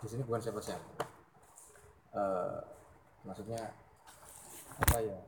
[0.00, 0.92] di sini bukan siapa-siapa.
[2.12, 2.60] Eh,
[3.24, 3.60] maksudnya
[4.76, 5.20] apa ya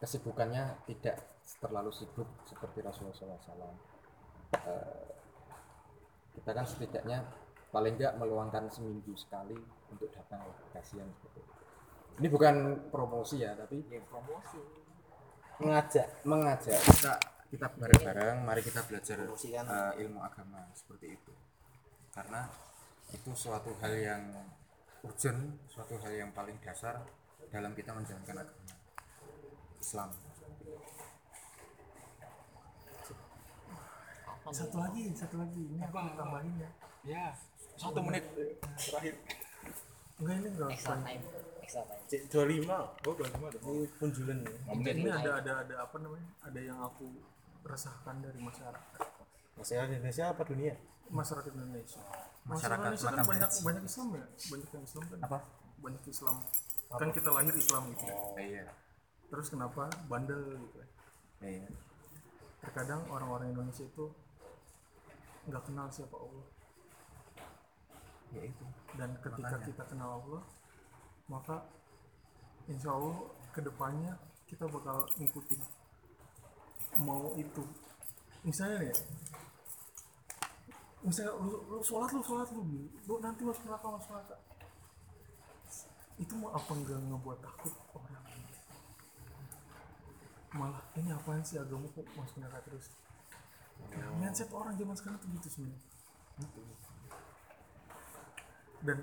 [0.00, 1.16] kesibukannya tidak
[1.60, 3.97] terlalu sibuk seperti Rasulullah SAW.
[4.56, 5.08] Eh,
[6.40, 7.18] kita kan setidaknya
[7.68, 9.56] paling nggak meluangkan seminggu sekali
[9.92, 11.54] untuk datang ke kasihan seperti itu.
[12.18, 12.54] Ini bukan
[12.88, 14.60] promosi ya, tapi ya promosi.
[15.58, 17.18] mengajak mengajak kita
[17.50, 21.34] kita bareng-bareng mari kita belajar eh, ilmu agama seperti itu.
[22.14, 22.46] Karena
[23.10, 24.22] itu suatu hal yang
[25.02, 27.02] urgent suatu hal yang paling dasar
[27.50, 28.74] dalam kita menjalankan agama
[29.82, 30.27] Islam
[34.48, 35.62] Satu lagi, satu lagi.
[35.76, 36.70] Ini aku mau tambahin ya.
[37.04, 37.24] ya
[37.78, 38.24] satu menit.
[38.74, 39.14] Terakhir.
[40.18, 40.70] Enggak ini enggak.
[40.74, 41.22] Extra time.
[41.62, 42.02] Extra time.
[42.10, 46.28] Cek 25 oh 25 tuh ini punjulan ya ini ada ada ada apa namanya?
[46.42, 47.06] Ada yang aku
[47.62, 49.00] resahkan dari masyarakat.
[49.54, 50.74] Masyarakat Indonesia apa dunia?
[51.12, 52.02] Masyarakat Indonesia.
[52.48, 53.62] Masyarakat Indonesia kan banyak Heads.
[53.62, 54.26] banyak Islam ya?
[54.48, 55.18] Banyak yang Islam kan?
[55.22, 55.38] Apa?
[55.78, 56.36] banyak Islam.
[56.90, 58.04] Kan kita lahir Islam gitu.
[58.34, 58.66] Iya.
[59.30, 59.86] Terus kenapa?
[60.10, 60.88] Bandel gitu ya.
[61.46, 61.68] Iya.
[62.58, 64.10] Terkadang orang-orang Indonesia itu
[65.48, 66.46] nggak kenal siapa Allah.
[68.36, 68.64] Ya itu.
[68.94, 70.42] Dan ketika kita kenal Allah
[71.28, 71.60] maka
[72.68, 73.20] insya Allah
[73.52, 74.16] ke depannya
[74.48, 75.60] kita bakal ngikutin
[77.04, 77.64] mau itu.
[78.44, 78.96] Misalnya nih
[80.98, 82.62] misalnya lu, lu sholat lu sholat lu
[83.06, 84.36] lu nanti masuk neraka masuk neraka
[86.18, 88.26] itu mau apa enggak ngebuat takut orang?
[90.58, 92.90] Malah ini apaan sih agama kok masuk neraka terus
[93.98, 95.82] Nah, mindset orang zaman sekarang tuh gitu sebenarnya.
[98.82, 98.98] Dan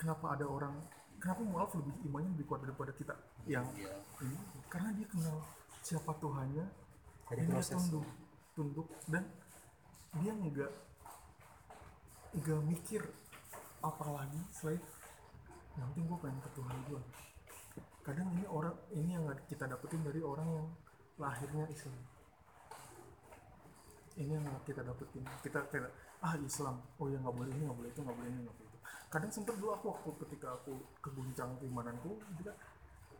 [0.00, 0.74] kenapa ada orang
[1.20, 3.14] kenapa maaf lebih imannya lebih kuat daripada kita
[3.44, 4.36] yang ini?
[4.68, 5.36] Karena dia kenal
[5.84, 6.64] siapa Tuhannya
[7.28, 8.06] Dari dan dia tunduk
[8.56, 9.24] tunduk dan
[10.22, 10.72] dia nggak
[12.40, 13.02] nggak mikir
[13.84, 14.80] apa lagi selain
[15.74, 17.02] yang penting gue pengen ke Tuhan gue
[18.06, 20.66] kadang ini orang ini yang kita dapetin dari orang yang
[21.18, 21.98] lahirnya Islam
[24.14, 25.24] ini yang kita dapetin.
[25.42, 25.90] Kita kayak
[26.22, 26.78] ah Islam.
[27.00, 28.78] Oh ya nggak boleh ini nggak boleh itu nggak boleh ini nggak boleh itu.
[29.10, 30.72] Kadang sempet dulu aku waktu ketika aku
[31.02, 32.56] keguncang keimananku kan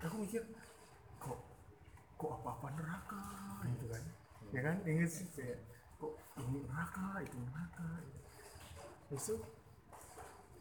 [0.04, 0.42] aku mikir
[1.18, 1.38] kok
[2.18, 3.24] kok apa apa neraka?
[3.66, 4.04] Gitu kan.
[4.54, 4.76] Ya kan?
[4.86, 5.60] Inget sih kayak
[5.98, 7.88] kok ini neraka itu neraka?
[8.02, 8.20] Gitu.
[9.14, 9.34] Itu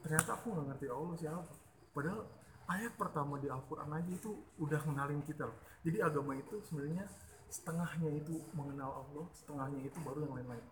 [0.03, 1.53] ternyata aku nggak ngerti Allah siapa.
[1.93, 2.21] Padahal
[2.67, 5.57] ayat pertama di Al-Quran aja itu udah kenalin kita loh.
[5.83, 7.05] Jadi agama itu sebenarnya
[7.53, 10.65] setengahnya itu mengenal Allah setengahnya itu baru yang lain-lain.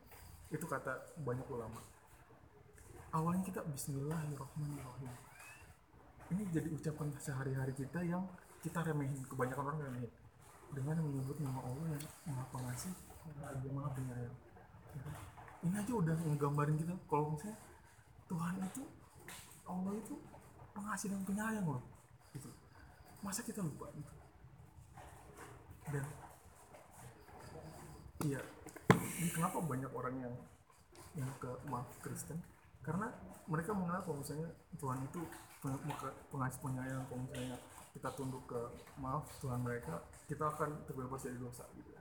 [0.50, 1.78] Itu kata banyak ulama.
[3.14, 5.14] Awalnya kita Bismillahirrahmanirrahim.
[6.34, 8.26] Ini jadi ucapan sehari-hari kita yang
[8.66, 10.12] kita remehin kebanyakan orang remehin.
[10.74, 12.96] Dengan menyebut nama Allah yang maha pengasih
[13.38, 14.38] lagi maha penyayang.
[15.62, 17.60] Ini aja udah ngegambarin kita kalau misalnya
[18.26, 18.84] Tuhan itu
[19.70, 20.16] Allah itu
[20.74, 21.84] pengasih dan penyayang loh
[22.34, 22.50] gitu.
[23.22, 24.14] Masa kita lupa gitu?
[25.92, 26.31] Dan
[28.26, 28.42] iya.
[29.22, 30.34] Ini kenapa banyak orang yang
[31.18, 32.40] yang ke maaf Kristen?
[32.82, 33.12] Karena
[33.46, 35.22] mereka mengenal kalau misalnya Tuhan itu
[36.30, 37.04] pengasih penyayang.
[37.06, 37.58] Kalau misalnya
[37.92, 38.60] kita tunduk ke
[38.98, 41.92] maaf Tuhan mereka kita akan terbebas dari dosa gitu.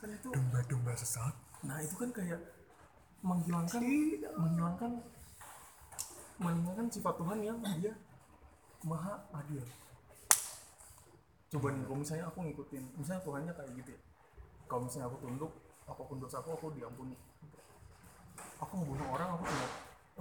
[0.00, 1.34] Kan itu domba-domba sesat.
[1.62, 2.40] Nah itu kan kayak
[3.24, 3.82] menghilangkan
[4.36, 4.92] menghilangkan
[6.40, 7.92] menghilangkan sifat Tuhan yang dia
[8.84, 9.64] maha adil.
[11.54, 14.00] Coba nih kalau misalnya aku ngikutin misalnya Tuhannya kayak gitu ya.
[14.64, 15.52] Kalau misalnya aku tunduk
[15.84, 17.16] apa pun dosa aku aku diampuni.
[18.60, 19.66] Aku ngebunuh orang aku cuma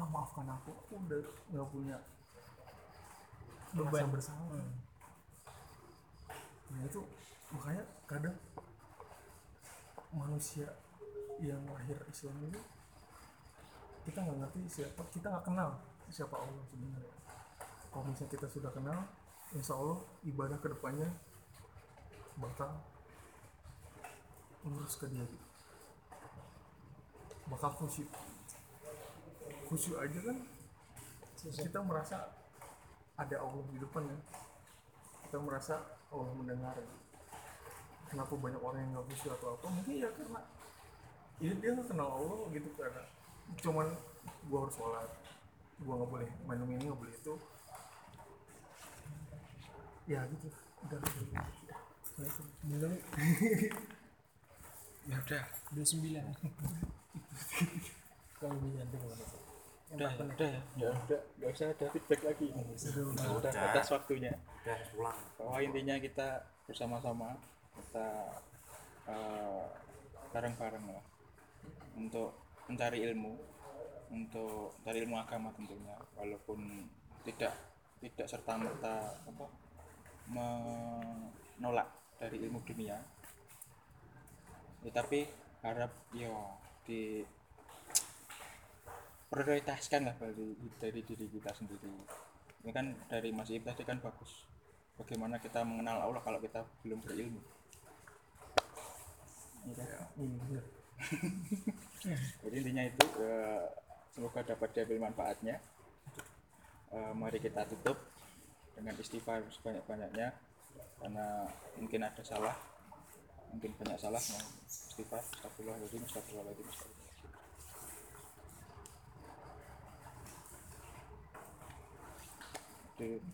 [0.03, 0.71] ah maafkan aku.
[0.85, 1.21] Aku udah
[1.53, 1.97] nggak punya
[3.73, 4.11] beban.
[4.11, 4.63] bersalah.
[6.73, 7.01] Nah itu
[7.53, 8.37] makanya kadang
[10.13, 10.67] manusia
[11.41, 12.61] yang lahir Islam ini
[14.05, 15.69] kita nggak ngerti siapa kita nggak kenal
[16.11, 17.15] siapa Allah sebenarnya.
[17.89, 18.99] Kalau misalnya kita sudah kenal
[19.53, 21.09] insya Allah ibadah ke depannya
[22.41, 22.73] bakal
[24.65, 25.21] lurus ke dia.
[25.21, 25.52] gitu
[27.51, 28.09] bakal khusyuk.
[29.67, 30.37] Khusyuk aja kan?
[31.43, 32.31] Kita merasa
[33.19, 34.17] ada Allah di depan ya.
[35.27, 35.75] Kita merasa
[36.13, 36.75] Allah mendengar.
[36.77, 37.01] Gitu.
[38.13, 39.65] kenapa banyak orang yang nggak khusyuk atau apa?
[39.73, 40.41] Mungkin ya karena
[41.41, 43.03] ini dia nggak kenal Allah gitu karena
[43.59, 43.87] cuman
[44.47, 45.09] gua harus sholat.
[45.81, 47.33] Gua nggak boleh minum ini nggak boleh itu.
[50.05, 50.47] Ya gitu.
[50.85, 50.99] Udah.
[51.01, 52.45] Assalamualaikum.
[52.69, 52.93] belum
[55.09, 55.43] ya udah.
[55.73, 56.13] 29
[58.39, 58.83] kalau bisa
[59.93, 62.47] udah ya udah ya ya udah nggak usah ada feedback lagi.
[62.49, 64.33] Udah, udah batas waktunya.
[64.65, 65.19] Udah pulang.
[65.37, 66.27] Bahwa intinya kita
[66.65, 67.37] bersama-sama
[67.77, 68.07] kita
[69.05, 69.65] eh,
[70.33, 71.05] bareng-bareng lah.
[71.93, 72.33] Untuk
[72.65, 73.37] mencari ilmu
[74.13, 75.93] untuk mencari ilmu agama tentunya.
[76.17, 76.89] Walaupun
[77.29, 77.53] tidak
[78.01, 79.45] tidak serta merta apa
[80.25, 82.97] menolak dari ilmu dunia.
[84.83, 85.29] Ya, tapi
[85.61, 86.33] harap yo
[86.83, 87.23] di
[89.33, 91.89] prioritaskan lah dari dari diri kita sendiri.
[92.63, 94.45] Ini kan dari Mas Iib tadi kan bagus.
[94.93, 97.41] Bagaimana kita mengenal Allah kalau kita belum berilmu?
[99.67, 99.83] Iya.
[99.89, 100.05] Kan?
[100.21, 100.61] Iya.
[102.45, 103.65] jadi intinya itu eh,
[104.13, 105.57] semoga dapat diambil manfaatnya.
[106.93, 107.97] Eh, mari kita tutup
[108.77, 110.29] dengan istighfar sebanyak-banyaknya
[111.01, 111.45] karena
[111.77, 112.53] mungkin ada salah
[113.53, 116.57] mungkin banyak salah mau istighfar astagfirullah astagfirullahaladzim astagfirullah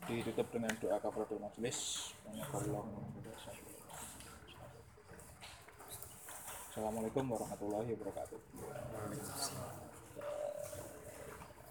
[0.09, 2.11] ditutup dengan doa kafaratul majelis
[6.69, 8.39] Assalamualaikum warahmatullahi wabarakatuh.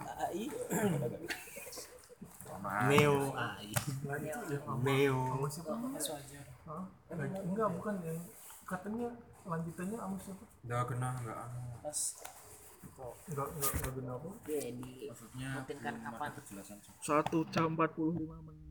[0.04, 0.44] AI.
[2.92, 3.70] Neo AI.
[4.84, 5.18] Neo
[7.08, 8.20] Neo enggak bukan yang
[8.68, 9.08] katanya
[9.42, 11.60] lanjutannya sama siapa Enggak kena enggak anu.
[11.80, 11.98] pas
[12.84, 16.28] enggak enggak enggak benar apa Iya, di Maksudnya Mungkin kan kapan?
[16.36, 17.88] kejelasan Satu jam 45
[18.44, 18.67] menit.